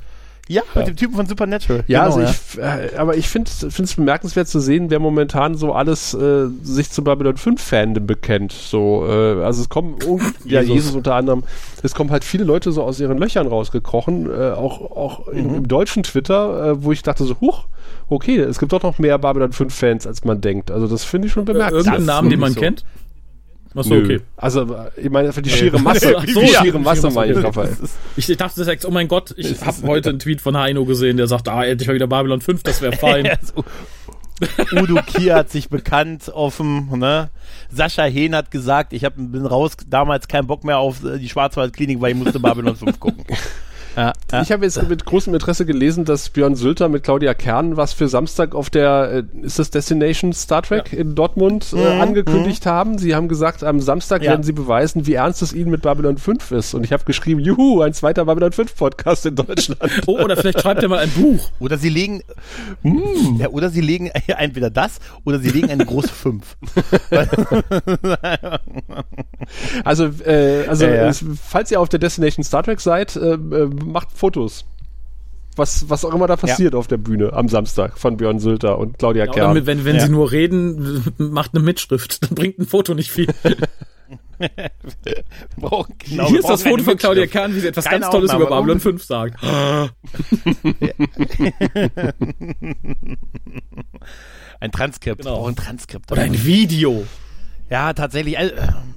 Ja, 0.47 0.63
mit 0.75 0.87
dem 0.87 0.95
Typen 0.97 1.15
von 1.15 1.25
Supernatural. 1.27 1.83
Ja, 1.87 2.03
Genau, 2.09 2.17
also 2.17 2.31
ich, 2.57 2.59
äh, 2.61 2.95
aber 2.97 3.15
ich 3.15 3.29
finde 3.29 3.49
es 3.49 3.95
bemerkenswert 3.95 4.47
zu 4.49 4.59
sehen, 4.59 4.89
wer 4.89 4.99
momentan 4.99 5.55
so 5.55 5.71
alles 5.73 6.13
äh, 6.13 6.47
sich 6.61 6.89
zu 6.91 7.03
Babylon 7.03 7.37
5 7.37 7.61
Fandom 7.61 8.05
bekennt. 8.05 8.51
So, 8.51 9.05
äh, 9.07 9.43
also 9.43 9.61
es 9.61 9.69
kommen 9.69 9.95
irgend- 10.01 10.33
ja 10.45 10.59
Jesus. 10.61 10.75
Jesus 10.75 10.95
unter 10.95 11.15
anderem. 11.15 11.43
Es 11.83 11.93
kommen 11.95 12.11
halt 12.11 12.23
viele 12.25 12.43
Leute 12.43 12.71
so 12.71 12.83
aus 12.83 12.99
ihren 12.99 13.17
Löchern 13.17 13.47
rausgekrochen, 13.47 14.29
äh, 14.29 14.51
auch 14.51 14.81
auch 14.91 15.27
in, 15.29 15.55
im 15.55 15.67
deutschen 15.67 16.03
Twitter, 16.03 16.71
äh, 16.71 16.83
wo 16.83 16.91
ich 16.91 17.01
dachte 17.01 17.23
so, 17.23 17.39
huch, 17.39 17.65
okay, 18.09 18.37
es 18.39 18.59
gibt 18.59 18.73
doch 18.73 18.83
noch 18.83 18.99
mehr 18.99 19.17
Babylon 19.19 19.53
5 19.53 19.73
Fans, 19.73 20.05
als 20.05 20.25
man 20.25 20.41
denkt. 20.41 20.69
Also 20.69 20.87
das 20.87 21.03
finde 21.05 21.27
ich 21.27 21.33
schon 21.33 21.45
bemerkenswert. 21.45 21.85
Irgendeinen 21.85 22.05
Namen, 22.07 22.29
den 22.29 22.39
man 22.39 22.53
so. 22.53 22.59
kennt? 22.59 22.83
Achso, 23.73 23.93
Nö. 23.93 24.03
okay. 24.03 24.19
Also 24.35 24.61
äh, 24.63 24.91
ich 24.97 25.09
meine 25.09 25.29
einfach 25.29 25.41
die 25.41 25.49
schiere 25.49 25.79
Masse, 25.79 26.15
Ach 26.17 26.25
die 26.25 26.33
so, 26.33 26.41
schiere 26.41 26.77
ja. 26.77 26.79
Masse 26.79 27.09
meine 27.09 27.33
ich. 27.33 27.43
Raphael. 27.43 27.77
Ich 28.17 28.27
dachte, 28.27 28.63
das 28.63 28.67
ist, 28.67 28.85
oh 28.85 28.91
mein 28.91 29.07
Gott, 29.07 29.33
ich 29.37 29.61
habe 29.65 29.87
heute 29.87 30.09
einen 30.09 30.19
Tweet 30.19 30.41
von 30.41 30.57
Heino 30.57 30.85
gesehen, 30.85 31.17
der 31.17 31.27
sagt, 31.27 31.47
ah, 31.47 31.63
endlich 31.63 31.87
mal 31.87 31.95
wieder 31.95 32.07
Babylon 32.07 32.41
5, 32.41 32.63
das 32.63 32.81
wäre 32.81 32.91
fein. 32.97 33.29
Udo 34.73 35.01
Kier 35.05 35.35
hat 35.35 35.51
sich 35.51 35.69
bekannt 35.69 36.29
offen, 36.29 36.89
ne? 36.97 37.29
Sascha 37.69 38.03
Hehn 38.03 38.35
hat 38.35 38.51
gesagt, 38.51 38.91
ich 38.91 39.05
hab, 39.05 39.15
bin 39.15 39.45
raus, 39.45 39.73
damals 39.87 40.27
keinen 40.27 40.47
Bock 40.47 40.63
mehr 40.63 40.79
auf 40.79 41.03
äh, 41.03 41.19
die 41.19 41.29
Schwarzwaldklinik, 41.29 42.01
weil 42.01 42.11
ich 42.11 42.17
musste 42.17 42.39
Babylon 42.39 42.75
5 42.75 42.99
gucken. 42.99 43.23
Ja, 43.95 44.13
ja. 44.31 44.41
Ich 44.41 44.51
habe 44.51 44.63
jetzt 44.65 44.81
mit 44.87 45.05
großem 45.05 45.33
Interesse 45.33 45.65
gelesen, 45.65 46.05
dass 46.05 46.29
Björn 46.29 46.55
Sülter 46.55 46.87
mit 46.89 47.03
Claudia 47.03 47.33
Kern 47.33 47.75
was 47.77 47.93
für 47.93 48.07
Samstag 48.07 48.55
auf 48.55 48.69
der, 48.69 49.23
äh, 49.33 49.45
ist 49.45 49.59
das 49.59 49.69
Destination 49.69 50.31
Star 50.33 50.61
Trek 50.61 50.93
in 50.93 51.15
Dortmund 51.15 51.73
äh, 51.73 51.75
Mhm, 51.95 52.01
angekündigt 52.01 52.65
haben. 52.65 52.97
Sie 52.97 53.13
haben 53.15 53.27
gesagt, 53.27 53.63
am 53.63 53.79
Samstag 53.79 54.21
Ja. 54.23 54.31
werden 54.31 54.43
sie 54.43 54.53
beweisen, 54.53 55.07
wie 55.07 55.13
ernst 55.15 55.41
es 55.41 55.51
ihnen 55.53 55.71
mit 55.71 55.81
Babylon 55.81 56.17
5 56.17 56.51
ist. 56.51 56.73
Und 56.73 56.83
ich 56.83 56.93
habe 56.93 57.03
geschrieben, 57.03 57.39
juhu, 57.41 57.81
ein 57.81 57.93
zweiter 57.93 58.25
Babylon 58.25 58.51
5 58.51 58.75
Podcast 58.75 59.25
in 59.25 59.35
Deutschland. 59.35 59.81
Oh, 60.07 60.19
oder 60.19 60.37
vielleicht 60.37 60.61
schreibt 60.61 60.83
er 60.83 60.89
mal 60.89 60.99
ein 60.99 61.09
Buch. 61.11 61.49
Oder 61.59 61.77
sie 61.77 61.89
legen, 61.89 62.21
Hm. 62.83 63.37
ja, 63.39 63.49
oder 63.49 63.69
sie 63.69 63.81
legen 63.81 64.07
entweder 64.27 64.69
das 64.69 64.99
oder 65.25 65.39
sie 65.39 65.49
legen 65.49 65.69
eine 65.69 65.85
große 65.85 66.09
5. 66.09 66.57
Also, 69.83 70.05
äh, 70.25 70.65
also 70.67 70.85
Ja, 70.85 71.07
ja. 71.07 71.11
Falls 71.43 71.71
ihr 71.71 71.79
auf 71.79 71.89
der 71.89 71.99
Destination 71.99 72.43
Star 72.43 72.63
Trek 72.63 72.79
seid, 72.79 73.15
äh, 73.15 73.33
äh, 73.33 73.69
macht 73.85 74.11
Fotos. 74.11 74.65
Was, 75.57 75.89
was 75.89 76.05
auch 76.05 76.13
immer 76.13 76.27
da 76.27 76.37
passiert 76.37 76.75
auf 76.75 76.87
der 76.87 76.95
Bühne 76.97 77.33
am 77.33 77.49
Samstag 77.49 77.97
von 77.97 78.15
Björn 78.15 78.39
Sülter 78.39 78.77
und 78.77 78.97
Claudia 78.99 79.25
Ja, 79.25 79.31
Kern. 79.33 79.45
oder 79.47 79.53
mit, 79.55 79.65
wenn 79.65 79.83
wenn 79.83 79.97
Ja. 79.97 80.05
sie 80.05 80.11
nur 80.11 80.31
reden, 80.31 81.03
macht 81.17 81.53
eine 81.53 81.61
Mitschrift. 81.63 82.23
Dann 82.23 82.29
bringt 82.35 82.57
ein 82.57 82.65
Foto 82.67 82.93
nicht 82.93 83.11
viel. 83.11 83.27
Brauchen, 85.57 85.93
genau, 85.99 86.27
Hier 86.29 86.39
ist 86.39 86.49
das 86.49 86.63
Foto 86.63 86.83
von 86.83 86.97
Claudia. 86.97 87.27
Kern, 87.27 87.53
wie 87.53 87.59
sie 87.59 87.67
etwas 87.67 87.85
Keine 87.85 87.99
ganz 87.99 88.11
Tolles 88.11 88.31
Aufnahme. 88.31 88.45
über 88.47 88.55
Babylon 88.57 88.79
5 88.79 89.03
sagt. 89.03 89.43
Ein 94.59 94.71
Transkript. 94.71 95.21
Genau. 95.23 95.35
Brauchen 95.37 95.49
ein 95.53 95.55
Transkript. 95.55 96.11
Oder 96.11 96.21
ein 96.23 96.43
Video. 96.45 97.05
Ja, 97.69 97.93
tatsächlich. 97.93 98.37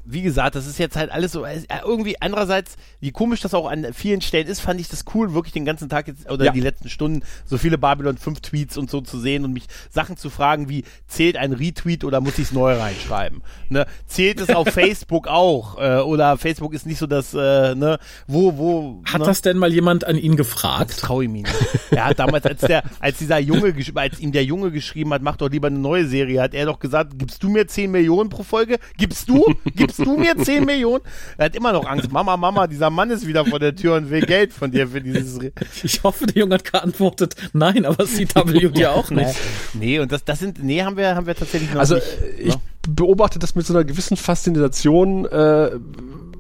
Wie 0.06 0.22
gesagt, 0.22 0.54
das 0.54 0.66
ist 0.66 0.78
jetzt 0.78 0.96
halt 0.96 1.10
alles 1.10 1.32
so. 1.32 1.44
äh, 1.44 1.60
Irgendwie 1.84 2.20
andererseits, 2.20 2.76
wie 3.00 3.10
komisch 3.10 3.40
das 3.40 3.54
auch 3.54 3.68
an 3.70 3.86
vielen 3.94 4.20
Stellen 4.20 4.46
ist, 4.46 4.60
fand 4.60 4.80
ich 4.80 4.88
das 4.88 5.04
cool, 5.14 5.34
wirklich 5.34 5.52
den 5.52 5.64
ganzen 5.64 5.88
Tag 5.88 6.08
jetzt 6.08 6.30
oder 6.30 6.44
Ja. 6.46 6.52
die 6.52 6.60
letzten 6.60 6.88
Stunden 6.88 7.22
so 7.46 7.56
viele 7.58 7.78
Babylon 7.78 8.18
5 8.18 8.40
Tweets 8.40 8.76
und 8.76 8.90
so 8.90 9.00
zu 9.00 9.18
sehen 9.18 9.44
und 9.44 9.52
mich 9.52 9.64
Sachen 9.90 10.16
zu 10.16 10.30
fragen 10.30 10.68
wie, 10.68 10.84
zählt 11.06 11.36
ein 11.36 11.52
Retweet 11.52 12.04
oder 12.04 12.20
muss 12.20 12.38
ich 12.38 12.44
es 12.46 12.52
neu 12.52 12.74
reinschreiben? 12.76 13.42
Ne? 13.70 13.86
Zählt 14.06 14.40
es 14.40 14.50
auf 14.50 14.68
Facebook 14.72 15.26
auch? 15.28 15.78
Äh, 15.78 15.98
oder 16.00 16.36
Facebook 16.36 16.74
ist 16.74 16.86
nicht 16.86 16.98
so 16.98 17.06
das, 17.06 17.32
äh, 17.34 17.74
ne, 17.74 17.98
wo, 18.26 18.56
wo. 18.58 19.02
Hat 19.06 19.20
ne? 19.20 19.26
das 19.26 19.40
denn 19.42 19.56
mal 19.58 19.72
jemand 19.72 20.04
an 20.06 20.16
ihn 20.16 20.32
Das 20.36 20.46
gefragt? 20.46 20.98
traue 20.98 21.24
ich 21.24 21.30
mir 21.30 21.42
nicht. 21.42 21.54
Er 21.90 22.06
hat 22.06 22.18
damals, 22.18 22.44
als 22.44 22.60
der, 22.60 22.82
als 23.00 23.18
dieser 23.18 23.38
Junge, 23.38 23.74
als 23.94 24.20
ihm 24.20 24.32
der 24.32 24.44
Junge 24.44 24.70
geschrieben 24.70 25.12
hat, 25.14 25.22
mach 25.22 25.36
doch 25.36 25.48
lieber 25.50 25.68
eine 25.68 25.78
neue 25.78 26.06
Serie, 26.06 26.42
hat 26.42 26.54
er 26.54 26.66
doch 26.66 26.78
gesagt, 26.78 27.18
gibst 27.18 27.42
du 27.42 27.48
mir 27.48 27.66
10 27.66 27.90
Millionen 27.90 28.28
pro 28.30 28.42
Folge? 28.42 28.78
Gibst 28.98 29.28
du? 29.28 29.44
Gibst 29.74 29.93
du 29.98 30.16
mir 30.16 30.36
10 30.36 30.64
Millionen? 30.66 31.02
Er 31.36 31.46
hat 31.46 31.56
immer 31.56 31.72
noch 31.72 31.86
Angst. 31.86 32.10
Mama, 32.12 32.36
Mama, 32.36 32.66
dieser 32.66 32.90
Mann 32.90 33.10
ist 33.10 33.26
wieder 33.26 33.44
vor 33.44 33.58
der 33.58 33.74
Tür 33.74 33.96
und 33.96 34.10
will 34.10 34.20
Geld 34.22 34.52
von 34.52 34.70
dir 34.70 34.88
für 34.88 35.00
dieses. 35.00 35.40
Re 35.40 35.52
Ich 35.82 36.02
hoffe, 36.02 36.26
der 36.26 36.42
Junge 36.42 36.54
hat 36.56 36.70
geantwortet, 36.70 37.34
nein, 37.52 37.84
aber 37.84 38.04
CW 38.06 38.68
dir 38.70 38.92
auch 38.92 39.10
nicht. 39.10 39.34
nee, 39.74 39.98
und 39.98 40.10
das, 40.12 40.24
das 40.24 40.38
sind, 40.38 40.62
nee, 40.62 40.82
haben 40.82 40.96
wir, 40.96 41.14
haben 41.14 41.26
wir 41.26 41.34
tatsächlich 41.34 41.72
noch 41.72 41.80
Also 41.80 41.96
nicht. 41.96 42.06
äh, 42.22 42.42
ich 42.42 42.54
ne? 42.54 42.60
beobachte 42.88 43.38
das 43.38 43.54
mit 43.54 43.66
so 43.66 43.74
einer 43.74 43.84
gewissen 43.84 44.16
Faszination 44.16 45.24
äh, 45.26 45.70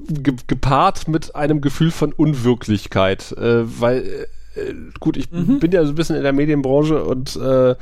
ge 0.08 0.34
gepaart 0.46 1.08
mit 1.08 1.34
einem 1.34 1.60
Gefühl 1.60 1.90
von 1.90 2.12
Unwirklichkeit, 2.12 3.32
äh, 3.32 3.62
weil 3.80 4.26
äh, 4.54 4.74
gut, 5.00 5.16
ich 5.16 5.30
bin 5.30 5.72
ja 5.72 5.84
so 5.84 5.92
ein 5.92 5.94
bisschen 5.94 6.16
in 6.16 6.22
der 6.22 6.32
Medienbranche 6.32 7.02
und 7.02 7.36
äh, 7.36 7.74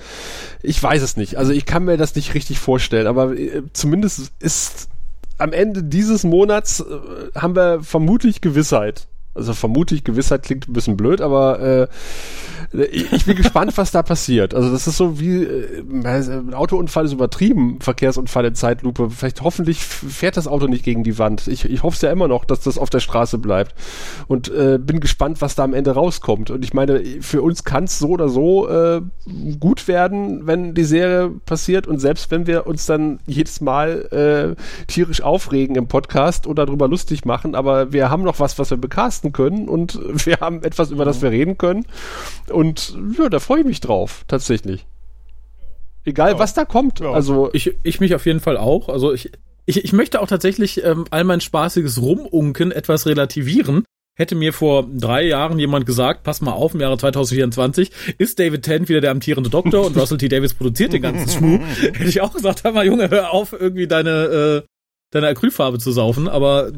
ich 0.63 0.83
weiß 0.83 1.03
es 1.03 1.17
nicht. 1.17 1.37
Also 1.37 1.53
ich 1.53 1.67
kann 1.67 1.85
mir 1.85 1.97
das 1.97 2.15
nicht 2.15 2.35
richtig 2.35 2.59
vorstellen, 2.59 3.07
aber 3.07 3.37
äh, 3.37 3.63
zumindest 3.73 4.33
ist 4.39 4.89
am 5.39 5.53
Ende 5.53 5.83
dieses 5.83 6.25
Monats 6.25 6.81
äh, 6.81 7.39
haben 7.39 7.57
wir 7.57 7.83
vermutlich 7.83 8.41
Gewissheit. 8.41 9.09
Also 9.35 9.55
vermutlich 9.55 10.05
Gewissheit 10.05 10.43
klingt 10.43 10.69
ein 10.69 10.73
bisschen 10.75 10.97
blöd, 10.97 11.21
aber 11.23 11.61
äh, 11.61 11.89
ich, 12.91 13.13
ich 13.13 13.25
bin 13.25 13.37
gespannt, 13.37 13.77
was 13.77 13.91
da 13.91 14.03
passiert. 14.03 14.55
Also 14.55 14.71
das 14.71 14.87
ist 14.87 14.97
so 14.97 15.19
wie 15.19 15.45
äh, 15.45 15.83
ein 16.05 16.55
Autounfall 16.55 17.07
ist 17.07 17.13
übertrieben, 17.13 17.79
Verkehrsunfall 17.81 18.45
in 18.47 18.55
Zeitlupe. 18.55 19.11
Vielleicht 19.11 19.43
hoffentlich 19.43 19.83
fährt 19.83 20.37
das 20.37 20.47
Auto 20.47 20.67
nicht 20.67 20.85
gegen 20.85 21.03
die 21.03 21.19
Wand. 21.19 21.49
Ich, 21.49 21.65
ich 21.65 21.83
hoffe 21.83 21.97
es 21.97 22.03
ja 22.03 22.11
immer 22.11 22.29
noch, 22.29 22.45
dass 22.45 22.61
das 22.61 22.79
auf 22.79 22.91
der 22.91 23.01
Straße 23.01 23.39
bleibt. 23.39 23.75
Und 24.29 24.51
äh, 24.51 24.79
bin 24.79 25.01
gespannt, 25.01 25.41
was 25.41 25.55
da 25.55 25.65
am 25.65 25.75
Ende 25.75 25.93
rauskommt. 25.93 26.51
Und 26.51 26.65
ich 26.65 26.75
meine, 26.75 27.03
für 27.21 27.43
uns 27.43 27.65
kann 27.65 27.85
es 27.85 27.99
so 27.99 28.09
oder 28.09 28.29
so 28.29 28.69
äh, 28.69 29.01
gut 29.59 29.89
werden, 29.89 30.47
wenn 30.47 30.75
die 30.75 30.85
Serie 30.85 31.31
passiert. 31.47 31.87
Und 31.87 32.01
selbst 32.01 32.31
wenn 32.31 32.47
wir 32.47 32.67
uns 32.67 32.87
dann 32.87 33.21
jedes 33.27 33.61
Mal 33.61 34.57
äh, 34.57 34.63
tierisch 34.87 35.23
aufregen 35.23 35.77
im 35.77 35.89
Podcast 35.89 36.47
oder 36.47 36.67
darüber 36.67 36.89
lustig 36.89 37.25
machen, 37.25 37.55
aber 37.55 37.93
wir 37.93 38.11
haben 38.11 38.23
noch 38.23 38.41
was, 38.41 38.59
was 38.59 38.71
wir 38.71 38.77
bekasten 38.77 39.22
können 39.31 39.69
und 39.69 39.99
wir 40.27 40.39
haben 40.41 40.65
etwas, 40.65 40.91
über 40.91 41.05
das 41.05 41.23
wir 41.23 41.31
reden 41.31 41.59
können. 41.59 41.87
Und 42.51 42.97
ja, 43.17 43.29
da 43.29 43.39
freue 43.39 43.61
ich 43.61 43.67
mich 43.67 43.81
drauf, 43.81 44.25
tatsächlich. 44.27 44.87
Egal, 46.05 46.39
was 46.39 46.55
da 46.55 46.65
kommt. 46.65 47.01
Ja. 47.01 47.13
Also, 47.13 47.51
Ich, 47.53 47.77
ich 47.83 48.01
mich 48.01 48.15
auf 48.15 48.27
jeden 48.27 48.41
Fall 48.41 48.57
auch. 48.57 48.89
Also 48.89 49.13
ich, 49.13 49.31
ich, 49.67 49.85
ich 49.85 49.93
möchte 49.93 50.21
auch 50.21 50.27
tatsächlich 50.27 50.83
ähm, 50.85 51.05
all 51.11 51.25
mein 51.25 51.41
spaßiges 51.41 52.01
Rumunken 52.01 52.73
etwas 52.73 53.07
relativieren. 53.07 53.85
Hätte 54.15 54.35
mir 54.35 54.53
vor 54.53 54.87
drei 54.93 55.23
Jahren 55.23 55.59
jemand 55.59 55.87
gesagt, 55.87 56.23
pass 56.23 56.43
mal 56.43 56.53
auf, 56.53 56.75
im 56.75 56.81
Jahre 56.81 56.99
2024 56.99 57.91
ist 58.19 58.39
David 58.39 58.63
Tennant 58.63 58.91
wieder 58.91 59.01
der 59.01 59.11
amtierende 59.11 59.49
Doktor 59.49 59.87
und 59.87 59.97
Russell 59.97 60.19
T. 60.19 60.29
Davis 60.29 60.53
produziert 60.53 60.93
den 60.93 61.01
ganzen 61.01 61.29
Schmuh. 61.39 61.61
Hätte 61.81 62.05
ich 62.05 62.21
auch 62.21 62.35
gesagt, 62.35 62.65
hör 62.65 62.73
mal 62.73 62.85
Junge, 62.85 63.09
hör 63.09 63.31
auf, 63.31 63.55
irgendwie 63.55 63.87
deine, 63.87 64.11
äh, 64.11 64.63
deine 65.13 65.29
Acrylfarbe 65.29 65.79
zu 65.79 65.93
saufen, 65.93 66.29
aber 66.29 66.73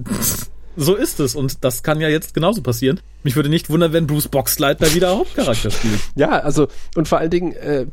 so 0.76 0.94
ist 0.94 1.20
es 1.20 1.34
und 1.34 1.64
das 1.64 1.82
kann 1.82 2.00
ja 2.00 2.08
jetzt 2.08 2.34
genauso 2.34 2.62
passieren. 2.62 3.00
Mich 3.22 3.36
würde 3.36 3.48
nicht 3.48 3.70
wundern, 3.70 3.92
wenn 3.92 4.06
Bruce 4.06 4.28
Boxleitner 4.28 4.92
wieder 4.94 5.16
Hauptcharakter 5.16 5.70
spielt. 5.70 6.00
ja, 6.14 6.30
also, 6.30 6.68
und 6.96 7.08
vor 7.08 7.18
allen 7.18 7.30
Dingen, 7.30 7.52
äh, 7.52 7.86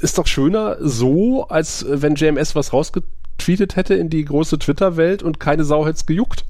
ist 0.00 0.18
doch 0.18 0.26
schöner 0.26 0.76
so, 0.80 1.48
als 1.48 1.82
äh, 1.82 2.02
wenn 2.02 2.14
JMS 2.14 2.54
was 2.54 2.72
rausgetweetet 2.72 3.76
hätte 3.76 3.94
in 3.94 4.10
die 4.10 4.24
große 4.24 4.58
Twitter-Welt 4.58 5.22
und 5.22 5.40
keine 5.40 5.64
Sau 5.64 5.86
hätte 5.86 6.04
gejuckt. 6.04 6.44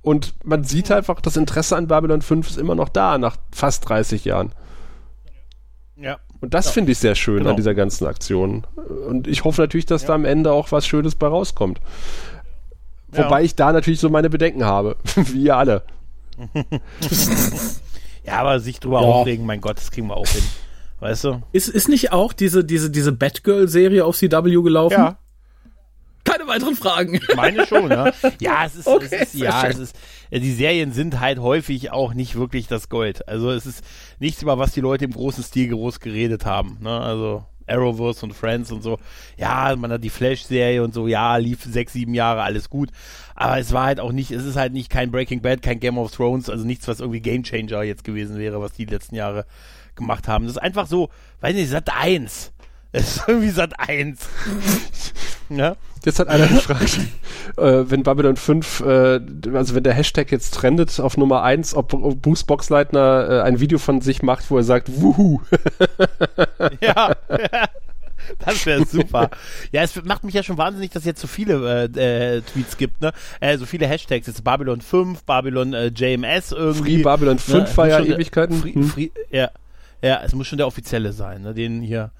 Und 0.00 0.34
man 0.44 0.64
sieht 0.64 0.90
einfach, 0.90 1.20
das 1.20 1.36
Interesse 1.36 1.76
an 1.76 1.86
Babylon 1.86 2.22
5 2.22 2.48
ist 2.50 2.58
immer 2.58 2.74
noch 2.74 2.88
da, 2.88 3.18
nach 3.18 3.36
fast 3.52 3.88
30 3.88 4.24
Jahren. 4.24 4.52
Ja. 5.96 6.18
Und 6.40 6.54
das 6.54 6.70
finde 6.70 6.90
ich 6.90 6.98
sehr 6.98 7.14
schön 7.14 7.38
Genau. 7.38 7.50
an 7.50 7.56
dieser 7.56 7.74
ganzen 7.74 8.06
Aktion. 8.06 8.66
Und 9.06 9.28
ich 9.28 9.44
hoffe 9.44 9.60
natürlich, 9.60 9.86
dass 9.86 10.04
da 10.04 10.14
am 10.14 10.24
Ende 10.24 10.50
auch 10.52 10.72
was 10.72 10.86
Schönes 10.86 11.14
bei 11.14 11.28
rauskommt. 11.28 11.80
Wobei 13.12 13.40
Ja. 13.40 13.44
ich 13.44 13.54
da 13.54 13.72
natürlich 13.72 14.00
so 14.00 14.08
meine 14.10 14.30
Bedenken 14.30 14.64
habe, 14.64 14.96
wie 15.16 15.44
ihr 15.44 15.56
alle. 15.56 15.82
Ja, 18.24 18.34
aber 18.40 18.60
sich 18.60 18.78
drüber 18.78 19.00
Ja. 19.00 19.06
aufregen, 19.08 19.44
mein 19.46 19.60
Gott, 19.60 19.78
das 19.78 19.90
kriegen 19.90 20.06
wir 20.06 20.16
auch 20.16 20.28
hin. 20.28 20.44
Weißt 21.00 21.24
du? 21.24 21.42
Ist, 21.50 21.68
ist 21.68 21.88
nicht 21.88 22.12
auch 22.12 22.32
diese, 22.32 22.64
diese, 22.64 22.88
diese 22.90 23.10
Batgirl-Serie 23.10 24.04
auf 24.04 24.16
CW 24.16 24.62
gelaufen? 24.62 25.16
Keine 26.24 26.46
weiteren 26.46 26.76
Fragen. 26.76 27.14
Ich 27.14 27.34
meine 27.34 27.66
schon, 27.66 27.88
ne? 27.88 28.12
Ja, 28.40 28.64
es 28.64 28.76
ist, 28.76 28.86
Okay, 28.86 29.08
es 29.10 29.34
ist 29.34 29.40
ja, 29.40 29.60
schön. 29.62 29.70
es 29.72 29.78
ist, 29.78 29.96
äh, 30.30 30.38
die 30.38 30.52
Serien 30.52 30.92
sind 30.92 31.18
halt 31.18 31.40
häufig 31.40 31.90
auch 31.90 32.14
nicht 32.14 32.36
wirklich 32.36 32.68
das 32.68 32.88
Gold. 32.88 33.26
Also 33.26 33.50
es 33.50 33.66
ist 33.66 33.82
nichts, 34.20 34.40
über 34.40 34.56
was 34.56 34.70
die 34.70 34.80
Leute 34.80 35.04
im 35.04 35.10
großen 35.12 35.42
Stil 35.42 35.70
groß 35.70 35.98
geredet 35.98 36.46
haben, 36.46 36.78
ne? 36.80 37.00
Also 37.00 37.44
Arrowverse 37.72 38.24
und 38.24 38.34
Friends 38.34 38.70
und 38.70 38.82
so. 38.82 38.98
Ja, 39.36 39.74
man 39.76 39.92
hat 39.92 40.04
die 40.04 40.10
Flash-Serie 40.10 40.82
und 40.82 40.94
so, 40.94 41.08
ja, 41.08 41.36
lief 41.36 41.64
sechs, 41.64 41.92
sieben 41.92 42.14
Jahre, 42.14 42.42
alles 42.42 42.70
gut. 42.70 42.90
Aber 43.34 43.58
es 43.58 43.72
war 43.72 43.86
halt 43.86 44.00
auch 44.00 44.12
nicht, 44.12 44.30
es 44.30 44.44
ist 44.44 44.56
halt 44.56 44.72
nicht 44.72 44.90
kein 44.90 45.10
Breaking 45.10 45.40
Bad, 45.40 45.62
kein 45.62 45.80
Game 45.80 45.98
of 45.98 46.12
Thrones, 46.12 46.48
also 46.48 46.64
nichts, 46.64 46.86
was 46.88 47.00
irgendwie 47.00 47.20
Gamechanger 47.20 47.82
jetzt 47.82 48.04
gewesen 48.04 48.38
wäre, 48.38 48.60
was 48.60 48.72
die 48.72 48.84
letzten 48.84 49.14
Jahre 49.14 49.46
gemacht 49.94 50.28
haben. 50.28 50.44
Das 50.44 50.56
ist 50.56 50.62
einfach 50.62 50.86
so, 50.86 51.10
weiß 51.40 51.54
nicht, 51.54 51.70
Sat 51.70 51.90
1. 51.94 52.52
Es 52.94 53.16
ist 53.16 53.22
irgendwie 53.26 53.48
Sat 53.48 53.80
1. 53.80 54.28
ja? 55.48 55.76
Jetzt 56.04 56.18
hat 56.18 56.28
einer 56.28 56.46
gefragt, 56.48 56.98
äh, 57.56 57.84
wenn 57.90 58.02
Babylon 58.02 58.36
5, 58.36 58.80
äh, 58.80 59.20
also 59.54 59.74
wenn 59.74 59.84
der 59.84 59.94
Hashtag 59.94 60.32
jetzt 60.32 60.54
trendet 60.54 60.98
auf 61.00 61.16
Nummer 61.16 61.42
1, 61.42 61.74
ob, 61.74 61.94
ob 61.94 62.20
Bruce 62.20 62.44
Boxleitner 62.44 63.28
äh, 63.30 63.42
ein 63.42 63.60
Video 63.60 63.78
von 63.78 64.00
sich 64.00 64.22
macht, 64.22 64.50
wo 64.50 64.56
er 64.56 64.64
sagt, 64.64 65.00
wuhu. 65.00 65.40
Ja. 66.80 67.14
Das 68.38 68.64
wäre 68.66 68.86
super. 68.86 69.30
Ja, 69.72 69.82
es 69.82 70.00
macht 70.04 70.22
mich 70.22 70.32
ja 70.34 70.44
schon 70.44 70.56
wahnsinnig, 70.56 70.90
dass 70.92 71.02
es 71.02 71.06
jetzt 71.06 71.20
so 71.20 71.26
viele 71.26 71.88
äh, 71.92 72.36
äh, 72.36 72.40
Tweets 72.40 72.76
gibt, 72.76 73.00
ne? 73.00 73.12
Äh, 73.40 73.58
so 73.58 73.66
viele 73.66 73.86
Hashtags. 73.86 74.28
Jetzt 74.28 74.44
Babylon 74.44 74.80
5, 74.80 75.24
Babylon 75.24 75.74
äh, 75.74 75.86
JMS 75.88 76.52
irgendwie. 76.52 76.98
Free 76.98 77.02
Babylon 77.02 77.38
5 77.40 77.68
Ne, 77.70 77.76
war 77.76 77.88
ja 77.88 77.98
Ewigkeiten. 78.00 78.60
Free, 78.60 78.74
Hm. 78.74 78.84
free, 78.84 79.10
ja, 79.30 79.50
ja, 80.02 80.20
es 80.22 80.34
muss 80.34 80.46
schon 80.46 80.56
der 80.58 80.68
offizielle 80.68 81.12
sein, 81.12 81.42
ne? 81.42 81.52
Den 81.52 81.82
hier 81.82 82.12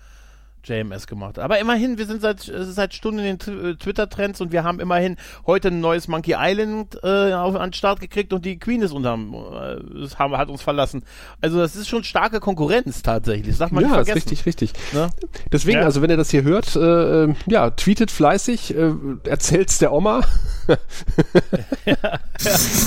JMS 0.65 1.07
gemacht. 1.07 1.39
Aber 1.39 1.59
immerhin, 1.59 1.99
wir 1.99 2.07
sind 2.07 2.23
seit, 2.23 2.47
ist 2.49 2.75
seit 2.75 2.95
Stunden 2.95 3.21
in 3.21 3.39
den 3.39 3.65
äh, 3.65 3.75
Twitter-Trends 3.75 4.41
und 4.41 4.53
wir 4.53 4.65
haben 4.65 4.81
immerhin 4.81 5.17
heute 5.47 5.69
ein 5.69 5.81
neues 5.81 6.09
Monkey 6.09 6.35
Island 6.39 6.99
äh, 7.03 7.33
auf, 7.33 7.55
an 7.57 7.69
den 7.71 7.73
Start 7.73 8.01
gekriegt 8.01 8.33
und 8.33 8.45
die 8.45 8.59
Queen 8.59 8.83
ist 8.83 8.93
unterm, 8.93 9.35
äh, 9.35 10.07
haben, 10.19 10.37
hat 10.37 10.49
uns 10.49 10.63
verlassen. 10.63 11.03
Also 11.41 11.59
das 11.59 11.77
ist 11.77 11.89
schon 11.89 12.05
starke 12.05 12.41
Konkurrenz 12.41 13.03
tatsächlich. 13.03 13.49
Das 13.49 13.59
darf 13.59 13.71
man 13.73 13.85
Ja, 13.85 13.99
nicht 13.99 14.09
ist 14.09 14.15
richtig, 14.17 14.47
richtig. 14.47 14.73
Ne? 14.93 15.11
Deswegen, 15.51 15.79
Ja. 15.79 15.85
also 15.85 16.03
wenn 16.03 16.11
ihr 16.11 16.17
das 16.17 16.31
hier 16.31 16.43
hört, 16.43 16.77
äh, 16.77 17.25
äh, 17.25 17.35
ja, 17.47 17.71
tweetet 17.71 18.11
fleißig, 18.11 18.75
äh, 18.77 18.93
erzählt's 19.25 19.79
der 19.79 19.93
Oma. 19.93 20.23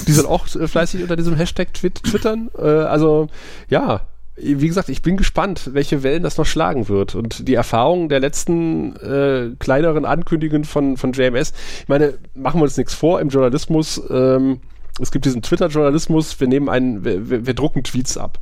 Die 0.08 0.12
soll 0.12 0.26
auch 0.26 0.48
äh, 0.56 0.68
fleißig 0.68 1.02
unter 1.02 1.16
diesem 1.16 1.36
Hashtag 1.36 1.74
twit 1.74 2.04
twittern. 2.04 2.50
Äh, 2.58 2.62
also, 2.64 3.28
ja, 3.70 4.02
wie 4.38 4.68
gesagt, 4.68 4.90
ich 4.90 5.02
bin 5.02 5.16
gespannt, 5.16 5.70
welche 5.74 6.04
Wellen 6.04 6.24
das 6.24 6.38
noch 6.38 6.46
schlagen 6.46 6.90
wird. 6.90 7.16
Und 7.16 7.48
die 7.48 7.54
Erfahrungen 7.54 8.10
der 8.10 8.20
letzten 8.20 8.96
äh, 8.98 9.52
kleineren 9.60 10.06
Ankündigungen 10.06 10.66
von, 10.66 10.98
von 10.98 11.14
JMS, 11.14 11.54
ich 11.82 11.88
meine, 11.88 12.16
machen 12.34 12.60
wir 12.60 12.64
uns 12.66 12.78
nichts 12.78 12.94
vor, 12.94 13.22
im 13.22 13.30
Journalismus, 13.30 14.02
ähm, 14.10 14.60
es 15.00 15.12
gibt 15.12 15.26
diesen 15.26 15.42
Twitter-Journalismus, 15.42 16.40
wir 16.40 16.48
nehmen 16.48 16.70
einen, 16.70 17.04
wir, 17.04 17.30
wir, 17.30 17.46
wir 17.46 17.54
drucken 17.54 17.84
Tweets 17.84 18.18
ab. 18.18 18.40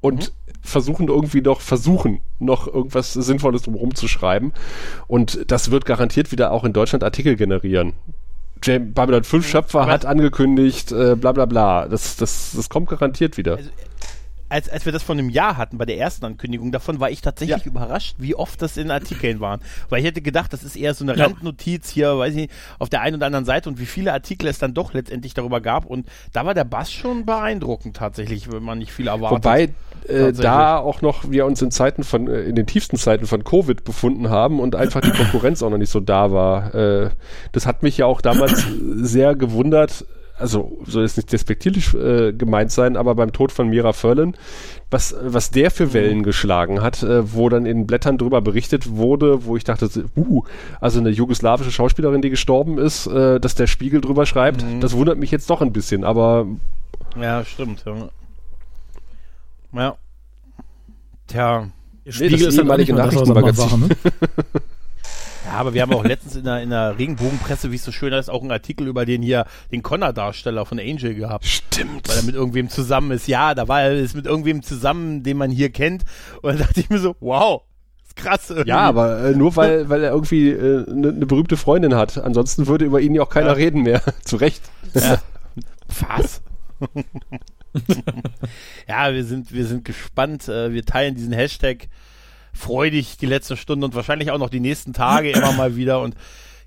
Und 0.00 0.32
versuchen 0.62 1.08
irgendwie 1.08 1.40
noch, 1.40 1.60
versuchen 1.60 2.20
noch 2.38 2.66
irgendwas 2.66 3.12
Sinnvolles 3.12 3.62
drumherum 3.62 3.94
zu 3.94 4.08
schreiben. 4.08 4.52
Und 5.06 5.50
das 5.50 5.70
wird 5.70 5.84
garantiert 5.84 6.32
wieder 6.32 6.52
auch 6.52 6.64
in 6.64 6.72
Deutschland 6.72 7.02
Artikel 7.02 7.36
generieren. 7.36 7.92
Babylon 8.60 9.24
5 9.24 9.46
Schöpfer 9.46 9.82
Aber- 9.82 9.92
hat 9.92 10.06
angekündigt, 10.06 10.90
äh, 10.92 11.14
bla 11.14 11.32
bla 11.32 11.46
bla. 11.46 11.88
Das, 11.88 12.16
das, 12.16 12.52
das 12.56 12.68
kommt 12.68 12.88
garantiert 12.88 13.36
wieder. 13.36 13.56
Also, 13.56 13.70
als, 14.48 14.68
als 14.68 14.84
wir 14.84 14.92
das 14.92 15.02
von 15.02 15.18
einem 15.18 15.28
Jahr 15.30 15.56
hatten, 15.56 15.78
bei 15.78 15.84
der 15.86 15.98
ersten 15.98 16.24
Ankündigung 16.24 16.70
davon, 16.72 17.00
war 17.00 17.10
ich 17.10 17.20
tatsächlich 17.20 17.64
Ja. 17.64 17.70
überrascht, 17.70 18.16
wie 18.18 18.34
oft 18.34 18.62
das 18.62 18.76
in 18.76 18.90
Artikeln 18.90 19.40
waren. 19.40 19.60
Weil 19.88 20.00
ich 20.00 20.06
hätte 20.06 20.22
gedacht, 20.22 20.52
das 20.52 20.62
ist 20.62 20.76
eher 20.76 20.94
so 20.94 21.04
eine 21.04 21.16
Ja. 21.16 21.24
Randnotiz 21.26 21.90
hier, 21.90 22.16
weiß 22.18 22.30
ich 22.30 22.36
nicht, 22.42 22.52
auf 22.78 22.88
der 22.88 23.00
einen 23.02 23.16
oder 23.16 23.26
anderen 23.26 23.44
Seite 23.44 23.68
und 23.68 23.80
wie 23.80 23.86
viele 23.86 24.12
Artikel 24.12 24.46
es 24.48 24.58
dann 24.58 24.74
doch 24.74 24.92
letztendlich 24.94 25.34
darüber 25.34 25.60
gab. 25.60 25.84
Und 25.86 26.06
da 26.32 26.44
war 26.46 26.54
der 26.54 26.64
Bass 26.64 26.92
schon 26.92 27.26
beeindruckend 27.26 27.96
tatsächlich, 27.96 28.50
wenn 28.52 28.62
man 28.62 28.78
nicht 28.78 28.92
viel 28.92 29.08
erwartet. 29.08 29.44
Wobei 29.44 29.70
äh, 30.08 30.32
da 30.32 30.78
auch 30.78 31.02
noch 31.02 31.30
wir 31.30 31.46
uns 31.46 31.60
in 31.62 31.70
Zeiten 31.72 32.04
von, 32.04 32.28
äh, 32.28 32.42
in 32.42 32.54
den 32.54 32.66
tiefsten 32.66 32.96
Zeiten 32.96 33.26
von 33.26 33.42
Covid 33.42 33.82
befunden 33.84 34.30
haben 34.30 34.60
und 34.60 34.76
einfach 34.76 35.00
die 35.00 35.10
Konkurrenz 35.10 35.62
auch 35.62 35.70
noch 35.70 35.78
nicht 35.78 35.90
so 35.90 36.00
da 36.00 36.30
war. 36.30 36.74
Äh, 36.74 37.10
das 37.52 37.66
hat 37.66 37.82
mich 37.82 37.98
ja 37.98 38.06
auch 38.06 38.20
damals 38.20 38.64
sehr 38.96 39.34
gewundert, 39.34 40.04
also 40.38 40.78
soll 40.84 41.02
jetzt 41.02 41.16
nicht 41.16 41.32
despektierlich 41.32 41.94
äh, 41.94 42.32
gemeint 42.32 42.70
sein, 42.70 42.96
aber 42.96 43.14
beim 43.14 43.32
Tod 43.32 43.52
von 43.52 43.68
Mira 43.68 43.92
Furlan, 43.92 44.36
was, 44.90 45.14
was 45.22 45.50
der 45.50 45.70
für 45.70 45.92
Wellen 45.92 46.22
geschlagen 46.22 46.82
hat, 46.82 47.02
äh, 47.02 47.32
wo 47.34 47.48
dann 47.48 47.66
in 47.66 47.86
Blättern 47.86 48.18
drüber 48.18 48.40
berichtet 48.40 48.90
wurde, 48.90 49.44
wo 49.44 49.56
ich 49.56 49.64
dachte, 49.64 49.88
uh, 50.16 50.44
also 50.80 51.00
eine 51.00 51.10
jugoslawische 51.10 51.72
Schauspielerin, 51.72 52.22
die 52.22 52.30
gestorben 52.30 52.78
ist, 52.78 53.06
äh, 53.06 53.40
dass 53.40 53.54
der 53.54 53.66
Spiegel 53.66 54.00
drüber 54.00 54.26
schreibt, 54.26 54.64
das 54.80 54.92
wundert 54.92 55.18
mich 55.18 55.30
jetzt 55.30 55.48
doch 55.50 55.62
ein 55.62 55.72
bisschen, 55.72 56.04
aber 56.04 56.46
Ja, 57.20 57.44
stimmt. 57.44 57.84
Ja. 57.86 58.08
ja. 59.72 59.96
Tja. 61.26 61.68
Der 62.04 62.12
Nee, 62.20 62.28
das 62.28 62.42
halt 62.42 62.54
ehemalige 62.54 62.94
Nachrichtenmagazin. 62.94 63.70
war, 63.70 63.78
ne? 63.78 63.88
Ja, 65.46 65.52
aber 65.52 65.74
wir 65.74 65.82
haben 65.82 65.92
auch 65.94 66.04
letztens 66.04 66.36
in 66.36 66.44
der, 66.44 66.60
in 66.62 66.70
der 66.70 66.98
Regenbogenpresse, 66.98 67.70
wie 67.70 67.76
es 67.76 67.84
so 67.84 67.92
schön 67.92 68.12
ist, 68.12 68.28
auch 68.28 68.42
einen 68.42 68.50
Artikel 68.50 68.86
über 68.88 69.06
den 69.06 69.22
hier, 69.22 69.46
den 69.70 69.82
Connor-Darsteller 69.82 70.66
von 70.66 70.78
Angel 70.80 71.14
gehabt. 71.14 71.46
stimmt. 71.46 72.08
Weil 72.08 72.16
er 72.16 72.22
mit 72.24 72.34
irgendwem 72.34 72.68
zusammen 72.68 73.12
ist. 73.12 73.28
Ja, 73.28 73.54
da 73.54 73.68
war 73.68 73.82
er 73.82 73.94
ist 73.94 74.14
mit 74.16 74.26
irgendwem 74.26 74.62
zusammen, 74.62 75.22
den 75.22 75.36
man 75.36 75.50
hier 75.50 75.70
kennt. 75.70 76.02
Und 76.42 76.50
dann 76.50 76.58
dachte 76.58 76.80
ich 76.80 76.90
mir 76.90 76.98
so, 76.98 77.14
wow, 77.20 77.62
ist 78.04 78.16
krass. 78.16 78.50
Irgendwie. 78.50 78.68
Ja, 78.70 78.80
aber 78.80 79.20
äh, 79.24 79.34
nur 79.36 79.54
weil, 79.56 79.88
weil 79.88 80.02
er 80.02 80.10
irgendwie 80.10 80.50
eine 80.52 80.84
äh, 80.88 80.90
ne 80.92 81.12
ne 81.12 81.26
berühmte 81.26 81.56
Freundin 81.56 81.94
hat. 81.94 82.18
Ansonsten 82.18 82.66
würde 82.66 82.84
über 82.84 83.00
ihn 83.00 83.14
ja 83.14 83.22
auch 83.22 83.30
keiner 83.30 83.46
Ja. 83.48 83.52
reden 83.52 83.82
mehr. 83.82 84.02
Zu 84.24 84.36
Recht. 84.36 84.62
Ja. 84.94 85.22
Was? 86.08 86.42
ja, 88.88 89.12
wir 89.12 89.24
sind, 89.24 89.52
wir 89.52 89.66
sind 89.66 89.84
gespannt. 89.84 90.48
Äh, 90.48 90.72
Wir 90.72 90.84
teilen 90.84 91.14
diesen 91.14 91.32
Hashtag 91.32 91.88
freudig 92.56 93.16
die 93.18 93.26
letzte 93.26 93.56
Stunde 93.56 93.86
und 93.86 93.94
wahrscheinlich 93.94 94.30
auch 94.30 94.38
noch 94.38 94.50
die 94.50 94.60
nächsten 94.60 94.92
Tage 94.92 95.30
immer 95.30 95.52
mal 95.52 95.76
wieder. 95.76 96.00
Und 96.00 96.14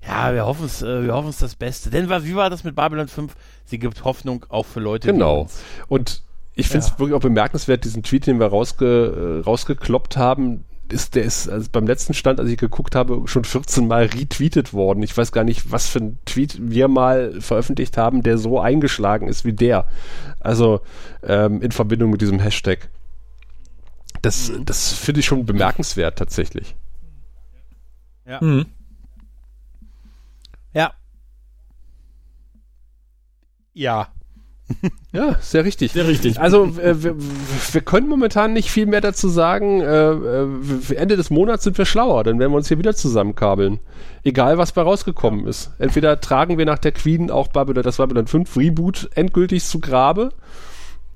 ja, 0.06 0.32
wir 0.32 0.46
hoffen 0.46 0.64
es, 0.64 0.82
wir 0.82 1.12
hoffen 1.12 1.28
es 1.28 1.38
das 1.38 1.54
Beste. 1.56 1.90
Denn 1.90 2.08
wie 2.08 2.34
war 2.34 2.48
das 2.50 2.64
mit 2.64 2.74
Babylon 2.74 3.08
5? 3.08 3.34
Sie 3.64 3.78
gibt 3.78 4.04
Hoffnung 4.04 4.46
auch 4.48 4.66
für 4.66 4.80
Leute. 4.80 5.12
Genau. 5.12 5.48
Und 5.88 6.22
ich 6.54 6.68
finde 6.68 6.86
es 6.86 6.92
Ja. 6.92 6.98
wirklich 6.98 7.14
auch 7.16 7.20
bemerkenswert, 7.20 7.84
diesen 7.84 8.02
Tweet, 8.02 8.26
den 8.26 8.40
wir 8.40 8.46
rausge, 8.46 9.40
äh, 9.40 9.44
rausgekloppt 9.44 10.16
haben, 10.16 10.64
ist, 10.92 11.14
der 11.14 11.22
ist 11.22 11.48
also 11.48 11.68
beim 11.70 11.86
letzten 11.86 12.14
Stand, 12.14 12.40
als 12.40 12.48
ich 12.50 12.56
geguckt 12.58 12.96
habe, 12.96 13.22
schon 13.26 13.44
14 13.44 13.86
Mal 13.86 14.06
retweetet 14.06 14.72
worden. 14.72 15.02
Ich 15.04 15.16
weiß 15.16 15.30
gar 15.30 15.44
nicht, 15.44 15.70
was 15.70 15.86
für 15.86 16.00
ein 16.00 16.18
Tweet 16.24 16.56
wir 16.60 16.88
mal 16.88 17.40
veröffentlicht 17.40 17.96
haben, 17.96 18.22
der 18.22 18.38
so 18.38 18.58
eingeschlagen 18.58 19.28
ist 19.28 19.44
wie 19.44 19.52
der. 19.52 19.86
Also 20.40 20.80
ähm, 21.22 21.62
in 21.62 21.70
Verbindung 21.70 22.10
mit 22.10 22.20
diesem 22.20 22.40
Hashtag. 22.40 22.88
Das, 24.22 24.52
das 24.64 24.92
finde 24.92 25.20
ich 25.20 25.26
schon 25.26 25.46
bemerkenswert 25.46 26.18
tatsächlich. 26.18 26.74
Mhm. 28.40 28.66
Ja. 30.72 30.92
Ja. 33.72 34.08
Ja, 35.12 35.36
sehr 35.40 35.64
richtig. 35.64 35.90
Sehr 35.90 36.06
richtig. 36.06 36.40
Also 36.40 36.66
äh, 36.78 37.02
wir, 37.02 37.16
wir 37.18 37.80
können 37.80 38.08
momentan 38.08 38.52
nicht 38.52 38.70
viel 38.70 38.86
mehr 38.86 39.00
dazu 39.00 39.28
sagen. 39.28 39.80
Äh, 39.80 40.12
äh, 40.12 40.94
Ende 40.94 41.16
des 41.16 41.30
Monats 41.30 41.64
sind 41.64 41.76
wir 41.76 41.84
schlauer, 41.84 42.22
dann 42.22 42.38
werden 42.38 42.52
wir 42.52 42.56
uns 42.56 42.68
hier 42.68 42.78
wieder 42.78 42.94
zusammenkabeln. 42.94 43.80
Egal, 44.22 44.58
was 44.58 44.70
bei 44.70 44.82
rausgekommen 44.82 45.48
ist. 45.48 45.72
Entweder 45.80 46.20
tragen 46.20 46.58
wir 46.58 46.64
nach 46.66 46.78
der 46.78 46.92
Queen 46.92 47.32
auch 47.32 47.48
Babylon, 47.48 47.82
das 47.82 47.96
Babylon 47.96 48.28
5 48.28 48.56
Reboot 48.56 49.10
endgültig 49.16 49.64
zu 49.64 49.80
Grabe. 49.80 50.30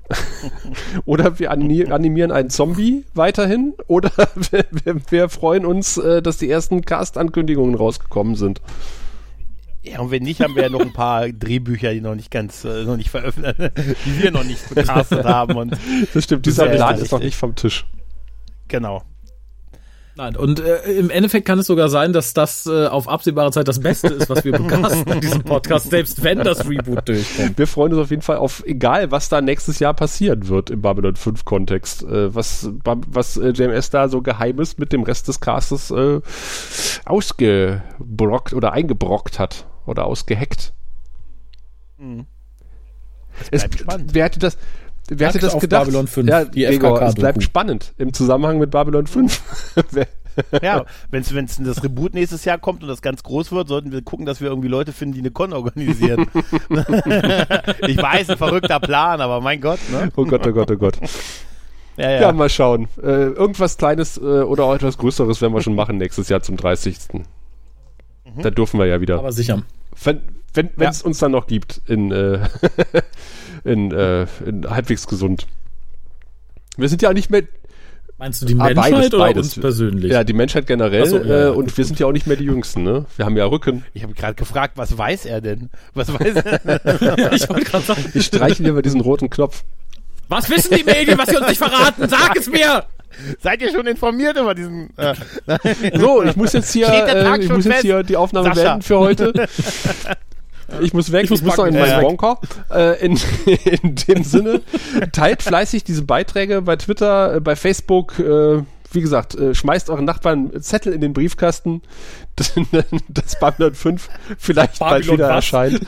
oder 1.05 1.39
wir 1.39 1.51
animi- 1.51 1.89
animieren 1.91 2.31
einen 2.31 2.49
Zombie 2.49 3.05
weiterhin. 3.13 3.73
Oder 3.87 4.11
wir, 4.51 4.65
wir, 4.71 4.95
wir 5.09 5.29
freuen 5.29 5.65
uns, 5.65 5.97
äh, 5.97 6.21
dass 6.21 6.37
die 6.37 6.49
ersten 6.49 6.81
Cast-Ankündigungen 6.81 7.75
rausgekommen 7.75 8.35
sind. 8.35 8.61
Ja, 9.83 9.99
und 9.99 10.09
wenn 10.09 10.23
nicht, 10.23 10.41
haben 10.41 10.55
wir 10.55 10.63
ja 10.63 10.69
noch 10.69 10.81
ein 10.81 10.93
paar 10.93 11.27
Drehbücher, 11.31 11.93
die 11.93 12.01
noch 12.01 12.15
nicht 12.15 12.31
ganz, 12.31 12.65
äh, 12.65 12.83
noch 12.85 12.97
nicht 12.97 13.09
veröffentlicht, 13.09 13.73
die 14.05 14.23
wir 14.23 14.31
noch 14.31 14.43
nicht 14.43 14.67
gecastet 14.73 15.23
haben 15.25 15.55
und 15.57 15.77
Das 16.13 16.23
stimmt, 16.23 16.45
dieser 16.45 16.67
Plan 16.67 16.97
ist 16.97 17.11
noch 17.11 17.19
nicht 17.19 17.35
vom 17.37 17.53
Tisch. 17.55 17.85
genau. 18.67 19.03
Nein, 20.17 20.37
und 20.37 20.61
äh, 20.61 20.93
im 20.93 21.09
Endeffekt 21.09 21.45
kann 21.45 21.59
es 21.59 21.67
sogar 21.67 21.89
sein, 21.89 22.13
dass 22.13 22.33
das 22.33 22.65
äh, 22.67 22.87
auf 22.87 23.09
absehbare 23.09 23.51
Zeit 23.51 23.67
das 23.67 23.81
Beste 23.81 24.07
ist, 24.07 24.29
was 24.29 24.45
wir 24.45 24.53
bekasten 24.53 25.11
in 25.11 25.19
diesem 25.19 25.43
Podcast, 25.43 25.89
selbst 25.89 26.23
wenn 26.23 26.37
das 26.37 26.69
Reboot 26.69 27.09
durchkommt. 27.09 27.57
Wir 27.57 27.67
freuen 27.67 27.91
uns 27.91 28.01
auf 28.01 28.11
jeden 28.11 28.21
Fall 28.21 28.37
auf, 28.37 28.63
egal 28.65 29.11
was 29.11 29.27
da 29.27 29.41
nächstes 29.41 29.79
Jahr 29.79 29.93
passieren 29.93 30.47
wird 30.47 30.69
im 30.69 30.81
Babylon 30.81 31.17
5 31.17 31.43
Kontext, 31.43 32.03
äh, 32.03 32.33
was, 32.33 32.69
was 32.85 33.35
äh, 33.35 33.49
JMS 33.49 33.89
da 33.89 34.07
so 34.07 34.21
Geheimes 34.21 34.77
mit 34.77 34.93
dem 34.93 35.03
Rest 35.03 35.27
des 35.27 35.41
Castes 35.41 35.91
äh, 35.91 36.21
ausgebrockt 37.03 38.53
oder 38.53 38.71
eingebrockt 38.71 39.37
hat 39.37 39.67
oder 39.85 40.05
ausgeheckt. 40.05 40.73
Es, 43.51 43.63
bleibt 43.63 43.79
spannend. 43.79 44.13
wer 44.13 44.25
hätte 44.25 44.39
das, 44.39 44.57
wer 45.09 45.27
hätte 45.29 45.39
das 45.39 45.53
auf 45.53 45.61
gedacht? 45.61 45.85
Babylon 45.85 46.07
5, 46.07 46.29
ja, 46.29 46.45
die 46.45 46.63
Gregor, 46.63 47.01
es 47.01 47.15
bleibt 47.15 47.43
spannend 47.43 47.93
im 47.97 48.13
Zusammenhang 48.13 48.57
mit 48.59 48.71
Babylon 48.71 49.07
5. 49.07 49.41
Wer- 49.91 50.07
Ja, 50.61 50.85
wenn 51.11 51.21
es 51.21 51.57
das 51.63 51.83
Reboot 51.83 52.13
nächstes 52.13 52.43
Jahr 52.43 52.57
kommt 52.57 52.81
und 52.83 52.89
das 52.89 53.01
ganz 53.01 53.23
groß 53.23 53.51
wird, 53.53 53.69
sollten 53.69 53.91
wir 53.91 54.01
gucken, 54.01 54.25
dass 54.25 54.41
wir 54.41 54.49
irgendwie 54.49 54.67
Leute 54.67 54.91
finden, 54.91 55.13
die 55.13 55.19
eine 55.21 55.31
Con 55.31 55.53
organisieren. 55.53 56.27
ich 57.87 57.97
weiß, 57.97 58.31
ein 58.31 58.37
verrückter 58.37 58.81
Plan, 58.81 59.21
aber 59.21 59.39
mein 59.39 59.61
Gott, 59.61 59.79
ne? 59.91 60.11
oh 60.15 60.25
Gott, 60.25 60.45
oh 60.45 60.51
Gott, 60.51 60.71
oh 60.71 60.75
Gott. 60.75 60.97
Ja, 61.97 62.11
ja. 62.11 62.21
Ja, 62.21 62.31
mal 62.33 62.49
schauen. 62.49 62.89
Äh, 63.01 63.27
irgendwas 63.29 63.77
Kleines 63.77 64.17
äh, 64.17 64.21
oder 64.21 64.65
auch 64.65 64.75
etwas 64.75 64.97
Größeres 64.97 65.41
werden 65.41 65.53
wir 65.53 65.61
schon 65.61 65.75
machen 65.75 65.97
nächstes 65.97 66.27
Jahr 66.27 66.41
zum 66.41 66.57
30. 66.57 66.97
Da 68.41 68.49
dürfen 68.49 68.79
wir 68.79 68.85
ja 68.85 68.99
wieder. 68.99 69.19
Aber 69.19 69.31
sicher. 69.31 69.63
wenn 70.03 70.21
wenn 70.53 70.69
wenn 70.75 70.89
es 70.89 71.01
uns 71.01 71.19
dann 71.19 71.31
noch 71.31 71.47
gibt 71.47 71.81
in 71.85 72.11
äh, 72.11 72.39
in, 73.65 73.91
äh, 73.91 74.25
in 74.45 74.69
halbwegs 74.69 75.07
gesund. 75.07 75.47
Wir 76.77 76.87
sind 76.89 77.01
ja 77.01 77.09
auch 77.09 77.13
nicht 77.13 77.29
mehr 77.29 77.43
Meinst 78.17 78.41
du 78.41 78.45
die 78.45 78.53
Ah, 78.53 78.65
Menschheit 78.67 78.91
beides, 78.93 79.07
oder 79.13 79.17
beides. 79.17 79.45
uns 79.47 79.59
persönlich? 79.59 80.09
ja 80.09 80.23
die 80.23 80.31
Menschheit 80.31 80.67
generell 80.67 81.05
so, 81.05 81.17
ja, 81.17 81.47
äh, 81.47 81.49
und 81.49 81.77
wir 81.77 81.83
sind 81.83 81.99
ja 81.99 82.07
auch 82.07 82.13
nicht 82.13 82.27
mehr 82.27 82.37
die 82.37 82.45
Jüngsten, 82.45 82.81
ne? 82.83 83.05
Wir 83.17 83.25
haben 83.25 83.35
ja 83.35 83.45
Rücken. 83.45 83.83
Ich 83.93 84.03
habe 84.03 84.13
gerade 84.13 84.35
gefragt, 84.35 84.77
was 84.77 84.97
weiß 84.97 85.25
er 85.25 85.41
denn? 85.41 85.69
Was 85.95 86.13
weiß 86.13 86.35
er? 86.37 87.31
Ich 87.33 87.49
wollte 87.49 87.65
gerade 87.65 87.83
sagen. 87.83 88.05
Ich 88.13 88.25
streiche 88.27 88.63
hier 88.63 88.71
über 88.71 88.81
diesen 88.81 89.01
roten 89.01 89.29
Knopf. 89.29 89.65
Was 90.29 90.49
wissen 90.49 90.73
die 90.77 90.85
Medien, 90.85 91.17
was 91.17 91.27
sie 91.27 91.35
uns 91.35 91.49
nicht 91.49 91.57
verraten? 91.57 92.07
Sag 92.07 92.37
es 92.37 92.47
mir! 92.49 92.85
Seid 93.41 93.61
ihr 93.61 93.71
schon 93.71 93.85
informiert 93.85 94.37
über 94.37 94.55
diesen? 94.55 94.89
Äh, 94.97 95.13
So, 95.95 96.23
ich 96.23 96.35
muss 96.37 96.53
jetzt 96.53 96.71
hier, 96.71 96.87
äh, 96.87 97.37
ich 97.41 97.49
muss 97.49 97.65
jetzt 97.65 97.81
hier 97.81 98.01
die 98.03 98.15
Aufnahme 98.15 98.47
Sascha. 98.55 98.63
beenden 98.63 98.81
für 98.81 98.99
heute. 98.99 99.33
Ich 100.81 100.93
muss 100.93 101.11
weg, 101.11 101.25
ich 101.25 101.29
muss 101.29 101.41
muss, 101.41 101.57
noch 101.57 101.65
in 101.65 101.73
meinen. 101.73 102.01
Bunker. 102.01 102.39
Äh, 102.71 103.05
in, 103.05 103.19
in 103.81 103.95
dem 103.95 104.23
Sinne, 104.23 104.61
teilt 105.11 105.43
fleißig 105.43 105.83
diese 105.83 106.03
Beiträge 106.03 106.61
bei 106.61 106.75
Twitter, 106.75 107.35
äh, 107.35 107.39
bei 107.39 107.55
Facebook. 107.55 108.19
Äh, 108.19 108.63
wie 108.95 109.01
gesagt, 109.01 109.35
äh, 109.35 109.53
schmeißt 109.53 109.89
euren 109.89 110.05
Nachbarn 110.05 110.51
Zettel 110.61 110.93
in 110.93 111.01
den 111.01 111.13
Briefkasten, 111.13 111.81
dass 113.09 113.39
Babylon 113.39 113.73
5 113.73 114.09
vielleicht 114.37 114.79
bald 114.79 115.01
Babylon 115.01 115.17
wieder 115.17 115.29
was? 115.29 115.35
erscheint. 115.35 115.81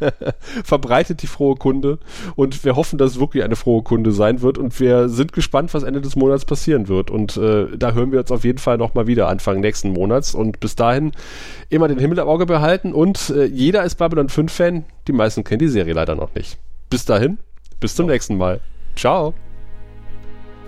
Verbreitet 0.64 1.22
die 1.22 1.26
frohe 1.26 1.56
Kunde 1.56 1.98
und 2.34 2.64
wir 2.64 2.76
hoffen, 2.76 2.98
dass 2.98 3.12
es 3.12 3.20
wirklich 3.20 3.44
eine 3.44 3.56
frohe 3.56 3.82
Kunde 3.82 4.12
sein 4.12 4.40
wird 4.40 4.58
und 4.58 4.78
wir 4.80 5.08
sind 5.08 5.32
gespannt, 5.32 5.74
was 5.74 5.82
Ende 5.82 6.00
des 6.00 6.16
Monats 6.16 6.44
passieren 6.44 6.88
wird 6.88 7.10
und 7.10 7.36
äh, 7.36 7.66
da 7.76 7.92
hören 7.92 8.12
wir 8.12 8.20
uns 8.20 8.30
auf 8.30 8.44
jeden 8.44 8.58
Fall 8.58 8.78
nochmal 8.78 9.06
wieder 9.06 9.28
Anfang 9.28 9.60
nächsten 9.60 9.90
Monats 9.92 10.34
und 10.34 10.60
bis 10.60 10.76
dahin 10.76 11.12
immer 11.68 11.88
den 11.88 11.98
Himmel 11.98 12.18
im 12.18 12.28
Auge 12.28 12.46
behalten 12.46 12.92
und 12.92 13.30
äh, 13.30 13.44
jeder 13.44 13.84
ist 13.84 13.96
Babylon 13.96 14.28
5 14.28 14.52
Fan, 14.52 14.84
die 15.08 15.12
meisten 15.12 15.44
kennen 15.44 15.58
die 15.58 15.68
Serie 15.68 15.94
leider 15.94 16.14
noch 16.14 16.34
nicht. 16.34 16.58
Bis 16.88 17.04
dahin, 17.04 17.38
bis 17.80 17.94
zum 17.94 18.06
nächsten 18.06 18.36
Mal. 18.36 18.60
Ciao. 18.96 19.34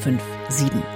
57. 0.00 0.72
Eine 0.72 0.95